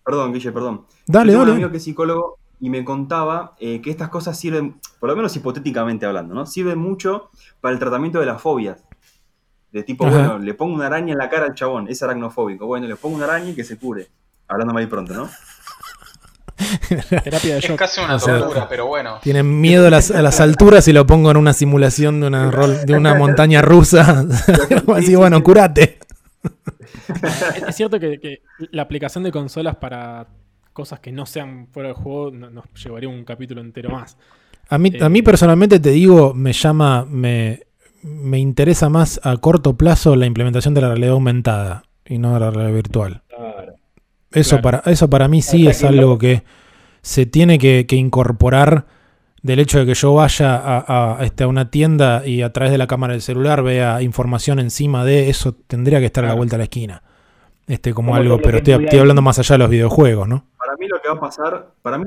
Perdón, 0.04 0.32
Guille, 0.32 0.52
perdón. 0.52 0.86
Dale, 1.06 1.32
Yo 1.32 1.38
tengo 1.38 1.40
dale. 1.40 1.50
un 1.52 1.56
amigo 1.56 1.70
que 1.70 1.76
es 1.78 1.82
psicólogo 1.84 2.38
y 2.60 2.70
me 2.70 2.84
contaba 2.84 3.54
eh, 3.60 3.80
que 3.82 3.90
estas 3.90 4.08
cosas 4.08 4.38
sirven, 4.38 4.80
por 5.00 5.10
lo 5.10 5.16
menos 5.16 5.34
hipotéticamente 5.36 6.06
hablando, 6.06 6.34
¿no? 6.34 6.46
Sirven 6.46 6.78
mucho 6.78 7.30
para 7.60 7.72
el 7.74 7.78
tratamiento 7.78 8.18
de 8.20 8.26
las 8.26 8.40
fobias. 8.40 8.84
De 9.72 9.82
tipo, 9.82 10.06
Ajá. 10.06 10.16
bueno, 10.16 10.38
le 10.38 10.54
pongo 10.54 10.74
una 10.74 10.86
araña 10.86 11.12
en 11.12 11.18
la 11.18 11.28
cara 11.28 11.46
al 11.46 11.54
chabón, 11.54 11.88
es 11.88 12.02
aracnofóbico. 12.02 12.66
Bueno, 12.66 12.86
le 12.86 12.96
pongo 12.96 13.16
una 13.16 13.26
araña 13.26 13.50
y 13.50 13.54
que 13.54 13.64
se 13.64 13.76
cure. 13.76 14.08
Hablando 14.48 14.72
mal 14.72 14.82
y 14.82 14.86
pronto, 14.86 15.12
¿no? 15.14 15.28
Terapia 17.22 17.54
de 17.54 17.58
Es 17.60 17.70
casi 17.76 18.00
una 18.00 18.16
O 18.16 18.18
sea, 18.18 18.38
tortura, 18.38 18.68
pero 18.68 18.86
bueno. 18.86 19.18
Tienen 19.22 19.60
miedo 19.60 19.86
a 19.86 19.90
las, 19.90 20.10
a 20.10 20.22
las 20.22 20.40
alturas 20.40 20.88
y 20.88 20.92
lo 20.92 21.06
pongo 21.06 21.30
en 21.30 21.36
una 21.36 21.52
simulación 21.52 22.20
de 22.20 22.26
una, 22.26 22.50
rol- 22.50 22.84
de 22.84 22.94
una 22.94 23.14
montaña 23.14 23.62
rusa. 23.62 24.24
Así, 24.96 25.14
bueno, 25.14 25.42
curate. 25.42 25.98
Es, 27.68 27.76
cierto 27.76 28.00
que, 28.00 28.18
que 28.18 28.42
la 28.72 28.82
aplicación 28.82 29.22
de 29.24 29.30
consolas 29.30 29.76
para 29.76 30.26
cosas 30.72 31.00
que 31.00 31.12
no 31.12 31.26
sean 31.26 31.68
fuera 31.72 31.88
del 31.90 31.96
juego 31.96 32.30
no- 32.30 32.50
nos 32.50 32.64
llevaría 32.82 33.08
un 33.08 33.24
capítulo 33.24 33.60
entero 33.60 33.90
más. 33.90 34.16
A 34.70 34.78
mí, 34.78 34.92
a 35.00 35.08
mí 35.08 35.18
Eh, 35.20 35.22
personalmente 35.22 35.78
te 35.80 35.90
digo, 35.90 36.34
me 36.34 36.52
llama, 36.52 37.04
me, 37.08 37.62
me 38.02 38.38
interesa 38.38 38.88
más 38.88 39.20
a 39.24 39.36
corto 39.38 39.76
plazo 39.76 40.16
la 40.16 40.26
implementación 40.26 40.74
de 40.74 40.80
la 40.80 40.88
realidad 40.88 41.12
aumentada 41.12 41.84
y 42.04 42.18
no 42.18 42.34
de 42.34 42.40
la 42.40 42.50
realidad 42.50 42.74
virtual. 42.74 43.22
Claro. 43.28 43.74
Eso, 44.30 44.58
Claro. 44.60 44.80
para, 44.82 44.92
eso 44.92 45.10
para 45.10 45.28
mí 45.28 45.42
sí 45.42 45.66
es 45.66 45.82
algo 45.84 46.12
lo- 46.12 46.18
que 46.18 46.42
se 47.02 47.26
tiene 47.26 47.58
que, 47.58 47.86
que 47.86 47.96
incorporar 47.96 48.86
del 49.42 49.60
hecho 49.60 49.78
de 49.78 49.86
que 49.86 49.94
yo 49.94 50.14
vaya 50.14 50.56
a, 50.56 51.16
a, 51.18 51.24
este, 51.24 51.44
a 51.44 51.48
una 51.48 51.70
tienda 51.70 52.26
y 52.26 52.42
a 52.42 52.52
través 52.52 52.72
de 52.72 52.78
la 52.78 52.86
cámara 52.88 53.12
del 53.12 53.22
celular 53.22 53.62
vea 53.62 54.02
información 54.02 54.58
encima 54.58 55.04
de 55.04 55.30
eso, 55.30 55.52
tendría 55.54 56.00
que 56.00 56.06
estar 56.06 56.24
a 56.24 56.28
la 56.28 56.34
vuelta 56.34 56.54
de 56.56 56.58
la 56.58 56.64
esquina. 56.64 57.02
Este, 57.66 57.92
como 57.94 58.08
Como 58.08 58.16
algo, 58.20 58.38
pero 58.42 58.58
estoy, 58.58 58.98
hablando 58.98 59.22
más 59.22 59.38
allá 59.38 59.54
de 59.54 59.58
los 59.58 59.70
videojuegos, 59.70 60.26
¿no? 60.26 60.46
Para 60.58 60.74
mí 60.78 60.88
lo 60.88 61.00
que 61.00 61.08
va 61.08 61.14
a 61.14 61.20
pasar, 61.20 61.72
para 61.82 61.98
mí 61.98 62.06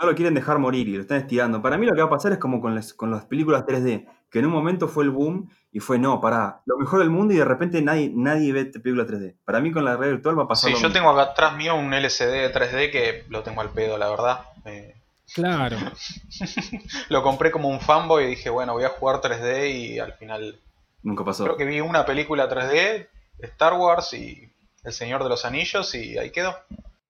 no 0.00 0.06
lo 0.06 0.14
quieren 0.14 0.34
dejar 0.34 0.58
morir 0.58 0.88
y 0.88 0.94
lo 0.94 1.02
están 1.02 1.18
estirando. 1.18 1.60
Para 1.62 1.76
mí 1.78 1.86
lo 1.86 1.94
que 1.94 2.00
va 2.00 2.06
a 2.06 2.10
pasar 2.10 2.32
es 2.32 2.38
como 2.38 2.60
con 2.60 2.74
las, 2.74 2.92
con 2.94 3.10
las 3.10 3.24
películas 3.26 3.64
3D, 3.66 4.06
que 4.30 4.38
en 4.40 4.46
un 4.46 4.52
momento 4.52 4.88
fue 4.88 5.04
el 5.04 5.10
boom 5.10 5.50
y 5.72 5.80
fue, 5.80 5.98
no, 5.98 6.20
pará, 6.20 6.60
lo 6.66 6.76
mejor 6.78 7.00
del 7.00 7.10
mundo 7.10 7.32
y 7.34 7.36
de 7.38 7.44
repente 7.44 7.80
nadie, 7.82 8.10
nadie 8.14 8.52
ve 8.52 8.64
películas 8.66 9.06
3D. 9.06 9.36
Para 9.44 9.60
mí 9.60 9.70
con 9.72 9.84
la 9.84 9.92
realidad 9.96 10.16
virtual 10.16 10.38
va 10.38 10.42
a 10.44 10.48
pasar 10.48 10.68
Sí, 10.68 10.74
lo 10.74 10.80
yo 10.82 10.88
mismo. 10.88 11.00
tengo 11.00 11.10
acá 11.20 11.32
atrás 11.32 11.56
mío 11.56 11.74
un 11.76 11.92
LCD 11.94 12.52
3D 12.52 12.90
que 12.90 13.24
lo 13.28 13.42
tengo 13.42 13.60
al 13.60 13.70
pedo, 13.70 13.96
la 13.98 14.08
verdad. 14.10 14.40
Eh, 14.64 14.94
Claro. 15.34 15.76
lo 17.10 17.22
compré 17.22 17.50
como 17.50 17.68
un 17.68 17.80
fanboy 17.80 18.24
y 18.24 18.28
dije, 18.28 18.50
bueno, 18.50 18.72
voy 18.72 18.84
a 18.84 18.88
jugar 18.90 19.20
3D 19.20 19.70
y 19.70 19.98
al 19.98 20.14
final 20.14 20.58
Nunca 21.02 21.24
pasó. 21.24 21.44
creo 21.44 21.56
que 21.56 21.64
vi 21.66 21.80
una 21.80 22.04
película 22.06 22.48
3D, 22.48 23.08
Star 23.40 23.74
Wars 23.74 24.12
y 24.14 24.50
El 24.84 24.92
Señor 24.92 25.22
de 25.22 25.28
los 25.28 25.44
Anillos 25.44 25.94
y 25.94 26.16
ahí 26.18 26.30
quedó. 26.30 26.56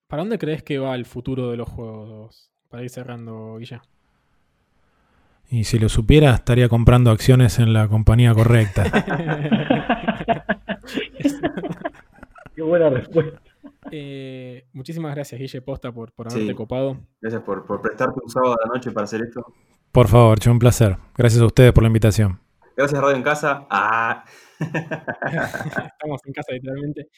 ¿Para 0.08 0.22
dónde 0.22 0.38
crees 0.38 0.62
que 0.62 0.78
va 0.78 0.94
el 0.94 1.06
futuro 1.06 1.50
de 1.50 1.56
los 1.56 1.68
juegos? 1.68 2.50
Para 2.68 2.82
ir 2.82 2.90
cerrando, 2.90 3.56
Guilla. 3.58 3.82
Y 5.51 5.64
si 5.64 5.78
lo 5.78 5.88
supiera, 5.88 6.34
estaría 6.34 6.68
comprando 6.68 7.11
acciones 7.11 7.59
en 7.59 7.72
la 7.72 7.88
compañía 7.88 8.34
correcta. 8.34 8.84
Qué 12.55 12.62
buena 12.62 12.90
respuesta. 12.90 13.40
Eh, 13.90 14.66
muchísimas 14.72 15.14
gracias, 15.14 15.40
Guille 15.40 15.62
Posta, 15.62 15.92
por, 15.92 16.12
por 16.12 16.30
Sí. 16.30 16.36
haberte 16.38 16.55
copado. 16.55 16.99
Gracias 17.20 17.42
por, 17.42 17.64
por 17.64 17.80
prestarte 17.80 18.20
un 18.22 18.28
sábado 18.30 18.55
a 18.55 18.66
la 18.66 18.74
noche 18.74 18.90
para 18.90 19.05
hacer 19.05 19.22
esto. 19.22 19.55
Por 19.92 20.09
favor, 20.09 20.38
che, 20.38 20.51
un 20.51 20.59
placer. 20.59 20.96
Gracias 21.16 21.40
a 21.40 21.46
ustedes 21.46 21.72
por 21.72 21.82
la 21.82 21.86
invitación. 21.88 22.40
Gracias 22.76 23.01
Radio 23.01 23.16
en 23.16 23.22
Casa. 23.22 23.66
Ah. 23.70 24.24
Estamos 24.61 26.20
en 26.26 26.32
casa, 26.32 26.53
literalmente. 26.53 27.09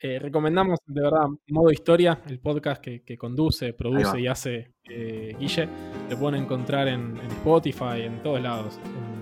Eh, 0.00 0.18
recomendamos, 0.20 0.78
de 0.86 1.02
verdad, 1.02 1.26
Modo 1.48 1.72
Historia, 1.72 2.20
el 2.28 2.38
podcast 2.38 2.80
que, 2.80 3.02
que 3.02 3.18
conduce, 3.18 3.72
produce 3.72 4.20
y 4.20 4.26
hace 4.28 4.72
eh, 4.88 5.34
Guille. 5.38 5.68
Lo 6.08 6.18
pueden 6.18 6.42
encontrar 6.42 6.86
en, 6.88 7.16
en 7.16 7.26
Spotify, 7.32 8.02
en 8.02 8.22
todos 8.22 8.40
lados. 8.40 8.78
en- 8.84 9.18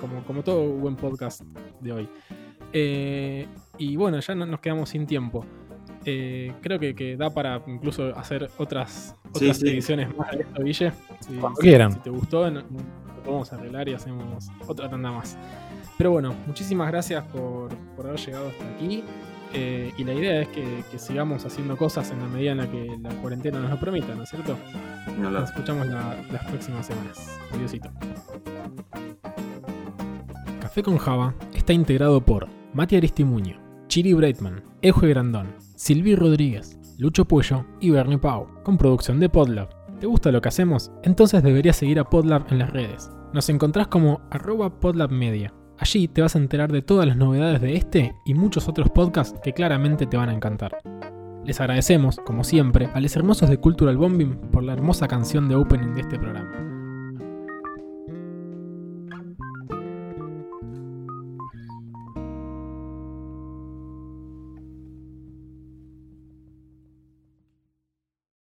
como, 0.00 0.22
como 0.24 0.42
todo 0.42 0.68
buen 0.74 0.96
podcast 0.96 1.40
de 1.80 1.92
hoy. 1.92 2.08
Eh, 2.72 3.46
y 3.78 3.96
bueno, 3.96 4.20
ya 4.20 4.34
no 4.34 4.44
nos 4.44 4.60
quedamos 4.60 4.90
sin 4.90 5.06
tiempo. 5.06 5.46
Eh, 6.04 6.52
creo 6.60 6.78
que, 6.78 6.94
que 6.94 7.16
da 7.16 7.30
para 7.32 7.62
incluso 7.66 8.14
hacer 8.16 8.50
otras, 8.58 9.16
otras 9.30 9.56
sí. 9.58 9.68
ediciones 9.68 10.14
más 10.14 10.30
de 10.32 10.42
esto, 10.42 10.62
Guille. 10.62 10.92
Si, 11.20 11.34
Cuando 11.36 11.56
si- 11.60 11.62
quieran. 11.68 11.92
si 11.92 11.98
te 12.00 12.10
gustó, 12.10 12.50
no- 12.50 12.60
no- 12.62 13.04
lo 13.16 13.22
podemos 13.22 13.52
arreglar 13.54 13.88
y 13.88 13.94
hacemos 13.94 14.48
otra 14.66 14.90
tanda 14.90 15.10
más. 15.10 15.38
Pero 15.96 16.10
bueno, 16.10 16.34
muchísimas 16.46 16.88
gracias 16.90 17.24
por, 17.28 17.74
por 17.96 18.06
haber 18.06 18.20
llegado 18.20 18.48
hasta 18.48 18.68
aquí. 18.74 19.02
Eh, 19.56 19.92
y 19.96 20.02
la 20.04 20.12
idea 20.14 20.40
es 20.42 20.48
que, 20.48 20.82
que 20.90 20.98
sigamos 20.98 21.44
haciendo 21.46 21.76
cosas 21.76 22.10
en 22.10 22.18
la 22.18 22.26
medida 22.26 22.52
en 22.52 22.58
la 22.58 22.70
que 22.70 22.96
la 23.00 23.10
cuarentena 23.20 23.60
nos 23.60 23.70
lo 23.70 23.78
permita, 23.78 24.14
¿no 24.14 24.24
es 24.24 24.28
cierto? 24.30 24.56
Nos 25.18 25.48
escuchamos 25.50 25.86
la- 25.86 26.16
las 26.32 26.44
próximas 26.46 26.86
semanas. 26.86 27.38
Adiósito. 27.52 27.88
Café 30.60 30.82
con 30.82 30.98
Java 30.98 31.34
está 31.54 31.72
integrado 31.72 32.20
por 32.20 32.48
Mati 32.72 32.96
Aristimuño, 32.96 33.60
Chiri 33.86 34.12
Breitman, 34.14 34.64
Euje 34.82 35.06
Grandón, 35.08 35.54
Silvi 35.76 36.16
Rodríguez, 36.16 36.78
Lucho 36.98 37.24
Puello 37.26 37.64
y 37.80 37.90
Bernie 37.90 38.18
Pau, 38.18 38.48
con 38.64 38.76
producción 38.76 39.20
de 39.20 39.28
Podlab. 39.28 39.68
¿Te 40.00 40.06
gusta 40.06 40.32
lo 40.32 40.40
que 40.40 40.48
hacemos? 40.48 40.90
Entonces 41.04 41.42
deberías 41.44 41.76
seguir 41.76 42.00
a 42.00 42.04
Podlab 42.10 42.46
en 42.50 42.58
las 42.58 42.70
redes. 42.70 43.08
Nos 43.32 43.48
encontrás 43.48 43.86
como 43.86 44.20
arroba 44.30 44.80
podlabmedia. 44.80 45.52
Allí 45.78 46.08
te 46.08 46.22
vas 46.22 46.36
a 46.36 46.38
enterar 46.38 46.70
de 46.70 46.82
todas 46.82 47.06
las 47.06 47.16
novedades 47.16 47.60
de 47.60 47.74
este 47.76 48.14
y 48.24 48.34
muchos 48.34 48.68
otros 48.68 48.90
podcasts 48.90 49.38
que 49.42 49.52
claramente 49.52 50.06
te 50.06 50.16
van 50.16 50.28
a 50.28 50.34
encantar. 50.34 50.78
Les 51.44 51.60
agradecemos, 51.60 52.16
como 52.24 52.44
siempre, 52.44 52.88
a 52.94 53.00
los 53.00 53.14
hermosos 53.16 53.50
de 53.50 53.58
Cultural 53.58 53.96
Bombing 53.98 54.36
por 54.50 54.62
la 54.62 54.72
hermosa 54.72 55.08
canción 55.08 55.48
de 55.48 55.56
opening 55.56 55.94
de 55.94 56.00
este 56.00 56.18
programa. 56.18 56.73